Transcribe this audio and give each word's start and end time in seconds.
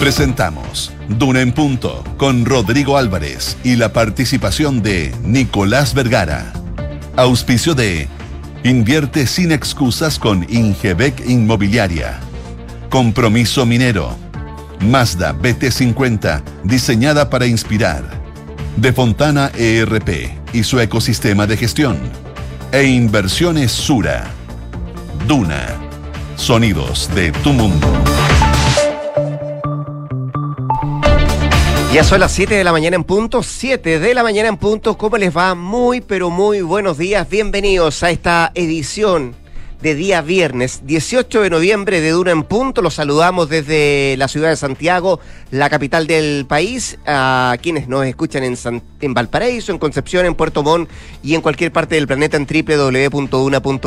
Presentamos 0.00 0.92
Duna 1.08 1.40
en 1.40 1.52
Punto 1.52 2.04
con 2.16 2.44
Rodrigo 2.44 2.96
Álvarez 2.96 3.56
y 3.64 3.76
la 3.76 3.92
participación 3.92 4.82
de 4.82 5.14
Nicolás 5.22 5.94
Vergara. 5.94 6.52
Auspicio 7.16 7.74
de 7.74 8.08
Invierte 8.66 9.28
sin 9.28 9.52
excusas 9.52 10.18
con 10.18 10.44
Ingebec 10.48 11.24
Inmobiliaria. 11.28 12.18
Compromiso 12.90 13.64
minero. 13.64 14.16
Mazda 14.80 15.32
BT50, 15.32 16.42
diseñada 16.64 17.30
para 17.30 17.46
inspirar. 17.46 18.02
De 18.76 18.92
Fontana 18.92 19.52
ERP 19.56 20.30
y 20.52 20.64
su 20.64 20.80
ecosistema 20.80 21.46
de 21.46 21.56
gestión. 21.56 21.96
E 22.72 22.84
Inversiones 22.84 23.70
Sura. 23.70 24.24
Duna. 25.28 25.64
Sonidos 26.34 27.08
de 27.14 27.30
tu 27.30 27.52
mundo. 27.52 28.15
Ya 31.92 32.04
son 32.04 32.20
las 32.20 32.32
7 32.32 32.54
de 32.54 32.64
la 32.64 32.72
mañana 32.72 32.96
en 32.96 33.04
punto, 33.04 33.42
7 33.42 33.98
de 33.98 34.14
la 34.14 34.22
mañana 34.22 34.48
en 34.48 34.58
punto. 34.58 34.98
¿Cómo 34.98 35.16
les 35.16 35.34
va? 35.34 35.54
Muy, 35.54 36.02
pero 36.02 36.28
muy 36.28 36.60
buenos 36.60 36.98
días. 36.98 37.26
Bienvenidos 37.28 38.02
a 38.02 38.10
esta 38.10 38.52
edición 38.54 39.34
de 39.86 39.94
día 39.94 40.20
viernes, 40.20 40.80
18 40.84 41.42
de 41.42 41.48
noviembre 41.48 42.00
de 42.00 42.10
Duna 42.10 42.32
en 42.32 42.42
Punto. 42.42 42.82
Los 42.82 42.94
saludamos 42.94 43.48
desde 43.48 44.16
la 44.18 44.26
ciudad 44.26 44.48
de 44.48 44.56
Santiago, 44.56 45.20
la 45.52 45.70
capital 45.70 46.08
del 46.08 46.44
país, 46.44 46.98
a 47.06 47.56
quienes 47.62 47.86
nos 47.86 48.04
escuchan 48.04 48.42
en, 48.42 48.58
en 49.00 49.14
Valparaíso, 49.14 49.70
en 49.70 49.78
Concepción, 49.78 50.26
en 50.26 50.34
Puerto 50.34 50.64
Montt 50.64 50.90
y 51.22 51.36
en 51.36 51.40
cualquier 51.40 51.70
parte 51.70 51.94
del 51.94 52.08
planeta 52.08 52.36
en 52.36 52.48
www.una.cl 52.48 53.86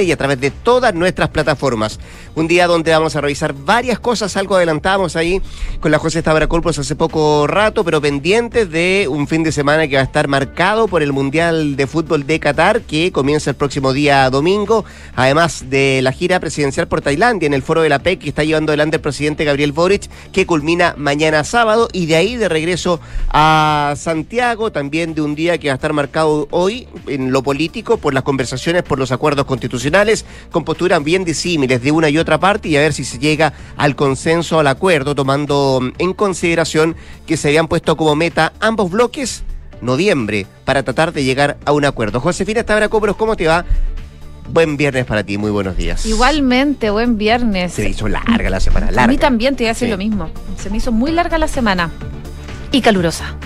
y 0.00 0.10
a 0.10 0.16
través 0.16 0.40
de 0.40 0.50
todas 0.50 0.94
nuestras 0.94 1.28
plataformas. 1.28 2.00
Un 2.34 2.48
día 2.48 2.66
donde 2.66 2.90
vamos 2.90 3.14
a 3.14 3.20
revisar 3.20 3.52
varias 3.52 4.00
cosas, 4.00 4.38
algo 4.38 4.56
adelantamos 4.56 5.16
ahí 5.16 5.42
con 5.80 5.90
la 5.90 5.98
José 5.98 6.22
Colpos 6.48 6.78
hace 6.78 6.96
poco 6.96 7.46
rato, 7.46 7.84
pero 7.84 8.00
pendientes 8.00 8.70
de 8.70 9.06
un 9.06 9.28
fin 9.28 9.42
de 9.42 9.52
semana 9.52 9.86
que 9.86 9.96
va 9.96 10.00
a 10.00 10.04
estar 10.04 10.28
marcado 10.28 10.88
por 10.88 11.02
el 11.02 11.12
Mundial 11.12 11.76
de 11.76 11.86
Fútbol 11.86 12.26
de 12.26 12.40
Qatar, 12.40 12.80
que 12.80 13.12
comienza 13.12 13.50
el 13.50 13.56
próximo 13.56 13.92
día 13.92 14.30
domingo 14.30 14.86
además 15.14 15.70
de 15.70 16.00
la 16.02 16.12
gira 16.12 16.40
presidencial 16.40 16.88
por 16.88 17.00
Tailandia 17.00 17.46
en 17.46 17.54
el 17.54 17.62
foro 17.62 17.82
de 17.82 17.88
la 17.88 17.98
PEC 17.98 18.20
que 18.20 18.28
está 18.28 18.44
llevando 18.44 18.72
adelante 18.72 18.96
el 18.96 19.02
presidente 19.02 19.44
Gabriel 19.44 19.72
Boric, 19.72 20.08
que 20.32 20.46
culmina 20.46 20.94
mañana 20.96 21.44
sábado 21.44 21.88
y 21.92 22.06
de 22.06 22.16
ahí 22.16 22.36
de 22.36 22.48
regreso 22.48 23.00
a 23.28 23.94
Santiago, 23.96 24.72
también 24.72 25.14
de 25.14 25.22
un 25.22 25.34
día 25.34 25.58
que 25.58 25.68
va 25.68 25.74
a 25.74 25.76
estar 25.76 25.92
marcado 25.92 26.48
hoy 26.50 26.88
en 27.06 27.32
lo 27.32 27.42
político 27.42 27.96
por 27.96 28.14
las 28.14 28.22
conversaciones 28.22 28.82
por 28.82 28.98
los 28.98 29.12
acuerdos 29.12 29.46
constitucionales, 29.46 30.24
con 30.50 30.64
posturas 30.64 31.02
bien 31.02 31.24
disímiles 31.24 31.82
de 31.82 31.92
una 31.92 32.08
y 32.08 32.18
otra 32.18 32.38
parte 32.38 32.68
y 32.68 32.76
a 32.76 32.80
ver 32.80 32.92
si 32.92 33.04
se 33.04 33.18
llega 33.18 33.52
al 33.76 33.96
consenso, 33.96 34.58
al 34.58 34.66
acuerdo, 34.66 35.14
tomando 35.14 35.80
en 35.98 36.12
consideración 36.12 36.96
que 37.26 37.36
se 37.36 37.48
habían 37.48 37.68
puesto 37.68 37.96
como 37.96 38.14
meta 38.16 38.52
ambos 38.60 38.90
bloques 38.90 39.44
noviembre 39.80 40.46
para 40.64 40.82
tratar 40.82 41.12
de 41.12 41.24
llegar 41.24 41.56
a 41.64 41.72
un 41.72 41.84
acuerdo. 41.84 42.20
Josefina 42.20 42.64
Tabra-Cobros, 42.64 43.16
¿cómo 43.16 43.36
te 43.36 43.46
va? 43.46 43.64
Buen 44.52 44.76
viernes 44.76 45.04
para 45.04 45.22
ti, 45.22 45.38
muy 45.38 45.52
buenos 45.52 45.76
días. 45.76 46.04
Igualmente, 46.04 46.90
buen 46.90 47.16
viernes. 47.16 47.72
Se 47.72 47.88
hizo 47.88 48.08
larga 48.08 48.50
la 48.50 48.58
semana, 48.58 48.86
larga. 48.86 49.04
A 49.04 49.06
mí 49.06 49.16
también 49.16 49.54
te 49.54 49.62
iba 49.62 49.70
a 49.70 49.74
decir 49.74 49.88
lo 49.88 49.96
mismo. 49.96 50.28
Se 50.56 50.70
me 50.70 50.78
hizo 50.78 50.90
muy 50.90 51.12
larga 51.12 51.38
la 51.38 51.46
semana. 51.46 51.90
Y 52.72 52.80
calurosa. 52.80 53.36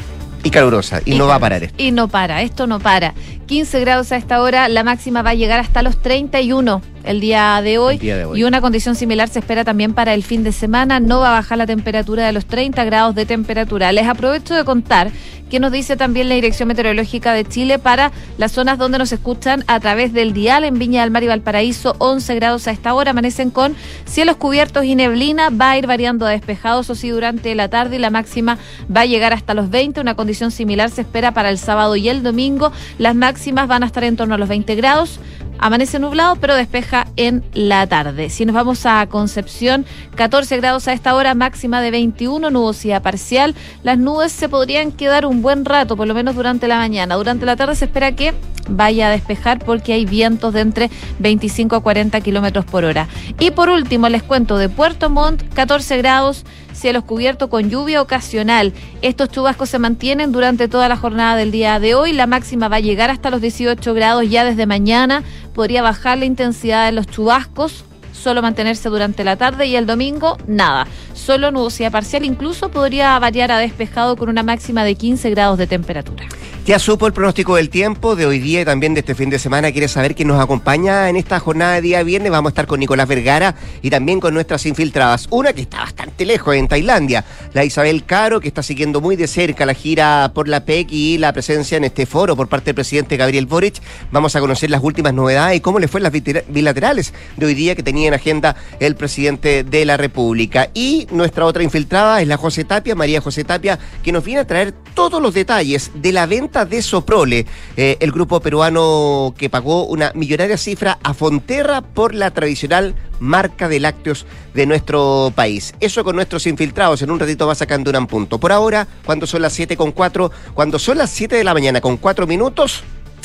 Y 0.42 0.50
calurosa, 0.50 1.02
y, 1.04 1.16
no 1.16 1.26
va 1.26 1.34
a 1.34 1.38
parar 1.38 1.62
esto. 1.62 1.82
Y 1.82 1.92
no 1.92 2.08
para, 2.08 2.40
esto 2.42 2.66
no 2.66 2.80
para. 2.80 3.12
15 3.46 3.80
grados 3.80 4.12
a 4.12 4.16
esta 4.16 4.40
hora, 4.40 4.68
la 4.68 4.82
máxima 4.82 5.20
va 5.22 5.30
a 5.30 5.34
llegar 5.34 5.60
hasta 5.60 5.82
los 5.82 6.00
31 6.00 6.80
el 7.04 7.20
día 7.20 7.60
de 7.62 7.78
hoy. 7.78 8.00
Y 8.34 8.44
una 8.44 8.60
condición 8.60 8.94
similar 8.94 9.28
se 9.28 9.38
espera 9.38 9.64
también 9.64 9.94
para 9.94 10.14
el 10.14 10.22
fin 10.22 10.42
de 10.42 10.52
semana. 10.52 11.00
No 11.00 11.20
va 11.20 11.30
a 11.30 11.32
bajar 11.32 11.58
la 11.58 11.66
temperatura 11.66 12.26
de 12.26 12.32
los 12.32 12.46
30 12.46 12.84
grados 12.84 13.14
de 13.14 13.26
temperatura. 13.26 13.92
Les 13.92 14.06
aprovecho 14.06 14.54
de 14.54 14.64
contar 14.64 15.10
que 15.50 15.60
nos 15.60 15.70
dice 15.70 15.96
también 15.96 16.28
la 16.28 16.34
Dirección 16.34 16.68
Meteorológica 16.68 17.32
de 17.32 17.44
Chile 17.44 17.78
para 17.78 18.10
las 18.38 18.52
zonas 18.52 18.78
donde 18.78 18.98
nos 18.98 19.12
escuchan 19.12 19.62
a 19.66 19.78
través 19.78 20.12
del 20.12 20.32
dial 20.32 20.64
en 20.64 20.78
Viña 20.78 21.02
del 21.02 21.10
Mar 21.10 21.22
y 21.22 21.28
Valparaíso, 21.28 21.94
11 21.98 22.34
grados 22.34 22.66
a 22.66 22.72
esta 22.72 22.94
hora, 22.94 23.10
amanecen 23.10 23.50
con 23.50 23.76
cielos 24.04 24.36
cubiertos 24.36 24.84
y 24.84 24.94
neblina, 24.94 25.50
va 25.50 25.70
a 25.70 25.78
ir 25.78 25.86
variando 25.86 26.26
a 26.26 26.30
despejados 26.30 26.90
o 26.90 26.94
sí 26.94 27.10
durante 27.10 27.54
la 27.54 27.68
tarde. 27.68 27.96
Y 27.96 27.98
la 27.98 28.10
máxima 28.10 28.58
va 28.94 29.02
a 29.02 29.06
llegar 29.06 29.32
hasta 29.32 29.54
los 29.54 29.70
20, 29.70 30.00
una 30.00 30.16
condición 30.16 30.50
similar 30.50 30.90
se 30.90 31.02
espera 31.02 31.32
para 31.32 31.50
el 31.50 31.58
sábado 31.58 31.94
y 31.94 32.08
el 32.08 32.22
domingo, 32.22 32.72
las 32.98 33.14
máximas 33.14 33.68
van 33.68 33.82
a 33.82 33.86
estar 33.86 34.02
en 34.02 34.16
torno 34.16 34.34
a 34.34 34.38
los 34.38 34.48
20 34.48 34.74
grados, 34.74 35.20
Amanece 35.64 35.98
nublado, 35.98 36.36
pero 36.36 36.54
despeja 36.54 37.06
en 37.16 37.42
la 37.54 37.86
tarde. 37.86 38.28
Si 38.28 38.44
nos 38.44 38.54
vamos 38.54 38.84
a 38.84 39.06
Concepción, 39.06 39.86
14 40.14 40.58
grados 40.58 40.88
a 40.88 40.92
esta 40.92 41.14
hora, 41.14 41.34
máxima 41.34 41.80
de 41.80 41.90
21, 41.90 42.50
nubosidad 42.50 43.00
parcial. 43.00 43.54
Las 43.82 43.96
nubes 43.96 44.30
se 44.30 44.50
podrían 44.50 44.92
quedar 44.92 45.24
un 45.24 45.40
buen 45.40 45.64
rato, 45.64 45.96
por 45.96 46.06
lo 46.06 46.12
menos 46.12 46.34
durante 46.34 46.68
la 46.68 46.76
mañana. 46.76 47.14
Durante 47.14 47.46
la 47.46 47.56
tarde 47.56 47.76
se 47.76 47.86
espera 47.86 48.14
que 48.14 48.34
vaya 48.68 49.08
a 49.08 49.10
despejar 49.10 49.58
porque 49.58 49.94
hay 49.94 50.04
vientos 50.04 50.52
de 50.52 50.60
entre 50.60 50.90
25 51.20 51.76
a 51.76 51.82
40 51.82 52.20
kilómetros 52.20 52.66
por 52.66 52.84
hora. 52.84 53.08
Y 53.38 53.50
por 53.50 53.70
último, 53.70 54.10
les 54.10 54.22
cuento 54.22 54.58
de 54.58 54.68
Puerto 54.68 55.08
Montt, 55.08 55.44
14 55.54 55.96
grados 55.96 56.44
cielos 56.84 57.04
cubiertos 57.04 57.48
con 57.48 57.70
lluvia 57.70 58.02
ocasional. 58.02 58.74
Estos 59.00 59.30
chubascos 59.30 59.70
se 59.70 59.78
mantienen 59.78 60.32
durante 60.32 60.68
toda 60.68 60.86
la 60.86 60.98
jornada 60.98 61.34
del 61.34 61.50
día 61.50 61.80
de 61.80 61.94
hoy. 61.94 62.12
La 62.12 62.26
máxima 62.26 62.68
va 62.68 62.76
a 62.76 62.80
llegar 62.80 63.08
hasta 63.08 63.30
los 63.30 63.40
18 63.40 63.94
grados 63.94 64.28
ya 64.28 64.44
desde 64.44 64.66
mañana. 64.66 65.22
Podría 65.54 65.80
bajar 65.80 66.18
la 66.18 66.26
intensidad 66.26 66.84
de 66.84 66.92
los 66.92 67.06
chubascos 67.06 67.86
solo 68.24 68.40
mantenerse 68.40 68.88
durante 68.88 69.22
la 69.22 69.36
tarde 69.36 69.66
y 69.66 69.76
el 69.76 69.84
domingo 69.84 70.38
nada, 70.46 70.86
solo 71.12 71.50
nubosidad 71.50 71.92
parcial, 71.92 72.24
incluso 72.24 72.70
podría 72.70 73.18
variar 73.18 73.52
a 73.52 73.58
despejado 73.58 74.16
con 74.16 74.30
una 74.30 74.42
máxima 74.42 74.82
de 74.82 74.94
15 74.94 75.28
grados 75.28 75.58
de 75.58 75.66
temperatura. 75.66 76.24
Ya 76.66 76.78
supo 76.78 77.06
el 77.06 77.12
pronóstico 77.12 77.56
del 77.56 77.68
tiempo 77.68 78.16
de 78.16 78.24
hoy 78.24 78.38
día 78.38 78.62
y 78.62 78.64
también 78.64 78.94
de 78.94 79.00
este 79.00 79.14
fin 79.14 79.28
de 79.28 79.38
semana. 79.38 79.70
¿Quiere 79.70 79.86
saber 79.86 80.14
quién 80.14 80.28
nos 80.28 80.42
acompaña 80.42 81.10
en 81.10 81.16
esta 81.16 81.38
jornada 81.38 81.74
de 81.74 81.82
día 81.82 82.02
viernes? 82.02 82.32
Vamos 82.32 82.48
a 82.48 82.52
estar 82.52 82.66
con 82.66 82.80
Nicolás 82.80 83.06
Vergara 83.06 83.54
y 83.82 83.90
también 83.90 84.18
con 84.18 84.32
nuestras 84.32 84.64
infiltradas. 84.64 85.26
Una 85.28 85.52
que 85.52 85.60
está 85.60 85.80
bastante 85.80 86.24
lejos 86.24 86.54
en 86.54 86.66
Tailandia, 86.66 87.22
la 87.52 87.66
Isabel 87.66 88.06
Caro, 88.06 88.40
que 88.40 88.48
está 88.48 88.62
siguiendo 88.62 89.02
muy 89.02 89.14
de 89.14 89.26
cerca 89.26 89.66
la 89.66 89.74
gira 89.74 90.32
por 90.34 90.48
la 90.48 90.64
PEC 90.64 90.90
y 90.90 91.18
la 91.18 91.34
presencia 91.34 91.76
en 91.76 91.84
este 91.84 92.06
foro 92.06 92.34
por 92.34 92.48
parte 92.48 92.66
del 92.66 92.76
presidente 92.76 93.18
Gabriel 93.18 93.44
Boric. 93.44 93.82
Vamos 94.10 94.34
a 94.34 94.40
conocer 94.40 94.70
las 94.70 94.82
últimas 94.82 95.12
novedades 95.12 95.58
y 95.58 95.60
cómo 95.60 95.78
le 95.78 95.86
fue 95.86 96.00
las 96.00 96.12
bilaterales 96.48 97.12
de 97.36 97.44
hoy 97.44 97.52
día 97.54 97.74
que 97.74 97.82
tenía 97.82 98.08
en 98.14 98.20
agenda 98.20 98.56
el 98.80 98.96
presidente 98.96 99.64
de 99.64 99.84
la 99.84 99.96
República. 99.96 100.70
Y 100.74 101.06
nuestra 101.10 101.44
otra 101.44 101.62
infiltrada 101.62 102.20
es 102.20 102.28
la 102.28 102.36
José 102.36 102.64
Tapia, 102.64 102.94
María 102.94 103.20
José 103.20 103.44
Tapia, 103.44 103.78
que 104.02 104.12
nos 104.12 104.24
viene 104.24 104.40
a 104.40 104.46
traer 104.46 104.72
todos 104.94 105.20
los 105.20 105.34
detalles 105.34 105.90
de 105.94 106.12
la 106.12 106.26
venta 106.26 106.64
de 106.64 106.82
Soprole, 106.82 107.46
eh, 107.76 107.96
el 108.00 108.12
grupo 108.12 108.40
peruano 108.40 109.34
que 109.36 109.50
pagó 109.50 109.84
una 109.86 110.12
millonaria 110.14 110.56
cifra 110.56 110.98
a 111.02 111.14
Fonterra 111.14 111.82
por 111.82 112.14
la 112.14 112.30
tradicional 112.32 112.94
marca 113.20 113.68
de 113.68 113.80
lácteos 113.80 114.26
de 114.54 114.66
nuestro 114.66 115.32
país. 115.34 115.74
Eso 115.80 116.04
con 116.04 116.16
nuestros 116.16 116.46
infiltrados. 116.46 117.02
En 117.02 117.10
un 117.10 117.18
ratito 117.18 117.46
va 117.46 117.54
sacando 117.54 117.90
un 117.96 118.06
punto. 118.06 118.38
Por 118.38 118.52
ahora, 118.52 118.86
cuando 119.04 119.26
son 119.26 119.42
las 119.42 119.52
7 119.52 119.76
con 119.76 119.92
4, 119.92 120.30
cuando 120.54 120.78
son 120.78 120.98
las 120.98 121.10
7 121.10 121.36
de 121.36 121.44
la 121.44 121.54
mañana 121.54 121.80
con 121.80 121.96
4 121.96 122.26
minutos, 122.26 122.82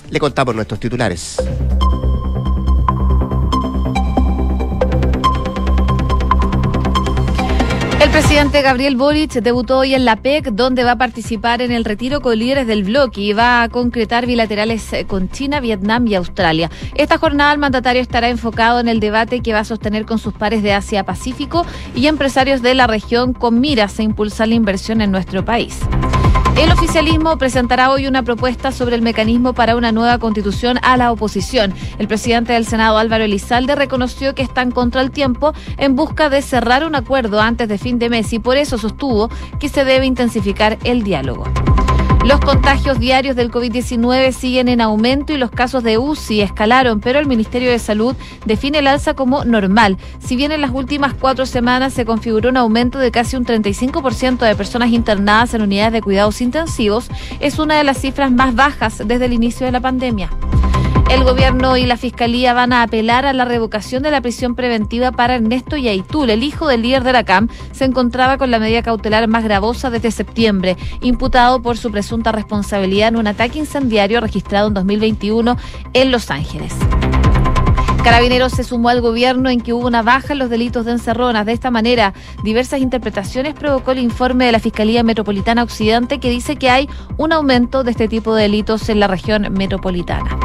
le 0.09 0.19
contamos 0.19 0.55
nuestros 0.55 0.79
titulares. 0.79 1.38
El 8.09 8.14
presidente 8.14 8.64
Gabriel 8.64 8.96
Boric 8.96 9.34
debutó 9.34 9.78
hoy 9.78 9.94
en 9.94 10.03
la 10.03 10.16
PEC, 10.16 10.50
donde 10.53 10.84
va 10.84 10.94
a 10.94 10.97
participar 10.97 11.62
en 11.62 11.72
el 11.72 11.86
retiro 11.86 12.22
con 12.22 12.40
líderes 12.40 12.66
del 12.66 12.84
bloque 12.84 13.22
y 13.22 13.34
va 13.34 13.62
a 13.62 13.70
concretar 13.70 14.25
bilaterales 14.25 14.92
con 15.06 15.30
China, 15.30 15.59
Vietnam 15.59 16.08
y 16.08 16.16
Australia. 16.16 16.72
Esta 16.96 17.20
jornada 17.20 17.53
el 17.53 17.59
mandatario 17.59 18.02
estará 18.02 18.30
enfocado 18.30 18.80
en 18.80 18.88
el 18.88 19.00
debate 19.00 19.42
que 19.42 19.53
va 19.53 19.59
a 19.59 19.64
sostener 19.64 20.08
con 20.08 20.18
sus 20.18 20.34
pares 20.34 20.64
de 20.64 20.74
Asia-Pacífico 20.74 21.68
y 21.94 22.08
empresarios 22.08 22.64
de 22.64 22.74
la 22.74 22.88
región 22.88 23.34
con 23.34 23.59
miras 23.59 24.00
a 24.00 24.03
impulsar 24.03 24.47
la 24.47 24.55
inversión 24.55 25.02
en 25.02 25.12
nuestro 25.12 25.46
país. 25.46 25.79
El 26.59 26.73
oficialismo 26.73 27.38
presentará 27.38 27.90
hoy 27.90 28.06
una 28.06 28.23
propuesta 28.23 28.73
sobre 28.73 28.97
el 28.97 29.02
mecanismo 29.02 29.53
para 29.53 29.78
una 29.78 29.94
nueva 29.94 30.17
constitución 30.17 30.78
a 30.82 30.97
la 30.97 31.09
oposición. 31.09 31.73
El 32.00 32.09
presidente 32.09 32.52
del 32.52 32.66
Senado, 32.66 32.97
Álvaro 32.97 33.23
Elizalde, 33.23 33.76
reconoció 33.76 34.35
que 34.35 34.41
están 34.41 34.72
contra 34.72 35.02
el 35.02 35.09
tiempo 35.09 35.53
en 35.78 35.96
busca 35.96 36.29
de 36.29 36.41
cerrar 36.41 36.85
un 36.85 36.96
acuerdo 36.96 37.40
antes 37.40 37.70
de 37.70 37.78
fin 37.78 37.97
de 37.97 38.09
mes 38.09 38.34
y 38.34 38.40
por 38.40 38.58
eso 38.58 38.78
sostuvo 38.78 39.29
que 39.58 39.70
se 39.70 39.85
debe 39.85 40.06
intensificar 40.06 40.78
el 40.84 41.03
diálogo. 41.03 41.46
Los 42.25 42.41
contagios 42.41 42.99
diarios 42.99 43.35
del 43.35 43.49
COVID-19 43.49 44.33
siguen 44.33 44.67
en 44.67 44.81
aumento 44.81 45.33
y 45.33 45.37
los 45.37 45.51
casos 45.51 45.83
de 45.83 45.97
UCI 45.97 46.41
escalaron, 46.41 46.99
pero 46.99 47.17
el 47.17 47.25
Ministerio 47.25 47.71
de 47.71 47.79
Salud 47.79 48.16
define 48.45 48.79
el 48.79 48.87
alza 48.87 49.13
como 49.13 49.45
normal. 49.45 49.97
Si 50.19 50.35
bien 50.35 50.51
en 50.51 50.61
las 50.61 50.71
últimas 50.71 51.13
cuatro 51.13 51.45
semanas 51.45 51.93
se 51.93 52.05
configuró 52.05 52.49
un 52.49 52.57
aumento 52.57 52.99
de 52.99 53.11
casi 53.11 53.37
un 53.37 53.45
35% 53.45 54.39
de 54.39 54.55
personas 54.55 54.89
internadas 54.89 55.53
en 55.53 55.61
unidades 55.61 55.93
de 55.93 56.01
cuidados 56.01 56.41
intensivos, 56.41 57.09
es 57.39 57.57
una 57.57 57.77
de 57.77 57.85
las 57.85 57.99
cifras 57.99 58.31
más 58.31 58.53
bajas 58.53 59.01
desde 59.05 59.25
el 59.25 59.33
inicio 59.33 59.66
de 59.66 59.71
la 59.71 59.79
pandemia. 59.79 60.29
El 61.09 61.23
gobierno 61.23 61.76
y 61.76 61.88
la 61.88 61.97
fiscalía 61.97 62.53
van 62.53 62.72
a 62.72 62.84
apelar 62.84 63.26
a 63.26 63.34
la 63.34 63.44
revocación 63.44 64.03
de 64.03 64.11
la 64.11 64.22
prisión 64.22 64.53
preventiva 64.53 65.11
para 65.11 65.35
Ernesto 65.35 65.76
Yaitul. 65.76 66.29
El 66.29 66.44
hijo 66.44 66.67
del 66.67 66.84
líder 66.84 67.03
de 67.03 67.14
la 67.14 67.23
CAM 67.23 67.50
se 67.72 67.85
encontraba 67.85 68.38
con 68.38 68.52
la 68.52 68.59
medida 68.59 68.84
cautelar 68.84 69.28
más 69.28 69.44
gravosa 69.44 69.90
desde 69.90 70.11
septiembre, 70.11 70.78
imputado 71.02 71.64
por 71.64 71.78
su 71.78 71.91
presunta 71.91 72.32
responsabilidad 72.32 73.08
en 73.08 73.17
un 73.17 73.26
ataque 73.26 73.58
incendiario 73.58 74.22
registrado 74.22 74.67
en 74.67 74.76
2021 74.76 75.58
en 75.94 76.11
Los 76.11 76.29
Ángeles. 76.29 76.76
Carabineros 78.03 78.53
se 78.53 78.64
sumó 78.64 78.90
al 78.90 79.02
gobierno 79.02 79.50
en 79.50 79.62
que 79.62 79.73
hubo 79.73 79.88
una 79.88 80.03
baja 80.03 80.34
en 80.34 80.40
los 80.40 80.50
delitos 80.50 80.85
de 80.85 80.91
encerronas. 80.94 81.46
De 81.46 81.52
esta 81.52 81.70
manera, 81.70 82.14
diversas 82.44 82.82
interpretaciones 82.82 83.55
provocó 83.55 83.91
el 83.91 84.00
informe 84.00 84.46
de 84.46 84.52
la 84.52 84.59
Fiscalía 84.59 85.03
Metropolitana 85.03 85.64
Occidente 85.64 86.20
que 86.20 86.29
dice 86.29 86.55
que 86.55 86.70
hay 86.70 86.88
un 87.17 87.34
aumento 87.34 87.84
de 87.84 87.91
este 87.91 88.08
tipo 88.08 88.35
de 88.35 88.44
delitos 88.44 88.88
en 88.90 89.00
la 89.00 89.08
región 89.08 89.47
metropolitana. 89.52 90.40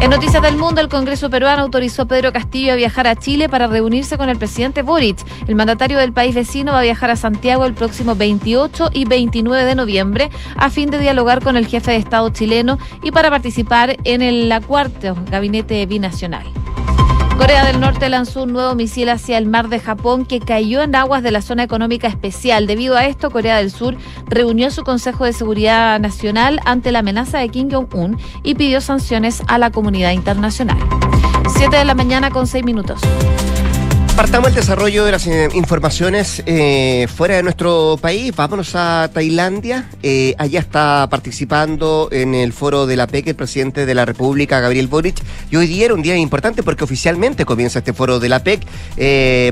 En 0.00 0.10
Noticias 0.10 0.40
del 0.42 0.56
Mundo, 0.56 0.80
el 0.80 0.88
Congreso 0.88 1.28
peruano 1.28 1.62
autorizó 1.62 2.02
a 2.02 2.04
Pedro 2.06 2.32
Castillo 2.32 2.72
a 2.72 2.76
viajar 2.76 3.08
a 3.08 3.16
Chile 3.16 3.48
para 3.48 3.66
reunirse 3.66 4.16
con 4.16 4.28
el 4.28 4.38
presidente 4.38 4.82
Boric. 4.82 5.18
El 5.48 5.56
mandatario 5.56 5.98
del 5.98 6.12
país 6.12 6.36
vecino 6.36 6.72
va 6.72 6.78
a 6.78 6.84
viajar 6.84 7.10
a 7.10 7.16
Santiago 7.16 7.66
el 7.66 7.74
próximo 7.74 8.14
28 8.14 8.90
y 8.92 9.06
29 9.06 9.64
de 9.64 9.74
noviembre 9.74 10.30
a 10.56 10.70
fin 10.70 10.90
de 10.90 11.00
dialogar 11.00 11.42
con 11.42 11.56
el 11.56 11.66
jefe 11.66 11.90
de 11.90 11.96
Estado 11.96 12.28
chileno 12.30 12.78
y 13.02 13.10
para 13.10 13.28
participar 13.28 13.96
en 14.04 14.22
el 14.22 14.52
cuarto 14.66 15.16
gabinete 15.30 15.84
binacional. 15.86 16.46
Corea 17.38 17.64
del 17.64 17.78
Norte 17.78 18.08
lanzó 18.08 18.42
un 18.42 18.52
nuevo 18.52 18.74
misil 18.74 19.08
hacia 19.10 19.38
el 19.38 19.46
mar 19.46 19.68
de 19.68 19.78
Japón 19.78 20.26
que 20.26 20.40
cayó 20.40 20.82
en 20.82 20.96
aguas 20.96 21.22
de 21.22 21.30
la 21.30 21.40
zona 21.40 21.62
económica 21.62 22.08
especial. 22.08 22.66
Debido 22.66 22.96
a 22.96 23.06
esto, 23.06 23.30
Corea 23.30 23.58
del 23.58 23.70
Sur 23.70 23.96
reunió 24.26 24.72
su 24.72 24.82
Consejo 24.82 25.24
de 25.24 25.32
Seguridad 25.32 26.00
Nacional 26.00 26.58
ante 26.64 26.90
la 26.90 26.98
amenaza 26.98 27.38
de 27.38 27.48
Kim 27.48 27.70
Jong-un 27.70 28.18
y 28.42 28.56
pidió 28.56 28.80
sanciones 28.80 29.44
a 29.46 29.58
la 29.58 29.70
comunidad 29.70 30.10
internacional. 30.10 30.78
Siete 31.56 31.76
de 31.76 31.84
la 31.84 31.94
mañana 31.94 32.30
con 32.30 32.48
seis 32.48 32.64
minutos. 32.64 33.00
Partamos 34.18 34.48
el 34.48 34.56
desarrollo 34.56 35.04
de 35.04 35.12
las 35.12 35.28
eh, 35.28 35.48
informaciones 35.54 36.42
eh, 36.44 37.06
fuera 37.06 37.36
de 37.36 37.44
nuestro 37.44 37.96
país. 38.00 38.34
Vámonos 38.34 38.74
a 38.74 39.08
Tailandia. 39.14 39.88
Eh, 40.02 40.34
allá 40.38 40.58
está 40.58 41.06
participando 41.08 42.08
en 42.10 42.34
el 42.34 42.52
foro 42.52 42.86
de 42.86 42.96
la 42.96 43.06
PEC 43.06 43.28
el 43.28 43.36
presidente 43.36 43.86
de 43.86 43.94
la 43.94 44.04
República, 44.04 44.58
Gabriel 44.58 44.88
Boric. 44.88 45.22
Y 45.52 45.56
hoy 45.56 45.68
día 45.68 45.84
era 45.84 45.94
un 45.94 46.02
día 46.02 46.16
importante 46.16 46.64
porque 46.64 46.82
oficialmente 46.82 47.44
comienza 47.44 47.78
este 47.78 47.92
foro 47.92 48.18
de 48.18 48.28
la 48.28 48.42
PEC, 48.42 48.66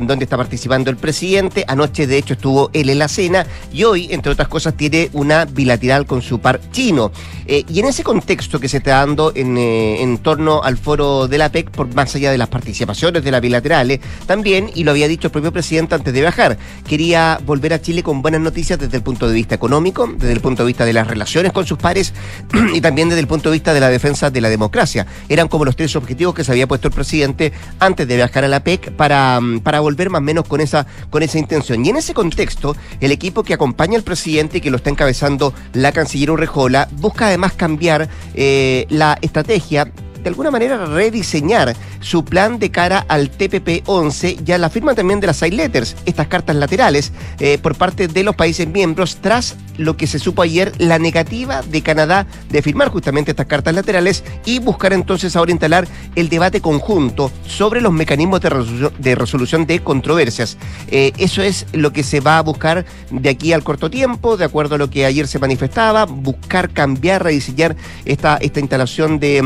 donde 0.04 0.24
está 0.24 0.36
participando 0.36 0.90
el 0.90 0.96
presidente. 0.96 1.64
Anoche, 1.68 2.08
de 2.08 2.18
hecho, 2.18 2.34
estuvo 2.34 2.68
él 2.72 2.90
en 2.90 2.98
la 2.98 3.06
cena 3.06 3.46
y 3.72 3.84
hoy, 3.84 4.08
entre 4.10 4.32
otras 4.32 4.48
cosas, 4.48 4.76
tiene 4.76 5.10
una 5.12 5.44
bilateral 5.44 6.06
con 6.06 6.22
su 6.22 6.40
par 6.40 6.60
chino. 6.72 7.12
y 7.46 7.78
en 7.78 7.86
ese 7.86 8.02
contexto 8.02 8.58
que 8.58 8.68
se 8.68 8.78
está 8.78 8.96
dando 8.96 9.30
en, 9.32 9.56
en 9.56 10.18
torno 10.18 10.60
al 10.64 10.76
foro 10.76 11.28
de 11.28 11.38
la 11.38 11.52
PEC, 11.52 11.70
por 11.70 11.94
más 11.94 12.16
allá 12.16 12.32
de 12.32 12.38
las 12.38 12.48
participaciones 12.48 13.22
de 13.22 13.30
las 13.30 13.40
bilaterales, 13.40 14.00
también 14.26 14.55
y 14.74 14.84
lo 14.84 14.90
había 14.90 15.08
dicho 15.08 15.28
el 15.28 15.32
propio 15.32 15.52
presidente 15.52 15.94
antes 15.94 16.12
de 16.12 16.20
viajar, 16.20 16.58
quería 16.86 17.38
volver 17.44 17.72
a 17.72 17.80
Chile 17.80 18.02
con 18.02 18.22
buenas 18.22 18.40
noticias 18.40 18.78
desde 18.78 18.96
el 18.96 19.02
punto 19.02 19.28
de 19.28 19.34
vista 19.34 19.54
económico, 19.54 20.08
desde 20.18 20.32
el 20.32 20.40
punto 20.40 20.62
de 20.62 20.68
vista 20.68 20.84
de 20.84 20.92
las 20.92 21.06
relaciones 21.06 21.52
con 21.52 21.66
sus 21.66 21.78
pares 21.78 22.12
y 22.74 22.80
también 22.80 23.08
desde 23.08 23.20
el 23.20 23.26
punto 23.26 23.50
de 23.50 23.54
vista 23.54 23.74
de 23.74 23.80
la 23.80 23.88
defensa 23.88 24.30
de 24.30 24.40
la 24.40 24.48
democracia. 24.48 25.06
Eran 25.28 25.48
como 25.48 25.64
los 25.64 25.76
tres 25.76 25.94
objetivos 25.96 26.34
que 26.34 26.44
se 26.44 26.52
había 26.52 26.66
puesto 26.66 26.88
el 26.88 26.94
presidente 26.94 27.52
antes 27.78 28.08
de 28.08 28.16
viajar 28.16 28.44
a 28.44 28.48
la 28.48 28.62
PEC 28.62 28.92
para, 28.92 29.40
mm, 29.40 29.60
para 29.60 29.80
volver 29.80 30.10
más 30.10 30.20
o 30.20 30.22
menos 30.22 30.46
con 30.46 30.60
esa, 30.60 30.86
con 31.10 31.22
esa 31.22 31.38
intención. 31.38 31.84
Y 31.84 31.90
en 31.90 31.96
ese 31.96 32.14
contexto, 32.14 32.76
el 33.00 33.12
equipo 33.12 33.42
que 33.42 33.54
acompaña 33.54 33.96
al 33.96 34.04
presidente 34.04 34.58
y 34.58 34.60
que 34.60 34.70
lo 34.70 34.78
está 34.78 34.90
encabezando 34.90 35.52
la 35.72 35.92
canciller 35.92 36.30
Urrejola 36.30 36.88
busca 36.92 37.26
además 37.26 37.52
cambiar 37.52 38.08
eh, 38.34 38.86
la 38.88 39.18
estrategia 39.20 39.90
de 40.26 40.30
alguna 40.30 40.50
manera 40.50 40.86
rediseñar 40.86 41.76
su 42.06 42.24
plan 42.24 42.60
de 42.60 42.70
cara 42.70 43.04
al 43.08 43.32
TPP-11 43.36 44.46
y 44.46 44.52
a 44.52 44.58
la 44.58 44.70
firma 44.70 44.94
también 44.94 45.18
de 45.18 45.26
las 45.26 45.38
side 45.38 45.56
letters, 45.56 45.96
estas 46.06 46.28
cartas 46.28 46.54
laterales, 46.54 47.12
eh, 47.40 47.58
por 47.58 47.74
parte 47.74 48.06
de 48.06 48.22
los 48.22 48.36
países 48.36 48.68
miembros 48.68 49.18
tras 49.20 49.56
lo 49.76 49.96
que 49.96 50.06
se 50.06 50.20
supo 50.20 50.42
ayer, 50.42 50.72
la 50.78 51.00
negativa 51.00 51.62
de 51.62 51.82
Canadá 51.82 52.26
de 52.48 52.62
firmar 52.62 52.90
justamente 52.90 53.32
estas 53.32 53.46
cartas 53.46 53.74
laterales 53.74 54.22
y 54.44 54.60
buscar 54.60 54.92
entonces 54.92 55.34
ahora 55.34 55.50
instalar 55.50 55.88
el 56.14 56.28
debate 56.28 56.60
conjunto 56.60 57.32
sobre 57.46 57.80
los 57.80 57.92
mecanismos 57.92 58.40
de, 58.40 59.14
resolución 59.16 59.66
de 59.66 59.80
controversias. 59.80 60.56
Eh, 60.88 61.12
eso 61.18 61.42
es 61.42 61.66
lo 61.72 61.92
que 61.92 62.04
se 62.04 62.20
va 62.20 62.38
a 62.38 62.42
buscar 62.42 62.86
de 63.10 63.28
aquí 63.28 63.52
al 63.52 63.64
corto 63.64 63.90
tiempo, 63.90 64.36
de 64.36 64.44
acuerdo 64.44 64.76
a 64.76 64.78
lo 64.78 64.90
que 64.90 65.04
ayer 65.04 65.26
se 65.26 65.40
manifestaba, 65.40 66.04
buscar 66.04 66.70
cambiar, 66.70 67.24
rediseñar 67.24 67.74
esta, 68.04 68.36
esta 68.36 68.60
instalación 68.60 69.18
de 69.18 69.42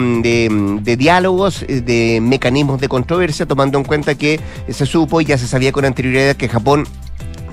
de 0.82 0.96
diálogos, 0.96 1.62
eh, 1.62 1.80
de 1.80 2.20
mecanismos 2.20 2.49
de 2.50 2.88
controversia, 2.88 3.46
tomando 3.46 3.78
en 3.78 3.84
cuenta 3.84 4.16
que 4.16 4.40
se 4.68 4.84
supo 4.84 5.20
y 5.20 5.24
ya 5.24 5.38
se 5.38 5.46
sabía 5.46 5.70
con 5.70 5.84
anterioridad 5.84 6.34
que 6.34 6.48
Japón 6.48 6.84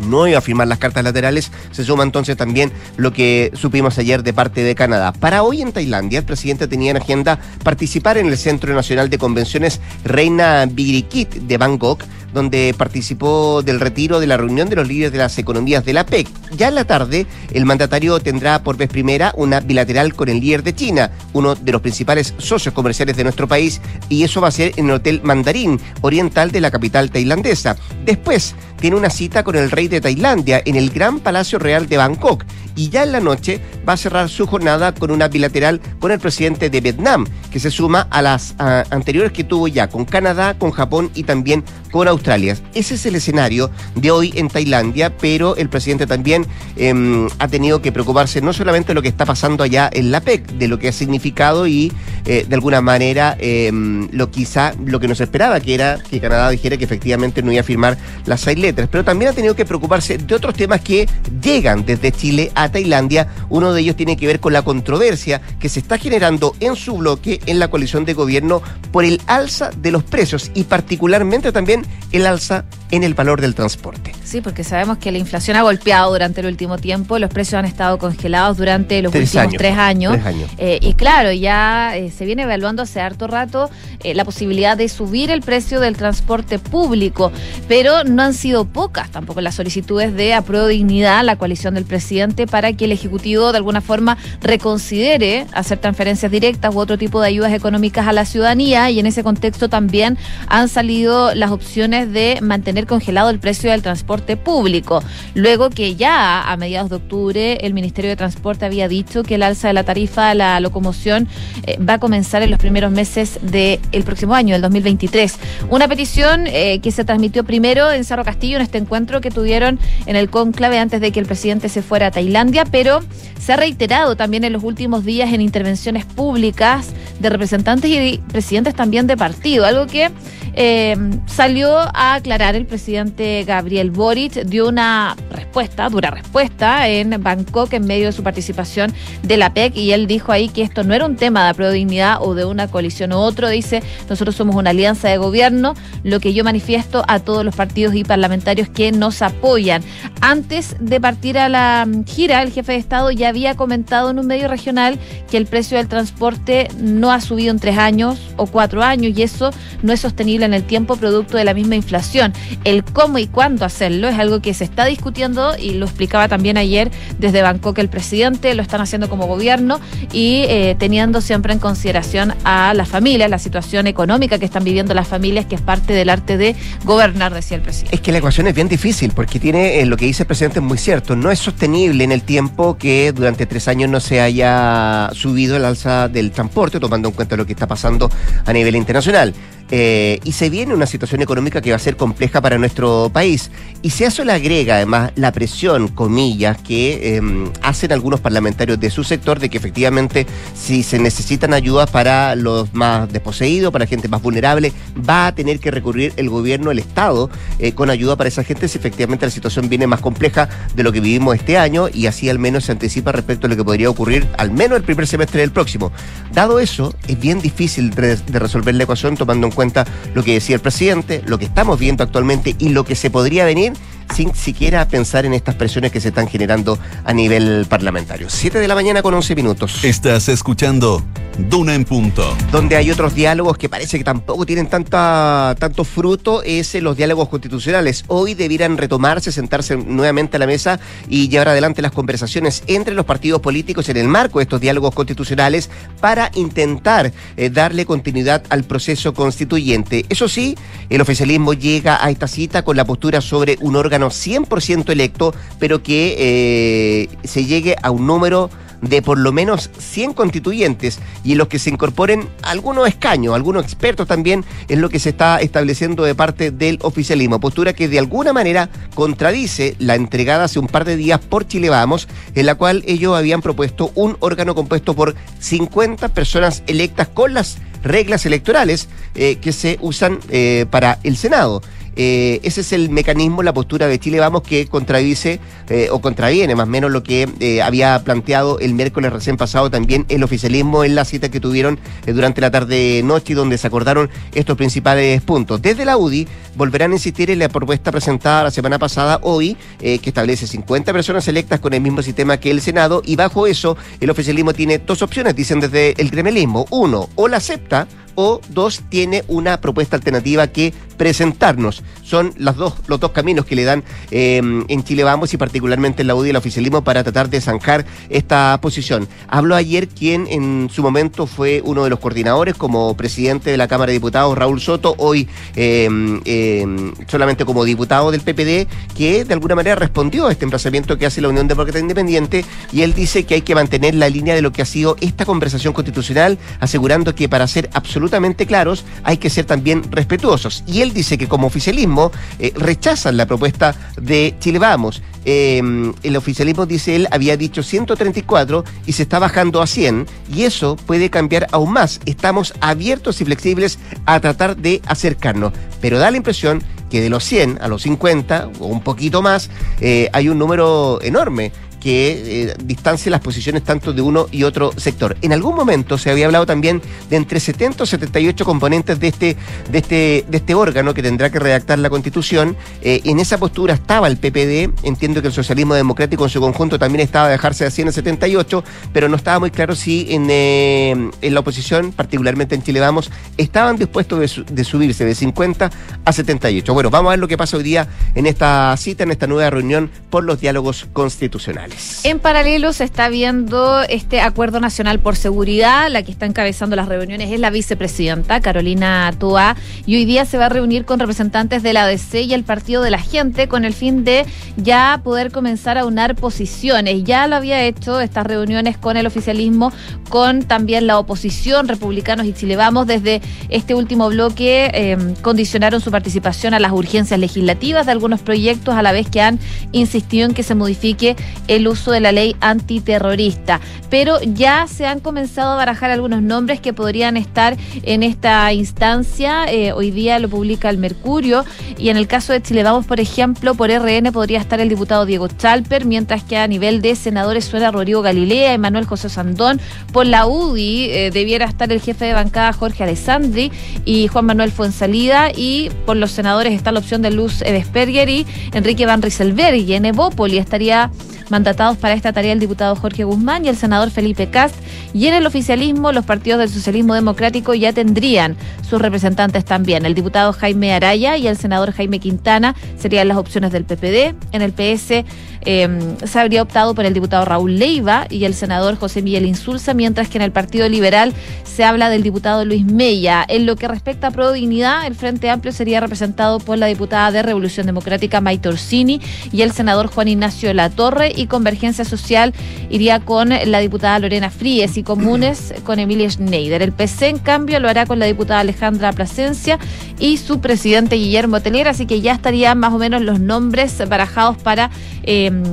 no 0.10 0.28
iba 0.28 0.40
a 0.40 0.42
firmar 0.42 0.68
las 0.68 0.80
cartas 0.80 1.04
laterales, 1.04 1.52
se 1.72 1.84
suma 1.84 2.04
entonces 2.04 2.36
también 2.36 2.72
lo 2.98 3.14
que 3.14 3.52
supimos 3.54 3.98
ayer 4.00 4.24
de 4.24 4.34
parte 4.34 4.64
de 4.64 4.74
Canadá. 4.74 5.14
Para 5.14 5.44
hoy 5.44 5.62
en 5.62 5.72
Tailandia, 5.72 6.20
el 6.20 6.26
presidente 6.26 6.68
tenía 6.68 6.92
en 6.92 6.98
agenda 6.98 7.40
participar 7.64 8.18
en 8.18 8.28
el 8.28 8.38
Centro 8.38 8.74
Nacional 8.74 9.10
de 9.10 9.20
Convenciones 9.20 9.80
Reina 10.04 10.66
Birikit 10.66 11.30
de 11.30 11.58
Bangkok, 11.58 12.04
donde 12.38 12.76
participó 12.78 13.64
del 13.64 13.80
retiro 13.80 14.20
de 14.20 14.28
la 14.28 14.38
reunión 14.38 14.70
de 14.70 14.76
los 14.76 14.88
líderes 14.88 15.12
de 15.12 15.18
las 15.18 15.40
economías 15.40 15.84
de 15.84 15.94
la 15.94 16.06
PEC. 16.06 16.28
Ya 16.56 16.68
en 16.68 16.76
la 16.76 16.86
tarde, 16.86 17.26
el 17.52 17.66
mandatario 17.66 18.20
tendrá 18.20 18.62
por 18.62 18.78
vez 18.78 18.90
primera 18.90 19.34
una 19.36 19.60
bilateral 19.60 20.14
con 20.14 20.30
el 20.30 20.40
líder 20.40 20.62
de 20.62 20.76
China, 20.76 21.10
uno 21.34 21.56
de 21.56 21.72
los 21.72 21.82
principales 21.82 22.36
socios 22.38 22.76
comerciales 22.76 23.18
de 23.18 23.24
nuestro 23.24 23.48
país, 23.48 23.82
y 24.08 24.24
eso 24.24 24.40
va 24.40 24.50
a 24.50 24.52
ser 24.52 24.74
en 24.78 24.86
el 24.86 24.92
Hotel 24.92 25.20
Mandarín, 25.24 25.80
oriental 26.02 26.52
de 26.52 26.62
la 26.62 26.70
capital 26.70 27.10
tailandesa. 27.10 27.76
Después, 28.06 28.54
tiene 28.80 28.96
una 28.96 29.10
cita 29.10 29.44
con 29.44 29.56
el 29.56 29.72
rey 29.72 29.88
de 29.88 30.00
Tailandia 30.00 30.62
en 30.64 30.76
el 30.76 30.92
Gran 30.92 31.20
Palacio 31.20 31.58
Real 31.58 31.90
de 31.90 31.98
Bangkok 31.98 32.46
y 32.76 32.90
ya 32.90 33.02
en 33.02 33.12
la 33.12 33.20
noche 33.20 33.60
va 33.88 33.94
a 33.94 33.98
cerrar 33.98 34.30
su 34.30 34.46
jornada 34.46 34.94
con 34.94 35.10
una 35.10 35.28
bilateral 35.28 35.82
con 36.00 36.12
el 36.12 36.20
presidente 36.20 36.70
de 36.70 36.80
Vietnam, 36.80 37.26
que 37.52 37.60
se 37.60 37.72
suma 37.72 38.08
a 38.12 38.22
las 38.22 38.54
anteriores 38.60 39.32
que 39.32 39.44
tuvo 39.44 39.68
ya 39.68 39.90
con 39.90 40.06
Canadá, 40.06 40.56
con 40.60 40.70
Japón 40.70 41.10
y 41.16 41.24
también 41.24 41.64
con 41.92 42.08
Australia. 42.08 42.27
Ese 42.28 42.96
es 42.96 43.06
el 43.06 43.16
escenario 43.16 43.72
de 43.96 44.12
hoy 44.12 44.34
en 44.36 44.50
Tailandia, 44.50 45.16
pero 45.16 45.56
el 45.56 45.70
presidente 45.70 46.06
también 46.06 46.46
em, 46.76 47.30
ha 47.40 47.48
tenido 47.48 47.82
que 47.82 47.94
preocuparse 47.94 48.42
no 48.42 48.52
solamente 48.52 48.90
de 48.90 48.96
lo 48.96 49.02
que 49.02 49.08
está 49.08 49.26
pasando 49.26 49.64
allá 49.64 49.90
en 49.94 50.12
la 50.12 50.20
PEC, 50.20 50.46
de 50.54 50.68
lo 50.68 50.78
que 50.78 50.90
ha 50.90 50.92
significado 50.92 51.68
y 51.68 51.92
eh, 52.26 52.46
de 52.48 52.56
alguna 52.56 52.82
manera 52.82 53.38
em, 53.40 54.10
lo 54.12 54.30
quizá 54.30 54.74
lo 54.86 55.00
que 55.00 55.08
nos 55.08 55.22
esperaba, 55.22 55.62
que 55.62 55.74
era 55.74 56.00
que 56.10 56.20
Canadá 56.20 56.50
dijera 56.50 56.76
que 56.76 56.84
efectivamente 56.84 57.42
no 57.42 57.52
iba 57.54 57.62
a 57.62 57.64
firmar 57.64 57.98
las 58.26 58.42
seis 58.42 58.60
letras, 58.60 58.90
pero 58.92 59.06
también 59.06 59.32
ha 59.32 59.34
tenido 59.34 59.56
que 59.56 59.66
preocuparse 59.66 60.18
de 60.18 60.36
otros 60.36 60.54
temas 60.54 60.82
que 60.82 61.08
llegan 61.42 61.86
desde 61.86 62.12
Chile 62.12 62.52
a 62.56 62.70
Tailandia. 62.70 63.30
Uno 63.48 63.72
de 63.72 63.80
ellos 63.80 63.96
tiene 63.96 64.18
que 64.18 64.28
ver 64.28 64.42
con 64.42 64.52
la 64.52 64.64
controversia 64.64 65.42
que 65.62 65.70
se 65.70 65.80
está 65.80 65.98
generando 65.98 66.56
en 66.60 66.76
su 66.76 66.98
bloque 66.98 67.40
en 67.46 67.60
la 67.60 67.70
coalición 67.70 68.04
de 68.04 68.14
gobierno 68.14 68.62
por 68.92 69.06
el 69.06 69.22
alza 69.28 69.70
de 69.78 69.92
los 69.92 70.04
precios 70.04 70.52
y 70.54 70.64
particularmente 70.66 71.54
también 71.54 71.86
el 72.12 72.26
alza 72.26 72.66
en 72.92 73.04
el 73.04 73.14
valor 73.14 73.42
del 73.42 73.56
transporte. 73.56 74.14
Sí, 74.24 74.42
porque 74.42 74.64
sabemos 74.64 74.98
que 74.98 75.12
la 75.12 75.18
inflación 75.18 75.58
ha 75.58 75.62
golpeado 75.62 76.12
durante 76.12 76.42
el 76.42 76.48
último 76.48 76.78
tiempo, 76.78 77.20
los 77.20 77.30
precios 77.30 77.60
han 77.60 77.66
estado 77.66 77.98
congelados 77.98 78.58
durante 78.58 79.02
los 79.02 79.14
últimos 79.14 79.54
tres 79.58 79.78
años. 79.78 80.18
Eh, 80.58 80.80
y 80.82 80.94
claro, 80.94 81.32
ya 81.32 81.96
eh, 81.98 82.12
se 82.12 82.26
viene 82.26 82.44
evaluando 82.44 82.84
hace 82.84 83.02
harto 83.02 83.28
rato 83.28 83.70
eh, 84.04 84.14
la 84.14 84.26
posibilidad 84.26 84.78
de 84.78 84.90
subir 84.90 85.32
el 85.32 85.42
precio 85.42 85.80
del 85.80 85.98
transporte 85.98 86.60
público, 86.60 87.32
pero 87.68 88.04
no 88.04 88.22
han 88.22 88.34
sido 88.34 88.66
pocas 88.66 89.10
tampoco 89.12 89.42
las 89.42 89.56
solicitudes 89.56 90.14
de 90.14 90.34
apruebo 90.34 90.68
dignidad, 90.68 91.24
la 91.24 91.36
coalición 91.36 91.74
del 91.74 91.86
presidente, 91.86 92.48
para 92.48 92.74
que 92.74 92.86
el 92.86 92.92
Ejecutivo 92.92 93.52
de 93.52 93.58
alguna 93.58 93.82
forma 93.82 94.18
reconsidere 94.42 95.46
hacer 95.54 95.78
transferencias 95.78 96.32
directas 96.32 96.74
u 96.76 96.80
otro 96.80 96.98
tipo 96.98 97.22
de 97.22 97.28
ayudas 97.28 97.54
económicas 97.54 98.08
a 98.08 98.14
la 98.14 98.26
ciudadanía 98.26 98.90
y 98.90 99.00
en 99.00 99.06
ese 99.06 99.24
contexto 99.24 99.70
también 99.70 100.18
han 100.48 100.70
salido 100.70 101.34
las 101.34 101.52
opciones 101.52 102.12
de 102.12 102.40
mantener 102.42 102.77
congelado 102.86 103.30
el 103.30 103.40
precio 103.40 103.72
del 103.72 103.82
transporte 103.82 104.38
público, 104.38 105.02
luego 105.34 105.70
que 105.70 105.96
ya 105.96 106.42
a 106.52 106.58
mediados 106.58 106.90
de 106.90 106.98
octubre 106.98 107.58
el 107.62 107.74
Ministerio 107.74 108.10
de 108.10 108.16
Transporte 108.16 108.66
había 108.66 108.88
dicho 108.88 109.24
que 109.24 109.36
el 109.36 109.44
alza 109.44 109.70
de 109.70 109.74
la 109.74 109.84
tarifa 109.84 110.30
a 110.30 110.36
la 110.36 110.60
locomoción 110.60 111.28
eh, 111.64 111.78
va 111.78 111.94
a 111.94 112.00
comenzar 112.00 112.42
en 112.44 112.52
los 112.52 112.60
primeros 112.60 112.92
meses 112.92 113.40
del 113.42 114.04
próximo 114.04 114.36
año, 114.36 114.56
el 114.56 114.62
2023. 114.62 115.40
Una 115.70 115.88
petición 115.88 116.46
eh, 116.48 116.80
que 116.80 116.92
se 116.92 117.04
transmitió 117.04 117.44
primero 117.44 117.92
en 117.92 118.04
Cerro 118.04 118.24
Castillo 118.24 118.58
en 118.58 118.62
este 118.62 118.78
encuentro 118.78 119.22
que 119.22 119.32
tuvieron 119.32 119.80
en 120.06 120.16
el 120.16 120.30
conclave 120.30 120.80
antes 120.80 121.02
de 121.02 121.12
que 121.12 121.20
el 121.20 121.26
presidente 121.26 121.70
se 121.70 121.82
fuera 121.82 122.08
a 122.08 122.12
Tailandia, 122.12 122.66
pero 122.66 123.00
se 123.40 123.54
ha 123.54 123.56
reiterado 123.56 124.16
también 124.16 124.44
en 124.44 124.54
los 124.54 124.64
últimos 124.64 125.06
días 125.06 125.34
en 125.34 125.42
intervenciones 125.42 126.06
públicas 126.06 126.90
de 127.20 127.30
representantes 127.30 127.90
y 127.90 128.20
presidentes 128.32 128.76
también 128.76 129.08
de 129.08 129.18
partido, 129.18 129.66
algo 129.66 129.88
que 129.88 130.12
eh, 130.54 130.96
salió 131.26 131.78
a 131.78 132.16
aclarar 132.16 132.56
el 132.56 132.66
presidente 132.68 133.44
Gabriel 133.46 133.92
Boric, 133.92 134.44
dio 134.44 134.68
una 134.68 135.16
respuesta 135.32 135.90
dura 135.90 136.12
respuesta 136.12 136.88
en 136.88 137.22
Bangkok 137.22 137.74
en 137.74 137.86
medio 137.86 138.08
de 138.08 138.12
su 138.12 138.24
participación 138.24 138.94
de 139.24 139.38
la 139.38 139.54
PEC 139.54 139.76
y 139.76 139.92
él 139.92 140.08
dijo 140.08 140.32
ahí 140.32 140.50
que 140.50 140.62
esto 140.62 140.84
no 140.84 140.94
era 140.94 141.06
un 141.06 141.16
tema 141.16 141.44
de 141.44 141.50
apruebo 141.50 141.74
dignidad 141.74 142.18
o 142.22 142.36
de 142.36 142.46
una 142.46 142.68
coalición 142.68 143.14
u 143.14 143.18
otro, 143.18 143.50
dice, 143.50 143.82
nosotros 144.10 144.36
somos 144.36 144.56
una 144.56 144.70
alianza 144.70 145.10
de 145.10 145.18
gobierno, 145.18 145.74
lo 146.04 146.20
que 146.20 146.34
yo 146.34 146.44
manifiesto 146.44 147.04
a 147.08 147.20
todos 147.20 147.44
los 147.44 147.56
partidos 147.56 147.96
y 147.96 148.04
parlamentarios 148.04 148.70
que 148.70 148.92
nos 148.92 149.22
apoyan. 149.22 149.84
Antes 150.22 150.76
de 150.80 151.00
partir 151.00 151.38
a 151.38 151.50
la 151.50 151.88
gira, 152.06 152.42
el 152.42 152.52
jefe 152.52 152.74
de 152.74 152.78
Estado 152.78 153.12
ya 153.12 153.30
había 153.30 153.56
comentado 153.56 154.10
en 154.10 154.20
un 154.20 154.28
medio 154.28 154.48
regional 154.48 155.00
que 155.30 155.38
el 155.38 155.46
precio 155.46 155.78
del 155.78 155.88
transporte 155.88 156.68
no 156.80 157.12
ha 157.12 157.22
subido 157.22 157.52
en 157.52 157.60
tres 157.60 157.78
años 157.78 158.20
o 158.36 158.48
cuatro 158.48 158.84
años 158.84 159.18
y 159.18 159.24
eso 159.24 159.52
no 159.82 159.94
es 159.94 160.00
sostenible 160.00 160.46
en 160.46 160.54
el 160.54 160.64
tiempo 160.64 160.96
producto 160.96 161.38
de 161.38 161.44
la 161.44 161.54
misma 161.54 161.76
inflación. 161.76 162.34
El 162.64 162.84
cómo 162.84 163.18
y 163.18 163.28
cuándo 163.28 163.66
hacerlo 163.66 164.08
es 164.08 164.20
algo 164.20 164.42
que 164.42 164.54
se 164.54 164.64
está 164.64 164.86
discutiendo 164.86 165.58
y 165.58 165.72
lo 165.72 165.86
explicaba 165.86 166.28
también 166.28 166.58
ayer 166.58 166.92
desde 167.18 167.42
Bangkok 167.42 167.78
el 167.80 167.90
presidente, 167.90 168.54
lo 168.56 168.62
están 168.62 168.82
haciendo 168.82 169.10
como 169.10 169.28
gobierno 169.28 169.80
y 170.12 170.44
eh, 170.48 170.76
teniendo 170.78 171.22
siempre 171.22 171.54
en 171.54 171.60
consideración 171.60 172.34
a 172.44 172.74
las 172.74 172.90
familias, 172.90 173.30
la 173.30 173.40
situación 173.40 173.88
económica 173.88 174.40
que 174.40 174.46
están 174.46 174.64
viviendo 174.64 174.94
las 174.94 175.08
familias, 175.08 175.46
que 175.46 175.56
es 175.56 175.62
parte 175.62 175.94
del 175.94 176.10
arte 176.10 176.38
de 176.38 176.56
gobernar, 176.84 177.34
decía 177.34 177.58
el 177.58 177.64
presidente. 177.64 177.96
Es 177.96 178.02
que 178.02 178.12
la 178.12 178.18
ecuación 178.20 178.48
es 178.48 178.56
bien 178.56 178.68
difícil 178.68 179.12
porque 179.14 179.40
tiene 179.40 179.80
eh, 179.80 179.86
lo 179.86 179.98
que 179.98 180.06
dice 180.06 180.24
el 180.24 180.28
presidente 180.28 180.60
es 180.60 180.66
muy 180.66 180.78
cierto. 180.78 181.16
No 181.16 181.32
es 181.32 181.40
sostenible 181.40 182.04
en 182.04 182.12
el 182.12 182.24
tiempo 182.24 182.78
que 182.78 183.12
durante 183.12 183.46
tres 183.46 183.68
años 183.68 183.90
no 183.90 184.00
se 184.00 184.22
haya 184.22 185.10
subido 185.14 185.58
el 185.58 185.66
alza 185.66 186.08
del 186.08 186.32
transporte, 186.32 186.80
tomando 186.80 187.10
en 187.10 187.16
cuenta 187.16 187.36
lo 187.36 187.46
que 187.46 187.54
está 187.54 187.68
pasando 187.68 188.10
a 188.46 188.54
nivel 188.54 188.76
internacional. 188.76 189.34
Eh, 189.70 190.20
y 190.24 190.32
se 190.32 190.50
viene 190.50 190.74
una 190.74 190.86
situación 190.86 191.22
económica 191.22 191.62
que 191.62 191.72
va 191.72 191.76
a 191.76 191.80
ser 191.80 191.98
compleja 191.98 192.42
para 192.42 192.58
nuestro 192.58 193.10
país. 193.12 193.52
Y 193.82 193.90
si 193.90 194.04
a 194.04 194.08
eso 194.08 194.24
le 194.24 194.32
agrega 194.32 194.76
además 194.76 195.12
la 195.16 195.32
presión, 195.32 195.90
comillas, 195.90 196.58
que 196.58 197.18
em, 197.18 197.52
hacen 197.62 197.92
algunos 197.92 198.20
parlamentarios 198.20 198.80
de 198.80 198.90
su 198.90 199.04
sector 199.04 199.40
de 199.40 199.50
que 199.50 199.58
efectivamente 199.58 200.26
si 200.56 200.84
se 200.84 201.00
necesitan 201.00 201.54
ayudas 201.54 201.90
para 201.90 202.36
los 202.36 202.74
más 202.74 203.12
desposeídos, 203.12 203.72
para 203.72 203.86
gente 203.86 204.08
más 204.08 204.22
vulnerable, 204.22 204.72
va 205.08 205.28
a 205.28 205.36
tener 205.36 205.60
que 205.60 205.72
recurrir 205.72 206.14
el 206.18 206.30
gobierno, 206.30 206.72
el 206.72 206.80
Estado, 206.80 207.30
eh, 207.60 207.74
con 207.74 207.90
ayuda 207.90 208.16
para 208.16 208.30
esa 208.30 208.44
gente 208.44 208.68
si 208.68 208.78
efectivamente 208.78 209.26
la 209.26 209.32
situación 209.32 209.70
viene 209.70 209.88
más 209.88 210.00
compleja 210.00 210.50
de 210.76 210.84
lo 210.84 210.92
que 210.92 211.02
vivimos 211.02 211.36
este 211.36 211.58
año 211.58 211.88
y 211.94 212.08
así 212.08 212.30
al 212.30 212.40
menos 212.40 212.66
se 212.66 212.72
anticipa 212.72 213.12
respecto 213.12 213.48
a 213.48 213.50
lo 213.50 213.56
que 213.56 213.64
podría 213.64 213.90
ocurrir 213.90 214.28
al 214.38 214.52
menos 214.52 214.78
el 214.78 214.84
primer 214.84 215.08
semestre 215.08 215.42
del 215.42 215.52
próximo. 215.52 215.92
Dado 216.34 216.60
eso, 216.60 216.94
es 217.08 217.20
bien 217.20 217.42
difícil 217.42 217.92
de 217.92 218.40
resolver 218.40 218.74
la 218.76 218.84
ecuación 218.84 219.18
tomando 219.18 219.48
en 219.48 219.57
cuenta 219.58 219.86
lo 220.14 220.24
que 220.24 220.36
decía 220.36 220.56
el 220.56 220.62
presidente, 220.62 221.24
lo 221.26 221.40
que 221.40 221.46
estamos 221.46 221.80
viendo 221.80 222.04
actualmente 222.04 222.56
y 222.60 222.70
lo 222.70 222.86
que 222.86 222.96
se 222.96 223.10
podría 223.10 223.44
venir 223.44 223.74
sin 224.14 224.34
siquiera 224.34 224.88
pensar 224.88 225.26
en 225.26 225.34
estas 225.34 225.56
presiones 225.56 225.92
que 225.92 226.02
se 226.02 226.10
están 226.10 226.28
generando 226.28 226.78
a 227.04 227.14
nivel 227.14 227.66
parlamentario. 227.70 228.30
Siete 228.30 228.60
de 228.60 228.68
la 228.68 228.76
mañana 228.76 229.02
con 229.02 229.14
11 229.14 229.36
minutos. 229.36 229.84
Estás 229.84 230.30
escuchando 230.30 231.04
Duna 231.38 231.76
en 231.76 231.86
Punto. 231.86 232.36
Donde 232.52 232.76
hay 232.76 232.90
otros 232.90 233.14
diálogos 233.14 233.58
que 233.58 233.70
parece 233.70 233.98
que 233.98 234.04
tampoco 234.04 234.46
tienen 234.46 234.68
tanta, 234.68 235.56
tanto 235.60 235.84
fruto, 235.84 236.42
es 236.44 236.74
en 236.76 236.84
los 236.84 236.98
diálogos 236.98 237.30
constitucionales. 237.30 238.06
Hoy 238.08 238.34
debieran 238.34 238.78
retomarse, 238.78 239.32
sentarse 239.32 239.78
nuevamente 239.78 240.38
a 240.38 240.40
la 240.40 240.48
mesa 240.48 240.80
y 241.08 241.30
llevar 241.30 241.50
adelante 241.50 241.82
las 241.82 241.92
conversaciones 241.92 242.64
entre 242.68 242.96
los 242.96 243.06
partidos 243.06 243.42
políticos 243.42 243.88
en 243.90 243.98
el 243.98 244.08
marco 244.08 244.40
de 244.40 244.44
estos 244.44 244.62
diálogos 244.62 244.94
constitucionales 244.94 245.70
para 246.02 246.32
intentar 246.34 247.12
eh, 247.36 247.50
darle 247.50 247.86
continuidad 247.86 248.44
al 248.50 248.64
proceso 248.64 249.14
constituyente. 249.14 250.06
Eso 250.10 250.28
sí, 250.28 250.56
el 250.90 251.02
oficialismo 251.02 251.54
llega 251.54 252.04
a 252.04 252.10
esta 252.10 252.28
cita 252.28 252.64
con 252.64 252.78
la 252.78 252.86
postura 252.86 253.22
sobre 253.22 253.58
un 253.62 253.76
órgano 253.76 253.97
100% 254.06 254.90
electo, 254.90 255.34
pero 255.60 255.82
que 255.84 256.16
eh, 256.18 257.10
se 257.28 257.46
llegue 257.46 257.76
a 257.82 257.92
un 257.92 258.06
número 258.06 258.50
de 258.82 259.02
por 259.02 259.18
lo 259.18 259.32
menos 259.32 259.70
100 259.78 260.14
constituyentes 260.14 261.00
y 261.24 261.32
en 261.32 261.38
los 261.38 261.48
que 261.48 261.60
se 261.60 261.70
incorporen 261.70 262.30
algunos 262.44 262.88
escaños, 262.88 263.34
algunos 263.34 263.64
expertos 263.64 264.08
también, 264.08 264.46
es 264.68 264.78
lo 264.78 264.90
que 264.90 265.00
se 265.00 265.10
está 265.10 265.40
estableciendo 265.40 266.04
de 266.04 266.16
parte 266.16 266.52
del 266.52 266.80
oficialismo. 266.82 267.40
Postura 267.40 267.74
que 267.74 267.88
de 267.88 268.00
alguna 268.00 268.34
manera 268.34 268.70
contradice 268.94 269.76
la 269.80 269.96
entregada 269.96 270.46
hace 270.46 270.60
un 270.60 270.68
par 270.68 270.86
de 270.86 270.96
días 270.96 271.20
por 271.20 271.48
Chile 271.48 271.70
Vamos, 271.70 272.08
en 272.36 272.46
la 272.46 272.56
cual 272.56 272.84
ellos 272.86 273.18
habían 273.18 273.42
propuesto 273.42 273.92
un 273.96 274.18
órgano 274.20 274.56
compuesto 274.56 274.94
por 274.94 275.16
50 275.40 276.10
personas 276.10 276.64
electas 276.68 277.08
con 277.08 277.34
las 277.34 277.58
reglas 277.84 278.26
electorales 278.26 278.90
eh, 279.16 279.38
que 279.38 279.54
se 279.54 279.78
usan 279.82 280.20
eh, 280.30 280.66
para 280.70 281.00
el 281.04 281.18
Senado. 281.18 281.62
Eh, 282.00 282.40
ese 282.44 282.62
es 282.62 282.74
el 282.74 282.92
mecanismo, 282.92 283.42
la 283.42 283.54
postura 283.54 283.88
de 283.88 283.98
Chile 283.98 284.20
Vamos 284.20 284.44
que 284.44 284.68
contradice 284.68 285.40
eh, 285.68 285.90
o 285.92 286.00
contraviene 286.00 286.54
más 286.56 286.68
o 286.68 286.70
menos 286.70 286.92
lo 286.92 287.02
que 287.02 287.28
eh, 287.40 287.64
había 287.64 288.00
planteado 288.04 288.60
el 288.60 288.76
miércoles 288.76 289.12
recién 289.12 289.36
pasado 289.36 289.72
también 289.72 290.06
el 290.08 290.24
oficialismo 290.24 290.84
en 290.84 290.94
la 290.94 291.06
cita 291.06 291.30
que 291.30 291.40
tuvieron 291.40 291.80
durante 292.06 292.40
la 292.40 292.52
tarde-noche 292.52 293.34
donde 293.34 293.58
se 293.58 293.66
acordaron 293.66 294.12
estos 294.36 294.56
principales 294.56 295.22
puntos. 295.24 295.60
Desde 295.62 295.86
la 295.86 295.98
UDI 295.98 296.28
volverán 296.56 296.92
a 296.92 296.96
insistir 296.96 297.32
en 297.32 297.40
la 297.40 297.50
propuesta 297.50 297.92
presentada 297.92 298.44
la 298.44 298.52
semana 298.52 298.78
pasada 298.78 299.20
hoy, 299.24 299.58
que 299.80 300.00
establece 300.04 300.46
50 300.46 300.94
personas 300.94 301.28
electas 301.28 301.60
con 301.60 301.74
el 301.74 301.82
mismo 301.82 302.02
sistema 302.02 302.38
que 302.38 302.52
el 302.52 302.62
Senado 302.62 303.02
y 303.04 303.16
bajo 303.16 303.48
eso 303.48 303.76
el 304.00 304.10
oficialismo 304.10 304.54
tiene 304.54 304.78
dos 304.78 305.02
opciones, 305.02 305.36
dicen 305.36 305.60
desde 305.60 306.00
el 306.00 306.10
gremelismo. 306.10 306.66
Uno, 306.70 307.10
o 307.16 307.28
la 307.28 307.38
acepta 307.38 307.88
o 308.20 308.42
dos, 308.50 308.82
tiene 308.90 309.24
una 309.28 309.62
propuesta 309.62 309.96
alternativa 309.96 310.48
que 310.48 310.74
presentarnos. 310.98 311.84
Son 312.02 312.34
las 312.38 312.56
dos, 312.56 312.74
los 312.88 313.00
dos 313.00 313.12
caminos 313.12 313.46
que 313.46 313.56
le 313.56 313.64
dan 313.64 313.84
eh, 314.10 314.38
en 314.68 314.84
Chile 314.84 315.04
Vamos 315.04 315.36
y 315.36 315.38
particularmente 315.38 316.02
en 316.02 316.08
la 316.08 316.16
UDI 316.16 316.28
y 316.28 316.30
el 316.32 316.36
oficialismo 316.36 316.84
para 316.84 317.04
tratar 317.04 317.30
de 317.30 317.40
zanjar 317.40 317.86
esta 318.10 318.60
posición. 318.60 319.08
Habló 319.28 319.56
ayer 319.56 319.88
quien 319.88 320.26
en 320.32 320.68
su 320.74 320.82
momento 320.82 321.28
fue 321.28 321.62
uno 321.64 321.84
de 321.84 321.92
los 321.92 322.00
coordinadores 322.00 322.56
como 322.56 322.98
presidente 322.98 323.52
de 323.52 323.58
la 323.58 323.68
Cámara 323.68 323.92
de 323.92 324.00
Diputados, 324.00 324.36
Raúl 324.36 324.60
Soto, 324.60 324.96
hoy 324.98 325.28
eh, 325.56 325.88
eh, 326.26 326.66
solamente 327.08 327.46
como 327.46 327.66
diputado 327.66 328.10
del 328.10 328.22
PPD, 328.22 328.68
que 328.96 329.26
de 329.26 329.34
alguna 329.34 329.54
manera 329.54 329.76
respondió 329.76 330.26
a 330.26 330.32
este 330.32 330.44
emplazamiento 330.44 330.98
que 330.98 331.06
hace 331.06 331.22
la 331.22 331.30
Unión 331.30 331.48
Demócrata 331.48 331.78
Independiente 331.78 332.44
y 332.74 332.82
él 332.82 332.96
dice 332.96 333.26
que 333.26 333.36
hay 333.36 333.42
que 333.42 333.54
mantener 333.54 333.94
la 333.94 334.10
línea 334.10 334.34
de 334.34 334.42
lo 334.42 334.52
que 334.52 334.64
ha 334.64 334.66
sido 334.66 334.96
esta 335.02 335.24
conversación 335.24 335.74
constitucional, 335.74 336.40
asegurando 336.60 337.14
que 337.14 337.30
para 337.30 337.46
ser 337.46 337.70
absolutamente 337.74 338.07
absolutamente 338.08 338.46
claros, 338.46 338.86
hay 339.04 339.18
que 339.18 339.30
ser 339.30 339.46
también 339.46 339.84
respetuosos. 339.92 340.64
Y 340.66 340.82
él 340.82 340.94
dice 340.94 341.18
que 341.18 341.28
como 341.28 341.48
oficialismo 341.48 342.12
eh, 342.40 342.54
rechazan 342.56 343.18
la 343.18 343.26
propuesta 343.26 343.76
de 344.00 344.34
Chile 344.40 344.60
Vamos. 344.60 345.02
Em, 345.26 345.94
el 346.04 346.16
oficialismo, 346.16 346.66
dice 346.66 346.96
él, 346.96 347.08
había 347.12 347.36
dicho 347.36 347.64
134 347.64 348.64
y 348.86 348.94
se 348.94 349.04
está 349.04 349.20
bajando 349.20 349.62
a 349.62 349.68
100 349.68 350.08
y 350.34 350.44
eso 350.44 350.78
puede 350.78 351.10
cambiar 351.10 351.48
aún 351.52 351.74
más. 351.74 352.00
Estamos 352.06 352.54
abiertos 352.62 353.20
y 353.20 353.26
flexibles 353.26 353.78
a 354.06 354.22
tratar 354.22 354.56
de 354.56 354.82
acercarnos, 354.86 355.52
pero 355.82 356.00
da 356.00 356.10
la 356.10 356.18
impresión 356.18 356.64
que 356.90 357.02
de 357.02 357.10
los 357.10 357.26
100 357.26 357.60
a 357.62 357.68
los 357.68 357.82
50 357.82 358.52
o 358.60 358.68
un 358.68 358.82
poquito 358.82 359.22
más 359.22 359.50
eh, 359.82 360.10
hay 360.14 360.30
un 360.30 360.40
número 360.40 361.00
enorme 361.02 361.52
que 361.88 362.50
eh, 362.50 362.54
distancie 362.66 363.10
las 363.10 363.22
posiciones 363.22 363.64
tanto 363.64 363.94
de 363.94 364.02
uno 364.02 364.28
y 364.30 364.44
otro 364.44 364.74
sector. 364.76 365.16
En 365.22 365.32
algún 365.32 365.56
momento 365.56 365.98
se 365.98 366.12
había 366.12 366.26
hablado 366.26 366.46
también 366.46 366.82
de 367.10 367.16
entre 367.16 367.40
70 367.40 367.84
o 367.84 367.86
78 367.86 368.44
componentes 368.44 369.00
de 369.00 369.08
este, 369.08 369.38
de 369.72 369.78
este, 369.78 370.26
de 370.28 370.38
este 370.38 370.54
órgano 370.54 370.94
que 370.94 371.02
tendrá 371.02 371.30
que 371.30 371.40
redactar 371.40 371.80
la 371.80 371.90
constitución. 371.90 372.58
Eh, 372.82 373.00
en 373.06 373.20
esa 373.20 373.38
postura 373.38 373.74
estaba 373.74 374.10
el 374.10 374.18
PPD, 374.18 374.86
entiendo 374.86 375.22
que 375.22 375.30
el 375.30 375.34
socialismo 375.34 375.76
democrático 375.76 376.26
en 376.26 376.30
su 376.30 376.42
conjunto 376.42 376.78
también 376.78 377.00
estaba 377.06 377.28
a 377.28 377.30
dejarse 377.30 377.64
de 377.64 377.72
100 377.72 377.88
a 377.88 377.92
78, 377.94 378.66
pero 378.92 379.08
no 379.08 379.16
estaba 379.16 379.40
muy 379.40 379.52
claro 379.52 379.74
si 379.74 380.08
en, 380.10 380.28
eh, 380.30 380.92
en 381.22 381.34
la 381.34 381.40
oposición, 381.40 381.94
particularmente 381.94 382.54
en 382.54 382.64
Chile 382.64 382.82
Vamos, 382.82 383.10
estaban 383.38 383.78
dispuestos 383.78 384.20
de, 384.20 384.54
de 384.54 384.64
subirse 384.66 385.06
de 385.06 385.16
50 385.16 385.72
a 386.04 386.12
78. 386.12 386.74
Bueno, 386.74 386.90
vamos 386.90 387.08
a 387.08 387.12
ver 387.12 387.20
lo 387.20 387.30
que 387.30 387.38
pasa 387.38 387.56
hoy 387.56 387.64
día 387.64 387.88
en 388.14 388.26
esta 388.26 388.76
cita, 388.76 389.04
en 389.04 389.12
esta 389.12 389.26
nueva 389.26 389.50
reunión 389.50 389.90
por 390.10 390.26
los 390.26 390.42
diálogos 390.42 390.86
constitucionales. 390.92 391.77
En 392.04 392.20
paralelo 392.20 392.74
se 392.74 392.84
está 392.84 393.10
viendo 393.10 393.82
este 393.84 394.22
acuerdo 394.22 394.60
nacional 394.60 395.00
por 395.00 395.16
seguridad. 395.16 395.90
La 395.90 396.04
que 396.04 396.12
está 396.12 396.26
encabezando 396.26 396.76
las 396.76 396.88
reuniones 396.88 397.32
es 397.32 397.40
la 397.40 397.50
vicepresidenta 397.50 398.42
Carolina 398.42 399.14
Toa 399.18 399.56
y 399.86 399.96
hoy 399.96 400.06
día 400.06 400.26
se 400.26 400.38
va 400.38 400.48
a 400.48 400.50
reunir 400.50 400.86
con 400.86 401.00
representantes 401.00 401.64
de 401.64 401.74
la 401.74 401.84
ADC 401.84 402.16
y 402.26 402.34
el 402.34 402.44
Partido 402.44 402.82
de 402.82 402.92
la 402.92 403.00
Gente 403.00 403.48
con 403.48 403.66
el 403.66 403.74
fin 403.74 404.04
de 404.04 404.26
ya 404.56 405.02
poder 405.04 405.32
comenzar 405.32 405.78
a 405.78 405.86
unar 405.86 406.16
posiciones. 406.16 407.04
Ya 407.04 407.28
lo 407.28 407.36
había 407.36 407.64
hecho 407.64 408.00
estas 408.00 408.26
reuniones 408.26 408.78
con 408.78 408.98
el 408.98 409.06
oficialismo, 409.06 409.72
con 410.10 410.44
también 410.44 410.88
la 410.88 410.98
oposición, 410.98 411.68
republicanos 411.68 412.26
y 412.26 412.34
Chile 412.34 412.56
Vamos. 412.56 412.88
Desde 412.88 413.22
este 413.50 413.76
último 413.76 414.10
bloque 414.10 414.72
em, 414.74 415.16
condicionaron 415.16 415.82
su 415.82 415.92
participación 415.92 416.54
a 416.54 416.60
las 416.60 416.72
urgencias 416.72 417.20
legislativas 417.20 417.86
de 417.86 417.92
algunos 417.92 418.22
proyectos 418.22 418.76
a 418.76 418.82
la 418.82 418.92
vez 418.92 419.10
que 419.10 419.22
han 419.22 419.40
insistido 419.72 420.26
en 420.26 420.34
que 420.34 420.44
se 420.44 420.56
modifique 420.56 421.16
el 421.48 421.67
uso 421.68 421.92
de 421.92 422.00
la 422.00 422.12
ley 422.12 422.36
antiterrorista. 422.42 423.60
Pero 423.90 424.20
ya 424.22 424.68
se 424.68 424.86
han 424.86 425.00
comenzado 425.00 425.54
a 425.54 425.56
barajar 425.56 425.92
algunos 425.92 426.22
nombres 426.22 426.60
que 426.60 426.74
podrían 426.74 427.18
estar 427.18 427.56
en 427.84 428.04
esta 428.04 428.52
instancia. 428.54 429.46
Eh, 429.52 429.72
hoy 429.72 429.92
día 429.92 430.20
lo 430.20 430.30
publica 430.30 430.70
el 430.70 430.78
Mercurio. 430.78 431.46
Y 431.78 431.90
en 431.90 431.98
el 431.98 432.08
caso 432.08 432.34
de 432.34 432.42
Chile 432.42 432.64
Vamos, 432.64 432.86
por 432.86 433.00
ejemplo, 433.00 433.56
por 433.56 433.70
RN 433.70 434.12
podría 434.12 434.40
estar 434.40 434.60
el 434.60 434.68
diputado 434.68 435.06
Diego 435.06 435.28
Chalper, 435.28 435.86
mientras 435.86 436.24
que 436.24 436.38
a 436.38 436.48
nivel 436.48 436.82
de 436.82 436.96
senadores 436.96 437.46
suena 437.46 437.72
Rodrigo 437.72 438.02
Galilea, 438.02 438.54
Emanuel 438.54 438.86
José 438.86 439.08
Sandón. 439.10 439.62
Por 439.94 440.06
la 440.06 440.28
UDI 440.28 440.90
eh, 440.90 441.12
debiera 441.12 441.46
estar 441.46 441.72
el 441.72 441.80
jefe 441.80 442.06
de 442.06 442.14
bancada 442.14 442.52
Jorge 442.52 442.84
Alessandri 442.84 443.52
y 443.86 444.08
Juan 444.08 444.26
Manuel 444.26 444.52
Fuensalida. 444.52 445.32
Y 445.36 445.70
por 445.86 445.96
los 445.96 446.12
senadores 446.12 446.54
está 446.54 446.72
la 446.72 446.80
opción 446.80 447.02
de 447.02 447.12
Luz 447.12 447.42
Edesperger 447.42 448.10
y 448.10 448.26
Enrique 448.54 448.86
Van 448.86 449.02
Rieselberg. 449.02 449.56
Y 449.56 449.74
en 449.74 449.86
Evópoli 449.86 450.38
estaría 450.38 450.92
mandatados 451.30 451.78
para 451.78 451.94
esta 451.94 452.14
tarea 452.14 452.34
el 452.34 452.40
diputado 452.40 452.76
Jorge 452.76 453.04
Guzmán 453.04 453.46
y 453.46 453.50
el 453.50 453.56
senador 453.56 453.92
Felipe 453.92 454.30
Cast. 454.30 454.56
Y 454.94 455.08
en 455.08 455.14
el 455.14 455.26
oficialismo, 455.26 455.92
los 455.92 456.06
partidos 456.06 456.40
del 456.40 456.50
socialismo 456.50 456.94
democrático 456.94 457.54
ya 457.54 457.74
tendrían 457.74 458.36
sus 458.68 458.82
representantes 458.82 459.46
también. 459.46 459.86
El 459.86 459.94
diputado 459.94 460.34
Jaime 460.34 460.74
Araya 460.74 461.18
y 461.18 461.28
el 461.28 461.38
senador 461.38 461.72
Jaime 461.72 462.00
Quintana 462.00 462.56
serían 462.78 463.08
las 463.08 463.18
opciones 463.18 463.52
del 463.52 463.66
PPD. 463.66 464.16
En 464.32 464.42
el 464.42 464.54
PS 464.54 465.06
Em, 465.50 465.98
se 466.06 466.20
habría 466.20 466.42
optado 466.42 466.76
por 466.76 466.84
el 466.84 466.94
diputado 466.94 467.24
Raúl 467.24 467.58
Leiva 467.58 468.06
y 468.10 468.26
el 468.26 468.34
senador 468.34 468.76
José 468.76 469.02
Miguel 469.02 469.26
Insulza, 469.26 469.74
mientras 469.74 470.10
que 470.10 470.18
en 470.18 470.22
el 470.22 470.34
Partido 470.34 470.68
Liberal 470.68 471.14
se 471.46 471.64
habla 471.64 471.90
del 471.90 472.04
diputado 472.04 472.44
Luis 472.44 472.66
Mella. 472.66 473.24
En 473.26 473.46
lo 473.46 473.56
que 473.56 473.70
respecta 473.70 474.08
a 474.08 474.12
Pro 474.12 474.34
Dignidad, 474.34 474.86
el 474.86 474.96
Frente 474.96 475.30
Amplio 475.30 475.54
sería 475.54 475.80
representado 475.80 476.40
por 476.40 476.58
la 476.58 476.66
diputada 476.66 477.14
de 477.14 477.24
Revolución 477.24 477.66
Democrática 477.66 478.20
Maite 478.20 478.50
Orsini 478.50 479.00
y 479.32 479.42
el 479.42 479.54
senador 479.54 479.88
Juan 479.88 480.10
Ignacio 480.10 480.54
Latorre 480.54 481.14
y 481.18 481.28
Convergencia 481.28 481.84
Social 481.86 482.34
iría 482.70 483.00
con 483.00 483.30
la 483.30 483.60
diputada 483.60 484.00
Lorena 484.00 484.30
Fríes 484.30 484.78
y 484.78 484.84
Comunes 484.84 485.54
con 485.64 485.80
Emilia 485.80 486.10
Schneider. 486.10 486.62
El 486.62 486.72
PC, 486.72 487.10
en 487.10 487.20
cambio, 487.20 487.60
lo 487.60 487.70
hará 487.70 487.86
con 487.86 488.00
la 488.00 488.06
diputada 488.06 488.42
Alejandra 488.42 488.94
Plasencia 488.94 489.60
y 490.00 490.18
su 490.18 490.40
presidente 490.40 490.96
Guillermo 490.96 491.42
Telera, 491.42 491.72
así 491.72 491.86
que 491.86 492.02
ya 492.02 492.14
estarían 492.14 492.58
más 492.60 492.74
o 492.74 492.78
menos 492.78 493.02
los 493.02 493.20
nombres 493.20 493.78
barajados 493.88 494.38
para 494.38 494.70
em, 495.04 495.44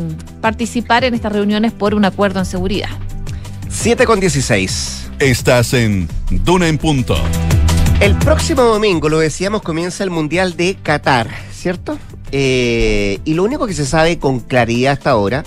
participar 0.40 1.04
en 1.04 1.14
estas 1.14 1.32
reuniones 1.32 1.72
por 1.72 1.94
un 1.94 2.04
acuerdo 2.04 2.40
en 2.40 2.46
seguridad. 2.46 2.90
7 3.70 4.04
con 4.06 4.20
16. 4.20 5.10
Estás 5.18 5.72
en 5.74 6.08
Duna 6.30 6.68
en 6.68 6.78
Punto. 6.78 7.16
El 8.00 8.16
próximo 8.16 8.62
domingo, 8.62 9.08
lo 9.08 9.18
decíamos, 9.18 9.62
comienza 9.62 10.04
el 10.04 10.10
Mundial 10.10 10.56
de 10.56 10.76
Qatar, 10.82 11.28
¿cierto? 11.64 11.98
Eh, 12.30 13.20
y 13.24 13.32
lo 13.32 13.42
único 13.42 13.66
que 13.66 13.72
se 13.72 13.86
sabe 13.86 14.18
con 14.18 14.40
claridad 14.40 14.92
hasta 14.92 15.12
ahora, 15.12 15.44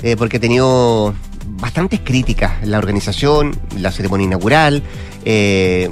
eh, 0.00 0.14
porque 0.16 0.36
he 0.36 0.40
tenido 0.40 1.12
bastantes 1.58 1.98
críticas 2.04 2.64
la 2.64 2.78
organización, 2.78 3.58
la 3.76 3.90
ceremonia 3.90 4.26
inaugural, 4.26 4.84
eh, 5.24 5.90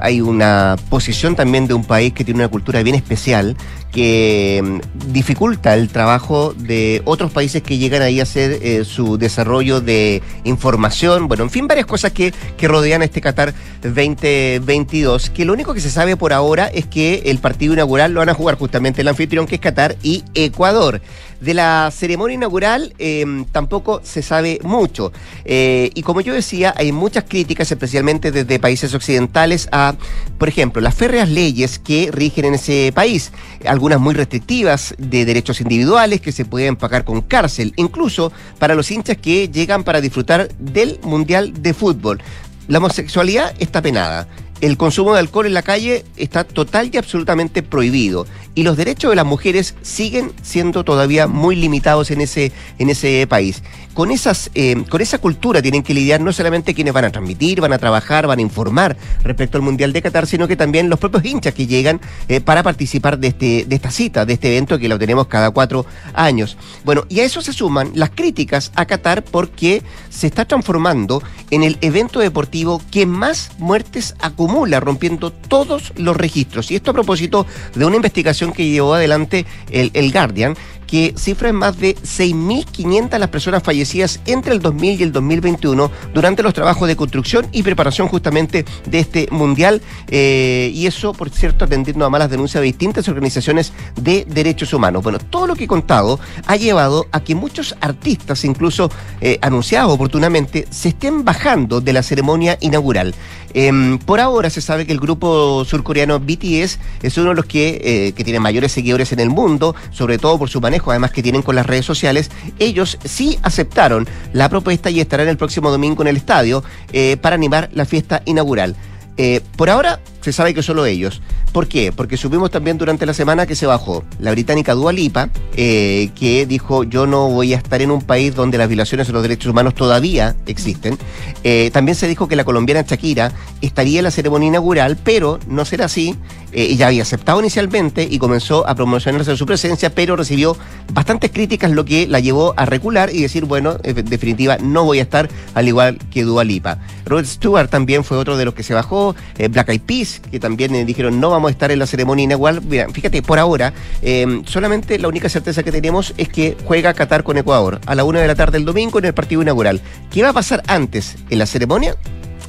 hay 0.00 0.20
una 0.20 0.76
posición 0.88 1.36
también 1.36 1.66
de 1.66 1.74
un 1.74 1.84
país 1.84 2.12
que 2.12 2.24
tiene 2.24 2.40
una 2.40 2.48
cultura 2.48 2.82
bien 2.82 2.96
especial 2.96 3.56
que 3.92 4.60
mm, 4.62 5.12
dificulta 5.12 5.74
el 5.74 5.88
trabajo 5.88 6.54
de 6.56 7.02
otros 7.04 7.32
países 7.32 7.62
que 7.62 7.78
llegan 7.78 8.02
ahí 8.02 8.20
a 8.20 8.22
hacer 8.22 8.58
eh, 8.62 8.84
su 8.84 9.18
desarrollo 9.18 9.80
de 9.80 10.22
información, 10.44 11.28
bueno, 11.28 11.44
en 11.44 11.50
fin, 11.50 11.66
varias 11.66 11.86
cosas 11.86 12.12
que, 12.12 12.32
que 12.56 12.68
rodean 12.68 13.02
este 13.02 13.20
Qatar 13.20 13.52
2022, 13.82 15.30
que 15.30 15.44
lo 15.44 15.52
único 15.52 15.74
que 15.74 15.80
se 15.80 15.90
sabe 15.90 16.16
por 16.16 16.32
ahora 16.32 16.66
es 16.66 16.86
que 16.86 17.22
el 17.26 17.38
partido 17.38 17.74
inaugural 17.74 18.12
lo 18.12 18.20
van 18.20 18.28
a 18.28 18.34
jugar 18.34 18.56
justamente 18.56 19.02
el 19.02 19.08
anfitrión 19.08 19.46
que 19.46 19.56
es 19.56 19.60
Qatar 19.60 19.96
y 20.02 20.24
Ecuador. 20.34 21.00
De 21.40 21.54
la 21.54 21.90
ceremonia 21.90 22.34
inaugural 22.34 22.94
em, 22.98 23.44
tampoco 23.46 24.00
se 24.04 24.22
sabe 24.22 24.58
mucho. 24.62 25.12
Eh, 25.44 25.90
y 25.94 26.02
como 26.02 26.20
yo 26.20 26.34
decía, 26.34 26.74
hay 26.76 26.92
muchas 26.92 27.24
críticas, 27.24 27.72
especialmente 27.72 28.30
desde 28.30 28.58
países 28.58 28.92
occidentales, 28.94 29.68
a, 29.72 29.94
por 30.38 30.48
ejemplo, 30.48 30.82
las 30.82 30.94
férreas 30.94 31.28
leyes 31.30 31.78
que 31.78 32.10
rigen 32.12 32.44
en 32.44 32.54
ese 32.54 32.92
país 32.94 33.32
algunas 33.66 34.00
muy 34.00 34.14
restrictivas 34.14 34.94
de 34.98 35.24
derechos 35.24 35.60
individuales 35.60 36.20
que 36.20 36.32
se 36.32 36.44
pueden 36.44 36.76
pagar 36.76 37.04
con 37.04 37.22
cárcel, 37.22 37.72
incluso 37.76 38.32
para 38.58 38.74
los 38.74 38.90
hinchas 38.90 39.16
que 39.16 39.48
llegan 39.48 39.84
para 39.84 40.00
disfrutar 40.00 40.48
del 40.58 41.00
Mundial 41.02 41.62
de 41.62 41.74
Fútbol. 41.74 42.20
La 42.68 42.78
homosexualidad 42.78 43.54
está 43.58 43.82
penada. 43.82 44.28
El 44.60 44.76
consumo 44.76 45.14
de 45.14 45.20
alcohol 45.20 45.46
en 45.46 45.54
la 45.54 45.62
calle 45.62 46.04
está 46.16 46.44
total 46.44 46.90
y 46.92 46.98
absolutamente 46.98 47.62
prohibido 47.62 48.26
y 48.54 48.62
los 48.62 48.76
derechos 48.76 49.10
de 49.10 49.16
las 49.16 49.24
mujeres 49.24 49.74
siguen 49.82 50.32
siendo 50.42 50.84
todavía 50.84 51.26
muy 51.26 51.56
limitados 51.56 52.10
en 52.10 52.20
ese, 52.20 52.52
en 52.78 52.90
ese 52.90 53.26
país. 53.26 53.62
Con, 53.94 54.10
esas, 54.10 54.50
eh, 54.54 54.84
con 54.88 55.00
esa 55.00 55.18
cultura 55.18 55.60
tienen 55.62 55.82
que 55.82 55.94
lidiar 55.94 56.20
no 56.20 56.32
solamente 56.32 56.74
quienes 56.74 56.94
van 56.94 57.04
a 57.04 57.10
transmitir, 57.10 57.60
van 57.60 57.72
a 57.72 57.78
trabajar, 57.78 58.26
van 58.26 58.38
a 58.38 58.42
informar 58.42 58.96
respecto 59.22 59.58
al 59.58 59.62
Mundial 59.62 59.92
de 59.92 60.02
Qatar, 60.02 60.26
sino 60.26 60.46
que 60.46 60.56
también 60.56 60.88
los 60.88 60.98
propios 60.98 61.24
hinchas 61.24 61.54
que 61.54 61.66
llegan 61.66 62.00
eh, 62.28 62.40
para 62.40 62.62
participar 62.62 63.18
de, 63.18 63.28
este, 63.28 63.64
de 63.66 63.76
esta 63.76 63.90
cita, 63.90 64.24
de 64.24 64.34
este 64.34 64.48
evento 64.48 64.78
que 64.78 64.88
lo 64.88 64.98
tenemos 64.98 65.26
cada 65.26 65.50
cuatro 65.50 65.86
años. 66.14 66.56
Bueno, 66.84 67.04
y 67.08 67.20
a 67.20 67.24
eso 67.24 67.40
se 67.40 67.52
suman 67.52 67.90
las 67.94 68.10
críticas 68.10 68.72
a 68.74 68.86
Qatar 68.86 69.22
porque 69.24 69.82
se 70.08 70.26
está 70.26 70.44
transformando 70.44 71.22
en 71.50 71.62
el 71.62 71.78
evento 71.80 72.20
deportivo 72.20 72.80
que 72.90 73.06
más 73.06 73.52
muertes 73.58 74.14
acumula, 74.20 74.49
rompiendo 74.80 75.30
todos 75.32 75.92
los 75.96 76.16
registros. 76.16 76.70
Y 76.70 76.76
esto 76.76 76.90
a 76.90 76.94
propósito 76.94 77.46
de 77.74 77.84
una 77.84 77.96
investigación 77.96 78.52
que 78.52 78.68
llevó 78.68 78.94
adelante 78.94 79.46
el, 79.70 79.90
el 79.94 80.12
Guardian, 80.12 80.56
que 80.90 81.14
cifra 81.16 81.50
en 81.50 81.54
más 81.54 81.78
de 81.78 81.94
6.500 81.94 83.18
las 83.18 83.28
personas 83.28 83.62
fallecidas 83.62 84.20
entre 84.26 84.52
el 84.52 84.60
2000 84.60 85.00
y 85.00 85.02
el 85.04 85.12
2021 85.12 85.88
durante 86.12 86.42
los 86.42 86.52
trabajos 86.52 86.88
de 86.88 86.96
construcción 86.96 87.46
y 87.52 87.62
preparación 87.62 88.08
justamente 88.08 88.64
de 88.86 88.98
este 88.98 89.28
mundial. 89.30 89.82
Eh, 90.08 90.72
y 90.74 90.86
eso, 90.86 91.12
por 91.12 91.30
cierto, 91.30 91.64
atendiendo 91.64 92.04
a 92.04 92.10
malas 92.10 92.28
denuncias 92.28 92.60
de 92.60 92.66
distintas 92.66 93.06
organizaciones 93.08 93.72
de 93.94 94.26
derechos 94.28 94.72
humanos. 94.72 95.04
Bueno, 95.04 95.18
todo 95.18 95.46
lo 95.46 95.54
que 95.54 95.64
he 95.64 95.68
contado 95.68 96.18
ha 96.46 96.56
llevado 96.56 97.06
a 97.12 97.20
que 97.20 97.36
muchos 97.36 97.76
artistas, 97.80 98.44
incluso 98.44 98.90
eh, 99.20 99.38
anunciados 99.42 99.92
oportunamente, 99.92 100.66
se 100.70 100.88
estén 100.88 101.24
bajando 101.24 101.80
de 101.80 101.92
la 101.92 102.02
ceremonia 102.02 102.58
inaugural. 102.60 103.14
Em, 103.52 103.98
por 103.98 104.20
ahora 104.20 104.48
se 104.48 104.60
sabe 104.60 104.86
que 104.86 104.92
el 104.92 105.00
grupo 105.00 105.64
surcoreano 105.64 106.20
BTS 106.20 106.78
es 107.02 107.18
uno 107.18 107.30
de 107.30 107.34
los 107.34 107.46
que, 107.46 107.80
eh, 107.82 108.12
que 108.12 108.22
tiene 108.22 108.38
mayores 108.38 108.70
seguidores 108.72 109.12
en 109.12 109.20
el 109.20 109.28
mundo, 109.28 109.74
sobre 109.90 110.18
todo 110.18 110.38
por 110.38 110.48
su 110.48 110.60
manejo 110.60 110.79
además 110.88 111.10
que 111.10 111.22
tienen 111.22 111.42
con 111.42 111.54
las 111.54 111.66
redes 111.66 111.84
sociales, 111.84 112.30
ellos 112.58 112.98
sí 113.04 113.38
aceptaron 113.42 114.08
la 114.32 114.48
propuesta 114.48 114.90
y 114.90 115.00
estarán 115.00 115.28
el 115.28 115.36
próximo 115.36 115.70
domingo 115.70 116.02
en 116.02 116.08
el 116.08 116.16
estadio 116.16 116.64
eh, 116.92 117.16
para 117.20 117.34
animar 117.34 117.68
la 117.72 117.84
fiesta 117.84 118.22
inaugural. 118.24 118.76
Eh, 119.16 119.42
por 119.56 119.68
ahora 119.68 120.00
se 120.22 120.32
sabe 120.32 120.54
que 120.54 120.62
solo 120.62 120.86
ellos. 120.86 121.20
¿Por 121.52 121.66
qué? 121.66 121.90
Porque 121.90 122.16
supimos 122.16 122.50
también 122.52 122.78
durante 122.78 123.04
la 123.06 123.12
semana 123.12 123.44
que 123.44 123.56
se 123.56 123.66
bajó 123.66 124.04
la 124.20 124.30
británica 124.30 124.74
Dua 124.74 124.92
Lipa, 124.92 125.30
eh, 125.56 126.10
que 126.14 126.46
dijo 126.46 126.84
yo 126.84 127.08
no 127.08 127.28
voy 127.28 127.54
a 127.54 127.56
estar 127.56 127.82
en 127.82 127.90
un 127.90 128.02
país 128.02 128.36
donde 128.36 128.56
las 128.56 128.68
violaciones 128.68 129.08
de 129.08 129.12
los 129.12 129.22
derechos 129.22 129.50
humanos 129.50 129.74
todavía 129.74 130.36
existen. 130.46 130.96
Eh, 131.42 131.70
también 131.72 131.96
se 131.96 132.06
dijo 132.06 132.28
que 132.28 132.36
la 132.36 132.44
colombiana 132.44 132.82
Shakira 132.82 133.32
estaría 133.62 133.98
en 133.98 134.04
la 134.04 134.12
ceremonia 134.12 134.46
inaugural, 134.46 134.96
pero 135.02 135.40
no 135.48 135.64
será 135.64 135.86
así. 135.86 136.14
Eh, 136.52 136.68
ella 136.70 136.86
había 136.86 137.02
aceptado 137.02 137.40
inicialmente 137.40 138.06
y 138.08 138.18
comenzó 138.18 138.66
a 138.68 138.76
promocionarse 138.76 139.36
su 139.36 139.46
presencia, 139.46 139.92
pero 139.92 140.14
recibió 140.14 140.56
bastantes 140.92 141.32
críticas, 141.32 141.72
lo 141.72 141.84
que 141.84 142.06
la 142.06 142.20
llevó 142.20 142.54
a 142.56 142.64
recular 142.64 143.10
y 143.12 143.22
decir, 143.22 143.44
bueno, 143.44 143.76
en 143.82 144.04
definitiva, 144.04 144.58
no 144.58 144.84
voy 144.84 145.00
a 145.00 145.02
estar 145.02 145.28
al 145.54 145.66
igual 145.66 145.98
que 146.12 146.22
Dua 146.22 146.44
Lipa. 146.44 146.78
Rod 147.06 147.24
Stewart 147.24 147.68
también 147.70 148.04
fue 148.04 148.18
otro 148.18 148.36
de 148.36 148.44
los 148.44 148.54
que 148.54 148.62
se 148.62 148.74
bajó, 148.74 149.16
Black 149.50 149.68
Eyed 149.68 149.80
Peas, 149.80 150.20
que 150.30 150.38
también 150.38 150.86
dijeron 150.86 151.18
no 151.18 151.30
vamos 151.30 151.39
vamos 151.40 151.52
estar 151.52 151.70
en 151.70 151.78
la 151.78 151.86
ceremonia 151.86 152.24
inaugural. 152.24 152.60
Mira, 152.62 152.86
fíjate, 152.92 153.22
por 153.22 153.38
ahora, 153.38 153.72
eh, 154.02 154.42
solamente 154.44 154.98
la 154.98 155.08
única 155.08 155.28
certeza 155.28 155.62
que 155.62 155.72
tenemos 155.72 156.12
es 156.18 156.28
que 156.28 156.56
juega 156.64 156.92
Qatar 156.92 157.22
con 157.24 157.38
Ecuador 157.38 157.80
a 157.86 157.94
la 157.94 158.04
una 158.04 158.20
de 158.20 158.26
la 158.26 158.34
tarde 158.34 158.58
del 158.58 158.66
domingo 158.66 158.98
en 158.98 159.06
el 159.06 159.14
partido 159.14 159.40
inaugural. 159.40 159.80
¿Qué 160.10 160.22
va 160.22 160.30
a 160.30 160.32
pasar 160.34 160.62
antes 160.66 161.16
en 161.30 161.38
la 161.38 161.46
ceremonia? 161.46 161.96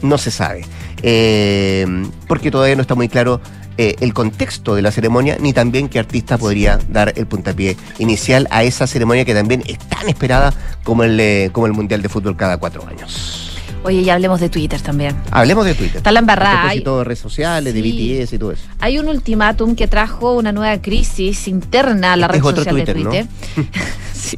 No 0.02 0.18
se 0.18 0.30
sabe. 0.30 0.66
Eh, 1.04 1.86
porque 2.28 2.52
todavía 2.52 2.76
no 2.76 2.82
está 2.82 2.96
muy 2.96 3.08
claro 3.08 3.40
eh, 3.78 3.96
el 4.02 4.14
contexto 4.14 4.76
de 4.76 4.82
la 4.82 4.92
ceremonia, 4.92 5.38
ni 5.40 5.54
también 5.54 5.88
qué 5.88 5.98
artista 5.98 6.38
podría 6.38 6.78
dar 6.90 7.14
el 7.16 7.28
puntapié 7.28 7.78
inicial 7.98 8.48
a 8.52 8.64
esa 8.64 8.88
ceremonia 8.88 9.24
que 9.24 9.34
también 9.34 9.64
es 9.66 9.80
tan 9.80 10.10
esperada 10.10 10.54
como 10.84 11.04
el, 11.04 11.50
como 11.54 11.66
el 11.66 11.74
Mundial 11.74 12.02
de 12.02 12.10
Fútbol 12.10 12.36
cada 12.36 12.58
cuatro 12.58 12.86
años. 12.88 13.51
Oye, 13.84 14.04
ya 14.04 14.14
hablemos 14.14 14.40
de 14.40 14.50
Twitter 14.50 14.80
también. 14.80 15.16
Hablemos 15.32 15.66
de 15.66 15.74
Twitter. 15.74 15.98
Está 15.98 16.12
la 16.12 16.20
embarrada. 16.20 16.76
Y 16.76 16.82
de 16.82 17.04
redes 17.04 17.20
sociales, 17.20 17.74
de 17.74 17.82
BTS 17.82 18.34
y 18.34 18.38
todo 18.38 18.52
eso. 18.52 18.64
Hay 18.80 19.00
un 19.00 19.08
ultimátum 19.08 19.76
que 19.76 19.88
trajo 19.88 20.34
una 20.34 20.52
nueva 20.52 20.80
crisis 20.82 21.48
interna 21.48 22.14
a 22.14 22.18
la 22.18 22.28
red 22.28 22.42
social 22.42 22.76
de 22.76 22.94
Twitter. 22.94 23.28
Sí. 24.32 24.38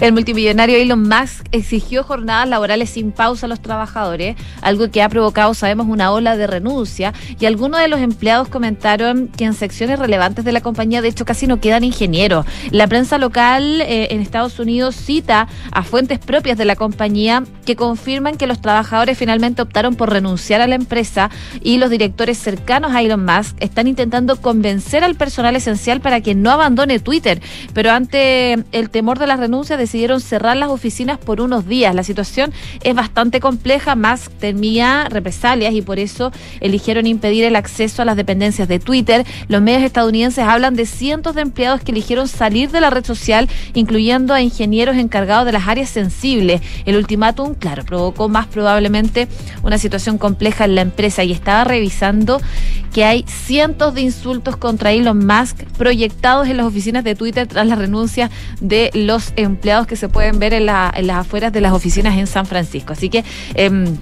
El 0.00 0.12
multimillonario 0.12 0.76
Elon 0.76 1.08
Musk 1.08 1.46
exigió 1.50 2.04
jornadas 2.04 2.48
laborales 2.48 2.90
sin 2.90 3.10
pausa 3.10 3.46
a 3.46 3.48
los 3.48 3.60
trabajadores, 3.60 4.36
algo 4.60 4.90
que 4.90 5.02
ha 5.02 5.08
provocado, 5.08 5.54
sabemos, 5.54 5.86
una 5.88 6.12
ola 6.12 6.36
de 6.36 6.46
renuncia. 6.46 7.14
Y 7.40 7.46
algunos 7.46 7.80
de 7.80 7.88
los 7.88 8.00
empleados 8.00 8.48
comentaron 8.48 9.28
que 9.28 9.44
en 9.44 9.54
secciones 9.54 9.98
relevantes 9.98 10.44
de 10.44 10.52
la 10.52 10.60
compañía, 10.60 11.00
de 11.02 11.08
hecho, 11.08 11.24
casi 11.24 11.46
no 11.46 11.60
quedan 11.60 11.84
ingenieros. 11.84 12.44
La 12.70 12.86
prensa 12.86 13.16
local 13.18 13.80
eh, 13.80 14.08
en 14.10 14.20
Estados 14.20 14.58
Unidos 14.58 14.94
cita 14.94 15.48
a 15.70 15.82
fuentes 15.82 16.18
propias 16.18 16.58
de 16.58 16.64
la 16.64 16.76
compañía 16.76 17.44
que 17.64 17.76
confirman 17.76 18.36
que 18.36 18.46
los 18.46 18.60
trabajadores 18.60 19.16
finalmente 19.16 19.62
optaron 19.62 19.94
por 19.94 20.10
renunciar 20.10 20.60
a 20.60 20.66
la 20.66 20.74
empresa 20.74 21.30
y 21.62 21.78
los 21.78 21.90
directores 21.90 22.38
cercanos 22.38 22.92
a 22.92 23.02
Elon 23.02 23.24
Musk 23.24 23.56
están 23.60 23.86
intentando 23.86 24.36
convencer 24.40 25.04
al 25.04 25.14
personal 25.14 25.56
esencial 25.56 26.00
para 26.00 26.20
que 26.20 26.34
no 26.34 26.50
abandone 26.50 26.98
Twitter. 26.98 27.40
Pero 27.72 27.90
ante 27.90 28.64
el 28.72 28.90
temor 28.90 29.11
de 29.18 29.26
las 29.26 29.38
renuncias 29.38 29.78
decidieron 29.78 30.20
cerrar 30.20 30.56
las 30.56 30.68
oficinas 30.70 31.18
por 31.18 31.40
unos 31.40 31.66
días. 31.66 31.94
La 31.94 32.02
situación 32.02 32.52
es 32.82 32.94
bastante 32.94 33.40
compleja, 33.40 33.96
Musk 33.96 34.30
temía 34.38 35.06
represalias 35.08 35.74
y 35.74 35.82
por 35.82 35.98
eso 35.98 36.32
eligieron 36.60 37.06
impedir 37.06 37.44
el 37.44 37.56
acceso 37.56 38.02
a 38.02 38.04
las 38.04 38.16
dependencias 38.16 38.68
de 38.68 38.78
Twitter. 38.78 39.24
Los 39.48 39.62
medios 39.62 39.82
estadounidenses 39.82 40.44
hablan 40.44 40.74
de 40.74 40.86
cientos 40.86 41.34
de 41.34 41.42
empleados 41.42 41.82
que 41.82 41.92
eligieron 41.92 42.28
salir 42.28 42.70
de 42.70 42.80
la 42.80 42.90
red 42.90 43.04
social, 43.04 43.48
incluyendo 43.74 44.34
a 44.34 44.40
ingenieros 44.40 44.96
encargados 44.96 45.46
de 45.46 45.52
las 45.52 45.68
áreas 45.68 45.88
sensibles. 45.88 46.60
El 46.84 46.96
ultimátum, 46.96 47.54
claro, 47.54 47.84
provocó 47.84 48.28
más 48.28 48.46
probablemente 48.46 49.28
una 49.62 49.78
situación 49.78 50.18
compleja 50.18 50.64
en 50.64 50.74
la 50.74 50.80
empresa 50.82 51.24
y 51.24 51.32
estaba 51.32 51.64
revisando 51.64 52.40
que 52.92 53.04
hay 53.04 53.24
cientos 53.26 53.94
de 53.94 54.02
insultos 54.02 54.56
contra 54.56 54.92
Elon 54.92 55.26
Musk 55.26 55.64
proyectados 55.78 56.48
en 56.48 56.58
las 56.58 56.66
oficinas 56.66 57.04
de 57.04 57.14
Twitter 57.14 57.46
tras 57.46 57.66
la 57.66 57.74
renuncia 57.74 58.30
de 58.60 58.90
los 59.06 59.32
empleados 59.36 59.86
que 59.86 59.96
se 59.96 60.08
pueden 60.08 60.38
ver 60.38 60.54
en, 60.54 60.66
las 60.66 61.10
afueras 61.10 61.52
de 61.52 61.60
las 61.60 61.72
oficinas 61.72 62.16
en 62.16 62.26
San 62.26 62.46
Francisco. 62.46 62.92
Así 62.92 63.08
que... 63.08 63.24
Em, 63.54 63.96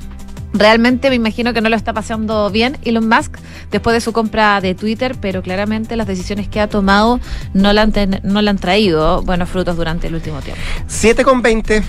realmente 0.52 1.10
me 1.10 1.14
imagino 1.14 1.52
que 1.52 1.60
no 1.60 1.68
lo 1.68 1.76
está 1.76 1.92
pasando 1.92 2.50
bien 2.50 2.76
Elon 2.82 3.08
Musk 3.08 3.36
después 3.70 3.94
de 3.94 4.00
su 4.00 4.12
compra 4.12 4.60
de 4.60 4.74
Twitter, 4.74 5.14
pero 5.20 5.42
claramente 5.42 5.94
las 5.94 6.08
decisiones 6.08 6.48
que 6.48 6.60
ha 6.60 6.68
tomado 6.68 7.20
no 7.54 7.72
le 7.72 7.80
han, 7.80 7.92
no 8.24 8.42
le 8.42 8.50
han 8.50 8.58
traído 8.58 9.22
buenos 9.22 9.48
frutos 9.48 9.76
durante 9.76 10.08
el 10.08 10.14
último 10.16 10.40
tiempo. 10.40 10.60
7 10.88 11.22
con 11.22 11.40
20. 11.40 11.84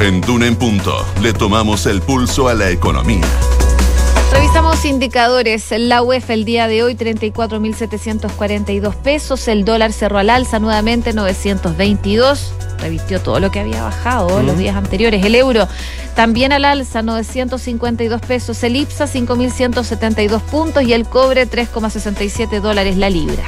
En 0.00 0.20
Duna 0.20 0.46
en 0.46 0.56
Punto 0.56 1.06
le 1.22 1.32
tomamos 1.32 1.86
el 1.86 2.02
pulso 2.02 2.48
a 2.48 2.54
la 2.54 2.70
economía. 2.70 3.24
Revisamos 4.34 4.84
indicadores. 4.84 5.72
La 5.78 6.02
UEF 6.02 6.28
el 6.30 6.44
día 6.44 6.66
de 6.66 6.82
hoy 6.82 6.96
34.742 6.96 8.96
pesos. 8.96 9.46
El 9.46 9.64
dólar 9.64 9.92
cerró 9.92 10.18
al 10.18 10.28
alza 10.28 10.58
nuevamente 10.58 11.12
922. 11.12 12.52
Revistió 12.80 13.20
todo 13.20 13.38
lo 13.38 13.52
que 13.52 13.60
había 13.60 13.84
bajado 13.84 14.42
los 14.42 14.58
días 14.58 14.76
anteriores. 14.76 15.24
El 15.24 15.36
euro 15.36 15.68
también 16.16 16.52
al 16.52 16.64
alza 16.64 17.02
952 17.02 18.20
pesos. 18.22 18.64
El 18.64 18.74
IPSA 18.74 19.06
5.172 19.06 20.42
puntos 20.42 20.82
y 20.82 20.92
el 20.92 21.06
cobre 21.06 21.48
3,67 21.48 22.60
dólares 22.60 22.96
la 22.96 23.10
libra. 23.10 23.44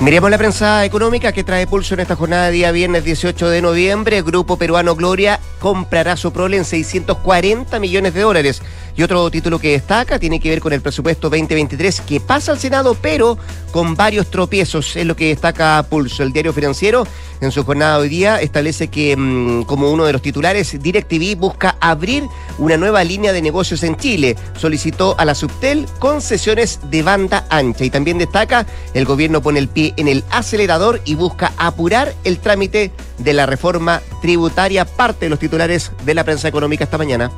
Miremos 0.00 0.30
la 0.30 0.38
prensa 0.38 0.82
económica 0.86 1.30
que 1.30 1.44
trae 1.44 1.66
pulso 1.66 1.92
en 1.92 2.00
esta 2.00 2.16
jornada 2.16 2.46
de 2.46 2.52
día 2.52 2.72
viernes 2.72 3.04
18 3.04 3.50
de 3.50 3.60
noviembre. 3.60 4.22
Grupo 4.22 4.56
peruano 4.56 4.96
Gloria 4.96 5.38
comprará 5.58 6.16
su 6.16 6.32
prole 6.32 6.56
en 6.56 6.64
640 6.64 7.78
millones 7.78 8.14
de 8.14 8.22
dólares. 8.22 8.62
Y 8.96 9.02
otro 9.02 9.30
título 9.30 9.58
que 9.58 9.72
destaca 9.72 10.18
tiene 10.18 10.40
que 10.40 10.48
ver 10.48 10.60
con 10.60 10.72
el 10.72 10.80
presupuesto 10.80 11.28
2023 11.28 12.00
que 12.00 12.18
pasa 12.18 12.52
al 12.52 12.58
Senado, 12.58 12.96
pero 13.00 13.36
con 13.72 13.94
varios 13.94 14.30
tropiezos. 14.30 14.96
Es 14.96 15.04
lo 15.04 15.14
que 15.14 15.28
destaca 15.28 15.84
Pulso. 15.88 16.22
El 16.22 16.32
diario 16.32 16.54
financiero 16.54 17.06
en 17.42 17.52
su 17.52 17.62
jornada 17.64 17.96
de 17.96 18.02
hoy 18.02 18.08
día 18.08 18.40
establece 18.40 18.88
que, 18.88 19.14
mm, 19.16 19.64
como 19.64 19.90
uno 19.90 20.04
de 20.04 20.14
los 20.14 20.22
titulares, 20.22 20.82
DirecTV 20.82 21.36
busca 21.36 21.76
abrir 21.78 22.24
una 22.58 22.78
nueva 22.78 23.04
línea 23.04 23.32
de 23.34 23.42
negocios 23.42 23.82
en 23.82 23.96
Chile. 23.96 24.36
Solicitó 24.58 25.14
a 25.18 25.26
la 25.26 25.34
Subtel 25.34 25.86
concesiones 25.98 26.80
de 26.90 27.02
banda 27.02 27.46
ancha. 27.50 27.84
Y 27.84 27.90
también 27.90 28.16
destaca, 28.16 28.66
el 28.94 29.04
gobierno 29.04 29.42
pone 29.42 29.58
el 29.58 29.68
pie 29.68 29.89
en 29.96 30.08
el 30.08 30.24
acelerador 30.30 31.00
y 31.04 31.14
busca 31.14 31.52
apurar 31.56 32.14
el 32.24 32.38
trámite 32.38 32.90
de 33.18 33.32
la 33.32 33.46
reforma 33.46 34.00
tributaria. 34.22 34.84
Parte 34.84 35.26
de 35.26 35.30
los 35.30 35.38
titulares 35.38 35.92
de 36.04 36.14
la 36.14 36.24
prensa 36.24 36.48
económica 36.48 36.84
esta 36.84 36.98
mañana. 36.98 37.30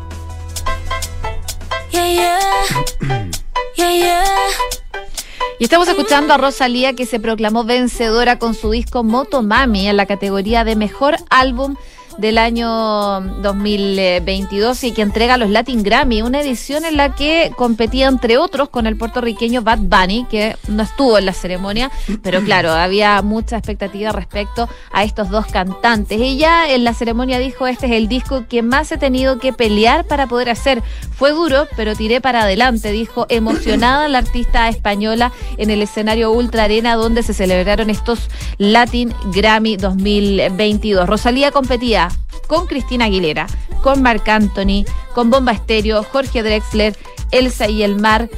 Y 5.62 5.65
estamos 5.65 5.87
escuchando 5.87 6.35
a 6.35 6.38
Rosalía 6.38 6.95
que 6.95 7.07
se 7.07 7.21
proclamó 7.21 7.62
vencedora 7.62 8.41
con 8.41 8.55
su 8.55 8.73
disco 8.73 9.05
Motomami 9.05 9.87
en 9.87 9.97
la 9.97 10.07
categoría 10.07 10.65
de 10.65 10.75
mejor 10.75 11.17
álbum 11.31 11.77
del 12.18 12.38
año 12.38 13.20
2022 13.20 14.85
y 14.85 14.92
que 14.92 15.03
entrega 15.03 15.37
los 15.37 15.51
Latin 15.51 15.83
Grammy, 15.83 16.22
una 16.22 16.40
edición 16.40 16.85
en 16.85 16.96
la 16.96 17.14
que 17.14 17.53
competía 17.57 18.09
entre 18.09 18.38
otros 18.38 18.68
con 18.68 18.87
el 18.87 18.96
puertorriqueño 18.96 19.62
Bad 19.62 19.79
Bunny, 19.79 20.27
que 20.31 20.57
no 20.68 20.83
estuvo 20.83 21.18
en 21.18 21.27
la 21.27 21.33
ceremonia, 21.33 21.90
pero 22.22 22.42
claro, 22.42 22.72
había 22.72 23.20
mucha 23.22 23.57
expectativa 23.57 24.12
respecto 24.12 24.68
a 24.92 25.05
estos 25.05 25.31
dos 25.31 25.46
cantantes. 25.46 26.20
Ella 26.20 26.72
en 26.72 26.85
la 26.85 26.94
ceremonia 26.94 27.38
dijo, 27.38 27.66
este 27.66 27.87
es 27.87 27.92
el 27.92 28.09
disco 28.09 28.44
que 28.48 28.62
más 28.62 28.92
he 28.92 28.98
tenido 28.98 29.38
que 29.38 29.53
pelear 29.53 30.05
para 30.05 30.27
poder 30.27 30.51
hacer. 30.51 30.83
Fue 31.16 31.33
duro, 31.33 31.66
pero 31.77 31.94
tiré 31.94 32.20
para 32.20 32.42
adelante, 32.42 32.92
dijo 32.92 33.27
emocionada 33.29 34.09
la 34.09 34.18
artista 34.18 34.68
española 34.68 35.33
en 35.57 35.70
el 35.70 35.83
escenario 35.83 36.33
Ultra 36.33 36.64
Arena 36.64 36.96
donde 36.96 37.22
se 37.22 37.35
celebraron 37.35 37.90
estos 37.90 38.29
Latin 38.59 39.14
Grammy 39.35 39.77
2022. 39.77 41.09
Rosalía 41.09 41.51
competía 41.51 42.02
con 42.47 42.67
Cristina 42.67 43.07
Aguilera, 43.07 43.47
con 43.83 44.03
Marc 44.03 44.29
Anthony, 44.29 44.85
con 45.15 45.31
Bomba 45.31 45.53
Estéreo, 45.53 46.03
Jorge 46.03 46.43
Drexler, 46.43 46.97
Elsa 47.31 47.69
y 47.69 47.83
el 47.83 47.97
Mar. 47.97 48.29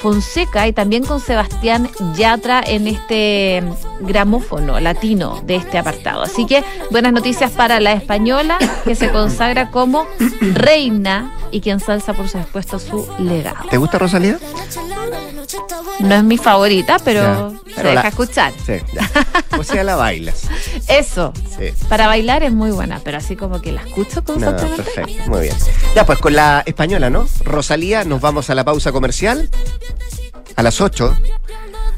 Fonseca 0.00 0.66
y 0.66 0.72
también 0.72 1.04
con 1.04 1.20
Sebastián 1.20 1.88
Yatra 2.16 2.60
en 2.66 2.88
este 2.88 3.62
gramófono 4.00 4.80
latino 4.80 5.40
de 5.46 5.54
este 5.54 5.78
apartado. 5.78 6.22
Así 6.22 6.44
que 6.44 6.64
buenas 6.90 7.12
noticias 7.12 7.52
para 7.52 7.78
la 7.78 7.92
española 7.92 8.58
que 8.84 8.96
se 8.96 9.12
consagra 9.12 9.70
como 9.70 10.08
reina 10.40 11.32
y 11.52 11.60
que 11.60 11.70
ensalza 11.70 12.14
por 12.14 12.28
supuesto 12.28 12.80
su 12.80 13.06
legado. 13.20 13.68
¿Te 13.70 13.76
gusta 13.76 13.98
Rosalía? 13.98 14.40
No 16.00 16.14
es 16.14 16.24
mi 16.24 16.38
favorita, 16.38 16.98
pero 17.04 17.54
se 17.74 17.82
deja 17.82 18.08
escuchar. 18.08 18.52
Sí, 18.64 18.74
O 19.58 19.64
sea, 19.64 19.84
la 19.84 19.96
bailas. 19.96 20.42
Eso. 20.88 21.32
Para 21.88 22.06
bailar 22.06 22.42
es 22.42 22.52
muy 22.52 22.70
buena, 22.70 23.00
pero 23.04 23.18
así 23.18 23.36
como 23.36 23.60
que 23.60 23.72
la 23.72 23.82
escucho 23.82 24.24
constantemente. 24.24 24.82
perfecto, 24.82 25.30
muy 25.30 25.42
bien. 25.42 25.56
Ya, 25.94 26.06
pues 26.06 26.18
con 26.18 26.34
la 26.34 26.62
española, 26.66 27.10
¿no? 27.10 27.26
Rosalía, 27.44 28.04
nos 28.04 28.20
vamos 28.20 28.50
a 28.50 28.54
la 28.54 28.64
pausa 28.64 28.92
comercial 28.92 29.50
a 30.56 30.62
las 30.62 30.80
8 30.80 31.16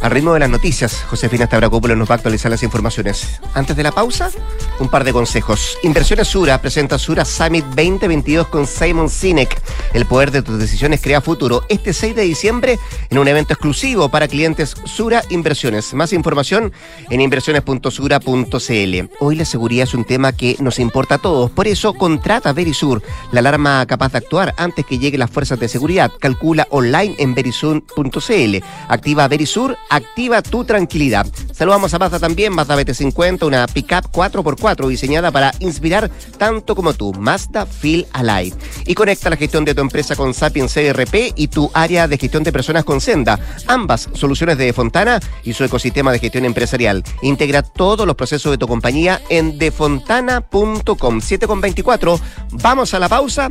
al 0.00 0.10
ritmo 0.10 0.34
de 0.34 0.40
las 0.40 0.50
noticias, 0.50 1.02
Josefina 1.08 1.46
Stavrakopoulos 1.46 1.96
nos 1.96 2.08
va 2.08 2.14
a 2.14 2.16
actualizar 2.16 2.50
las 2.50 2.62
informaciones. 2.62 3.40
Antes 3.54 3.76
de 3.76 3.82
la 3.82 3.92
pausa, 3.92 4.30
un 4.78 4.88
par 4.88 5.04
de 5.04 5.12
consejos. 5.12 5.78
Inversiones 5.82 6.28
Sura 6.28 6.60
presenta 6.60 6.98
Sura 6.98 7.24
Summit 7.24 7.64
2022 7.66 8.48
con 8.48 8.66
Simon 8.66 9.08
Sinek. 9.08 9.60
El 9.92 10.06
poder 10.06 10.30
de 10.30 10.42
tus 10.42 10.58
decisiones 10.58 11.00
crea 11.00 11.20
futuro. 11.20 11.64
Este 11.68 11.92
6 11.92 12.16
de 12.16 12.22
diciembre 12.22 12.78
en 13.10 13.18
un 13.18 13.28
evento 13.28 13.54
exclusivo 13.54 14.08
para 14.08 14.28
clientes 14.28 14.74
Sura 14.84 15.22
Inversiones. 15.30 15.94
Más 15.94 16.12
información 16.12 16.72
en 17.10 17.20
inversiones.sura.cl. 17.20 19.10
Hoy 19.20 19.36
la 19.36 19.44
seguridad 19.44 19.84
es 19.84 19.94
un 19.94 20.04
tema 20.04 20.32
que 20.32 20.56
nos 20.60 20.78
importa 20.78 21.16
a 21.16 21.18
todos. 21.18 21.50
Por 21.50 21.68
eso 21.68 21.94
contrata 21.94 22.52
Verisur, 22.52 23.02
la 23.32 23.40
alarma 23.40 23.86
capaz 23.86 24.12
de 24.12 24.18
actuar 24.18 24.54
antes 24.56 24.84
que 24.84 24.98
lleguen 24.98 25.20
las 25.20 25.30
fuerzas 25.30 25.58
de 25.60 25.68
seguridad. 25.68 26.10
Calcula 26.20 26.66
online 26.70 27.14
en 27.18 27.34
verisur.cl. 27.34 28.56
Activa 28.88 29.28
Verisur 29.28 29.76
activa 29.90 30.42
tu 30.42 30.64
tranquilidad. 30.64 31.26
Saludamos 31.52 31.94
a 31.94 31.98
Mazda 31.98 32.18
también, 32.18 32.52
Mazda 32.52 32.76
BT50, 32.76 33.46
una 33.46 33.66
pickup 33.66 34.10
4x4 34.10 34.88
diseñada 34.88 35.30
para 35.30 35.52
inspirar 35.60 36.10
tanto 36.38 36.74
como 36.74 36.94
tú. 36.94 37.12
Mazda 37.12 37.66
Feel 37.66 38.06
Alive. 38.12 38.56
Y 38.86 38.94
conecta 38.94 39.30
la 39.30 39.36
gestión 39.36 39.64
de 39.64 39.74
tu 39.74 39.80
empresa 39.80 40.16
con 40.16 40.34
Sapiens 40.34 40.72
CRP 40.74 41.32
y 41.36 41.48
tu 41.48 41.70
área 41.74 42.08
de 42.08 42.18
gestión 42.18 42.42
de 42.42 42.52
personas 42.52 42.84
con 42.84 43.00
Senda. 43.00 43.38
Ambas 43.66 44.08
soluciones 44.14 44.58
de 44.58 44.72
Fontana 44.72 45.20
y 45.44 45.52
su 45.52 45.64
ecosistema 45.64 46.12
de 46.12 46.18
gestión 46.18 46.44
empresarial. 46.44 47.04
Integra 47.22 47.62
todos 47.62 48.06
los 48.06 48.16
procesos 48.16 48.50
de 48.50 48.58
tu 48.58 48.66
compañía 48.66 49.20
en 49.28 49.58
defontana.com. 49.58 51.20
7.24. 51.20 52.20
Vamos 52.52 52.94
a 52.94 52.98
la 52.98 53.08
pausa. 53.08 53.50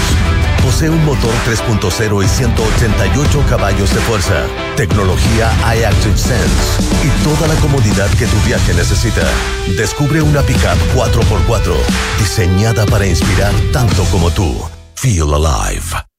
Posee 0.64 0.88
un 0.88 1.04
motor 1.04 1.34
3.0 1.48 2.24
y 2.24 2.28
188 2.28 3.46
caballos 3.50 3.92
de 3.96 4.00
fuerza, 4.02 4.46
tecnología 4.76 5.50
iActive 5.76 6.16
Sense 6.16 6.84
y 7.04 7.24
toda 7.24 7.48
la 7.48 7.60
comodidad 7.62 8.12
que 8.12 8.28
tu 8.28 8.38
viaje 8.46 8.76
necesita. 8.76 9.28
Descubre 9.76 10.22
una 10.22 10.44
pickup 10.44 10.78
4x4 10.94 11.74
diseñada 12.20 12.86
para 12.86 13.08
inspirar 13.08 13.52
tanto 13.74 14.04
como 14.12 14.30
tú. 14.30 14.56
Feel 14.94 15.34
alive. 15.34 16.09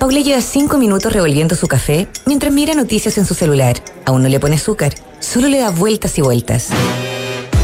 Paula 0.00 0.20
lleva 0.20 0.40
cinco 0.40 0.78
minutos 0.78 1.12
revolviendo 1.12 1.54
su 1.54 1.68
café 1.68 2.08
mientras 2.24 2.54
mira 2.54 2.74
noticias 2.74 3.18
en 3.18 3.26
su 3.26 3.34
celular. 3.34 3.76
Aún 4.06 4.22
no 4.22 4.30
le 4.30 4.40
pone 4.40 4.56
azúcar, 4.56 4.94
solo 5.18 5.46
le 5.46 5.58
da 5.58 5.68
vueltas 5.68 6.16
y 6.16 6.22
vueltas. 6.22 6.68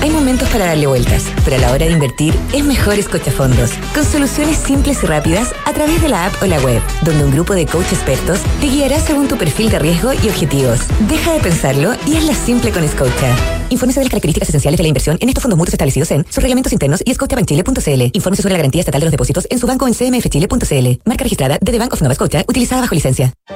Hay 0.03 0.11
momentos 0.11 0.47
para 0.51 0.67
darle 0.67 0.87
vueltas, 0.87 1.25
pero 1.47 1.57
a 1.57 1.61
la 1.61 1.73
hora 1.73 1.87
de 1.87 1.93
invertir 1.93 2.35
es 2.53 2.63
mejor 2.63 3.03
fondos, 3.03 3.71
con 3.95 4.05
soluciones 4.05 4.59
simples 4.59 5.03
y 5.03 5.07
rápidas 5.07 5.55
a 5.65 5.73
través 5.73 6.03
de 6.03 6.11
la 6.11 6.27
app 6.27 6.43
o 6.43 6.47
la 6.47 6.61
web, 6.61 6.83
donde 7.01 7.25
un 7.25 7.31
grupo 7.31 7.55
de 7.55 7.65
coach 7.65 7.91
expertos 7.91 8.41
te 8.61 8.67
guiará 8.67 9.01
según 9.01 9.29
tu 9.29 9.39
perfil 9.39 9.71
de 9.71 9.79
riesgo 9.79 10.13
y 10.13 10.29
objetivos. 10.29 10.81
Deja 11.09 11.33
de 11.33 11.41
pensarlo 11.41 11.95
y 12.07 12.17
hazla 12.17 12.35
simple 12.35 12.71
con 12.71 12.87
Scotia. 12.87 13.56
Infórmese 13.71 14.01
de 14.01 14.05
las 14.05 14.11
características 14.11 14.49
esenciales 14.49 14.79
de 14.79 14.83
la 14.83 14.89
inversión 14.89 15.19
en 15.21 15.29
estos 15.29 15.43
fondos 15.43 15.59
mutuos 15.59 15.75
establecidos 15.75 16.11
en 16.11 16.25
sus 16.27 16.43
reglamentos 16.43 16.73
internos 16.73 17.03
y 17.05 17.15
scotiabankchile.cl. 17.15 18.11
Infórmese 18.13 18.43
sobre 18.43 18.53
la 18.53 18.59
garantía 18.59 18.81
estatal 18.81 19.01
de 19.01 19.07
los 19.07 19.13
depósitos 19.13 19.47
en 19.51 19.59
su 19.59 19.67
banco 19.67 19.87
en 19.87 19.95
cmfchile.cl. 19.95 21.01
Marca 21.05 21.25
registrada 21.25 21.59
de 21.61 21.73
The 21.73 21.79
Bank 21.79 21.93
of 21.93 22.03
Nova 22.03 22.15
Scotia, 22.15 22.45
utilizada 22.49 22.83
bajo 22.83 22.95
licencia. 22.95 23.33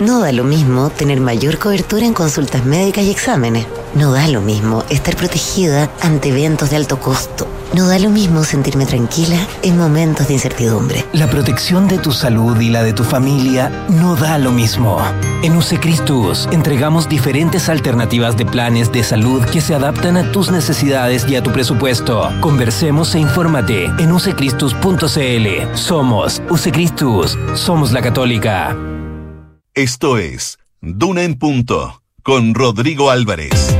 No 0.00 0.20
da 0.20 0.32
lo 0.32 0.44
mismo 0.44 0.88
tener 0.88 1.20
mayor 1.20 1.58
cobertura 1.58 2.06
en 2.06 2.14
consultas 2.14 2.64
médicas 2.64 3.04
y 3.04 3.10
exámenes. 3.10 3.66
No 3.94 4.12
da 4.12 4.26
lo 4.28 4.40
mismo 4.40 4.82
estar 4.88 5.14
protegida 5.14 5.90
ante 6.00 6.30
eventos 6.30 6.70
de 6.70 6.76
alto 6.76 6.98
costo. 6.98 7.46
No 7.74 7.86
da 7.86 7.98
lo 7.98 8.08
mismo 8.08 8.42
sentirme 8.42 8.86
tranquila 8.86 9.36
en 9.62 9.76
momentos 9.76 10.28
de 10.28 10.34
incertidumbre. 10.34 11.04
La 11.12 11.28
protección 11.28 11.86
de 11.86 11.98
tu 11.98 12.12
salud 12.12 12.58
y 12.58 12.70
la 12.70 12.82
de 12.82 12.94
tu 12.94 13.04
familia 13.04 13.68
no 13.90 14.16
da 14.16 14.38
lo 14.38 14.52
mismo. 14.52 14.98
En 15.42 15.54
Usecristus 15.54 16.48
entregamos 16.50 17.06
diferentes 17.06 17.68
alternativas 17.68 18.38
de 18.38 18.46
planes 18.46 18.90
de 18.92 19.04
salud 19.04 19.44
que 19.44 19.60
se 19.60 19.74
adaptan 19.74 20.16
a 20.16 20.32
tus 20.32 20.50
necesidades 20.50 21.28
y 21.28 21.36
a 21.36 21.42
tu 21.42 21.52
presupuesto. 21.52 22.30
Conversemos 22.40 23.14
e 23.14 23.18
infórmate 23.18 23.84
en 23.98 24.12
usecristus.cl. 24.12 25.74
Somos 25.74 26.42
Usecristus. 26.48 27.38
Somos 27.54 27.92
la 27.92 28.00
Católica. 28.00 28.74
Esto 29.80 30.18
es 30.18 30.58
Duna 30.82 31.22
en 31.22 31.38
Punto 31.38 32.02
con 32.22 32.52
Rodrigo 32.52 33.10
Álvarez. 33.10 33.79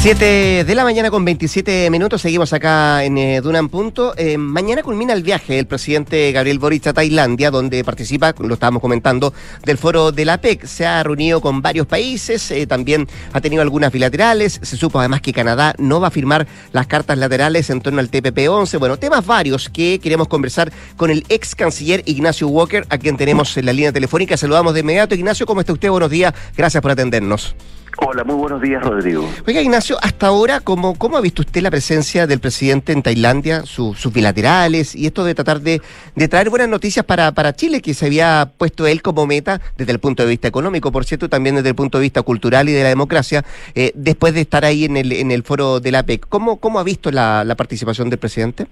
7 0.00 0.64
de 0.64 0.74
la 0.74 0.82
mañana 0.82 1.10
con 1.10 1.26
27 1.26 1.90
minutos, 1.90 2.22
seguimos 2.22 2.54
acá 2.54 3.04
en 3.04 3.18
eh, 3.18 3.42
Duna 3.42 3.58
en 3.58 3.68
Punto. 3.68 4.14
Eh, 4.16 4.38
mañana 4.38 4.82
culmina 4.82 5.12
el 5.12 5.22
viaje 5.22 5.56
del 5.56 5.66
presidente 5.66 6.32
Gabriel 6.32 6.58
Boric 6.58 6.86
a 6.86 6.94
Tailandia, 6.94 7.50
donde 7.50 7.84
participa, 7.84 8.34
lo 8.38 8.54
estábamos 8.54 8.80
comentando, 8.80 9.34
del 9.62 9.76
foro 9.76 10.10
de 10.10 10.24
la 10.24 10.40
PEC. 10.40 10.64
Se 10.64 10.86
ha 10.86 11.02
reunido 11.02 11.42
con 11.42 11.60
varios 11.60 11.86
países, 11.86 12.50
eh, 12.50 12.66
también 12.66 13.08
ha 13.34 13.42
tenido 13.42 13.60
algunas 13.60 13.92
bilaterales. 13.92 14.58
Se 14.62 14.78
supo 14.78 15.00
además 15.00 15.20
que 15.20 15.34
Canadá 15.34 15.74
no 15.76 16.00
va 16.00 16.08
a 16.08 16.10
firmar 16.10 16.46
las 16.72 16.86
cartas 16.86 17.18
laterales 17.18 17.68
en 17.68 17.82
torno 17.82 18.00
al 18.00 18.10
TPP-11. 18.10 18.78
Bueno, 18.78 18.96
temas 18.96 19.26
varios 19.26 19.68
que 19.68 19.98
queremos 19.98 20.28
conversar 20.28 20.72
con 20.96 21.10
el 21.10 21.26
ex 21.28 21.54
canciller 21.54 22.02
Ignacio 22.06 22.48
Walker, 22.48 22.86
a 22.88 22.96
quien 22.96 23.18
tenemos 23.18 23.54
en 23.58 23.66
la 23.66 23.74
línea 23.74 23.92
telefónica. 23.92 24.38
Saludamos 24.38 24.72
de 24.72 24.80
inmediato. 24.80 25.14
Ignacio, 25.14 25.44
¿cómo 25.44 25.60
está 25.60 25.74
usted? 25.74 25.90
Buenos 25.90 26.08
días. 26.08 26.32
Gracias 26.56 26.80
por 26.80 26.90
atendernos. 26.90 27.54
Hola, 28.02 28.24
muy 28.24 28.36
buenos 28.36 28.62
días, 28.62 28.82
Rodrigo. 28.82 29.28
Oiga, 29.46 29.60
Ignacio, 29.60 29.96
hasta 30.02 30.28
ahora, 30.28 30.60
¿cómo, 30.60 30.96
cómo 30.96 31.18
ha 31.18 31.20
visto 31.20 31.42
usted 31.42 31.60
la 31.60 31.70
presencia 31.70 32.26
del 32.26 32.40
presidente 32.40 32.92
en 32.92 33.02
Tailandia, 33.02 33.62
sus 33.64 34.10
bilaterales 34.12 34.96
y 34.96 35.06
esto 35.06 35.22
de 35.22 35.34
tratar 35.34 35.60
de, 35.60 35.82
traer 36.30 36.48
buenas 36.48 36.70
noticias 36.70 37.04
para, 37.04 37.32
para 37.32 37.52
Chile, 37.52 37.82
que 37.82 37.92
se 37.92 38.06
había 38.06 38.52
puesto 38.56 38.86
él 38.86 39.02
como 39.02 39.26
meta 39.26 39.60
desde 39.76 39.92
el 39.92 39.98
punto 39.98 40.22
de 40.22 40.30
vista 40.30 40.48
económico, 40.48 40.90
por 40.90 41.04
cierto, 41.04 41.28
también 41.28 41.56
desde 41.56 41.68
el 41.68 41.74
punto 41.74 41.98
de 41.98 42.02
vista 42.02 42.22
cultural 42.22 42.70
y 42.70 42.72
de 42.72 42.82
la 42.82 42.88
democracia, 42.88 43.44
eh, 43.74 43.92
después 43.94 44.32
de 44.32 44.40
estar 44.40 44.64
ahí 44.64 44.86
en 44.86 44.96
el, 44.96 45.12
en 45.12 45.30
el 45.30 45.42
foro 45.42 45.78
de 45.78 45.92
la 45.92 46.02
PEC? 46.02 46.26
¿Cómo, 46.26 46.58
cómo 46.58 46.80
ha 46.80 46.84
visto 46.84 47.10
la, 47.10 47.44
la 47.44 47.54
participación 47.54 48.08
del 48.08 48.18
presidente? 48.18 48.66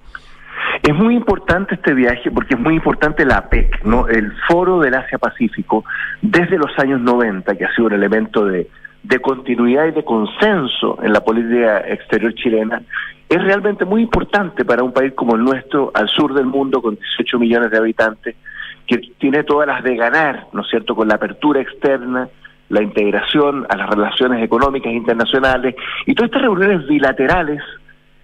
Es 0.82 0.94
muy 0.94 1.14
importante 1.14 1.74
este 1.74 1.92
viaje 1.92 2.30
porque 2.30 2.54
es 2.54 2.60
muy 2.60 2.74
importante 2.74 3.26
la 3.26 3.36
APEC, 3.36 3.84
¿no? 3.84 4.08
el 4.08 4.32
Foro 4.48 4.80
del 4.80 4.94
Asia-Pacífico, 4.94 5.84
desde 6.22 6.56
los 6.56 6.70
años 6.78 7.00
90, 7.00 7.56
que 7.56 7.64
ha 7.66 7.74
sido 7.74 7.88
un 7.88 7.92
elemento 7.92 8.46
de, 8.46 8.68
de 9.08 9.20
continuidad 9.20 9.86
y 9.86 9.92
de 9.92 10.04
consenso 10.04 10.98
en 11.02 11.14
la 11.14 11.20
política 11.20 11.78
exterior 11.88 12.34
chilena 12.34 12.82
es 13.26 13.42
realmente 13.42 13.86
muy 13.86 14.02
importante 14.02 14.64
para 14.66 14.82
un 14.82 14.92
país 14.92 15.14
como 15.14 15.34
el 15.34 15.44
nuestro, 15.44 15.90
al 15.94 16.08
sur 16.08 16.34
del 16.34 16.46
mundo, 16.46 16.82
con 16.82 16.94
18 16.94 17.38
millones 17.38 17.70
de 17.70 17.78
habitantes, 17.78 18.36
que 18.86 18.98
tiene 19.18 19.44
todas 19.44 19.66
las 19.66 19.82
de 19.82 19.96
ganar, 19.96 20.46
¿no 20.52 20.62
es 20.62 20.68
cierto?, 20.68 20.94
con 20.94 21.08
la 21.08 21.14
apertura 21.14 21.60
externa, 21.60 22.28
la 22.68 22.82
integración 22.82 23.66
a 23.70 23.76
las 23.76 23.88
relaciones 23.88 24.42
económicas 24.42 24.92
internacionales 24.92 25.74
y 26.04 26.14
todas 26.14 26.28
estas 26.28 26.42
reuniones 26.42 26.86
bilaterales 26.86 27.62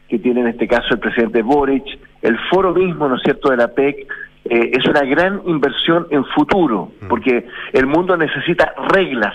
que 0.08 0.18
tiene 0.18 0.42
en 0.42 0.48
este 0.48 0.68
caso 0.68 0.88
el 0.92 1.00
presidente 1.00 1.42
Boric, 1.42 1.84
el 2.20 2.38
foro 2.50 2.74
mismo, 2.74 3.08
¿no 3.08 3.16
es 3.16 3.22
cierto?, 3.22 3.50
de 3.50 3.56
la 3.56 3.68
PEC, 3.68 4.06
eh, 4.44 4.70
es 4.74 4.86
una 4.86 5.02
gran 5.02 5.40
inversión 5.46 6.06
en 6.10 6.24
futuro, 6.26 6.92
mm. 7.00 7.08
porque 7.08 7.46
el 7.72 7.86
mundo 7.86 8.16
necesita 8.18 8.74
reglas, 8.88 9.34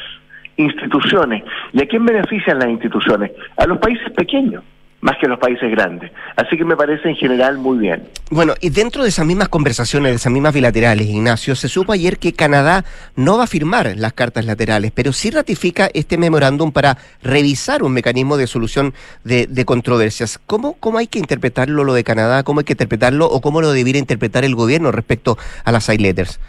instituciones. 0.59 1.43
¿Y 1.73 1.81
a 1.81 1.87
quién 1.87 2.05
benefician 2.05 2.59
las 2.59 2.69
instituciones? 2.69 3.31
A 3.57 3.65
los 3.65 3.79
países 3.79 4.11
pequeños 4.11 4.63
más 5.01 5.17
que 5.17 5.27
los 5.27 5.39
países 5.39 5.71
grandes. 5.71 6.11
Así 6.35 6.57
que 6.57 6.65
me 6.65 6.75
parece 6.75 7.09
en 7.09 7.15
general 7.15 7.57
muy 7.57 7.77
bien. 7.77 8.03
Bueno, 8.31 8.53
y 8.59 8.69
dentro 8.69 9.03
de 9.03 9.09
esas 9.09 9.25
mismas 9.25 9.47
conversaciones, 9.47 10.11
de 10.11 10.15
esas 10.17 10.31
mismas 10.31 10.53
bilaterales, 10.53 11.07
Ignacio, 11.07 11.55
se 11.55 11.69
supo 11.69 11.93
ayer 11.93 12.17
que 12.17 12.33
Canadá 12.33 12.83
no 13.15 13.37
va 13.37 13.45
a 13.45 13.47
firmar 13.47 13.93
las 13.95 14.13
cartas 14.13 14.45
laterales, 14.45 14.91
pero 14.93 15.13
sí 15.13 15.31
ratifica 15.31 15.89
este 15.93 16.17
memorándum 16.17 16.71
para 16.71 16.97
revisar 17.23 17.83
un 17.83 17.93
mecanismo 17.93 18.37
de 18.37 18.47
solución 18.47 18.93
de, 19.23 19.47
controversias. 19.65 20.39
¿Cómo, 20.45 20.73
¿Cómo 20.79 20.97
hay 20.97 21.07
que 21.07 21.19
interpretarlo 21.19 21.83
lo 21.83 21.93
de 21.93 22.03
Canadá? 22.03 22.43
¿Cómo 22.43 22.59
hay 22.59 22.65
que 22.65 22.73
interpretarlo 22.73 23.25
o 23.25 23.39
cómo 23.41 23.61
lo 23.61 23.71
debiera 23.71 23.99
interpretar 23.99 24.43
el 24.43 24.55
gobierno 24.55 24.91
respecto 24.91 25.37
a 25.63 25.71
las 25.71 25.85
side 25.85 25.99
letters? 25.99 26.39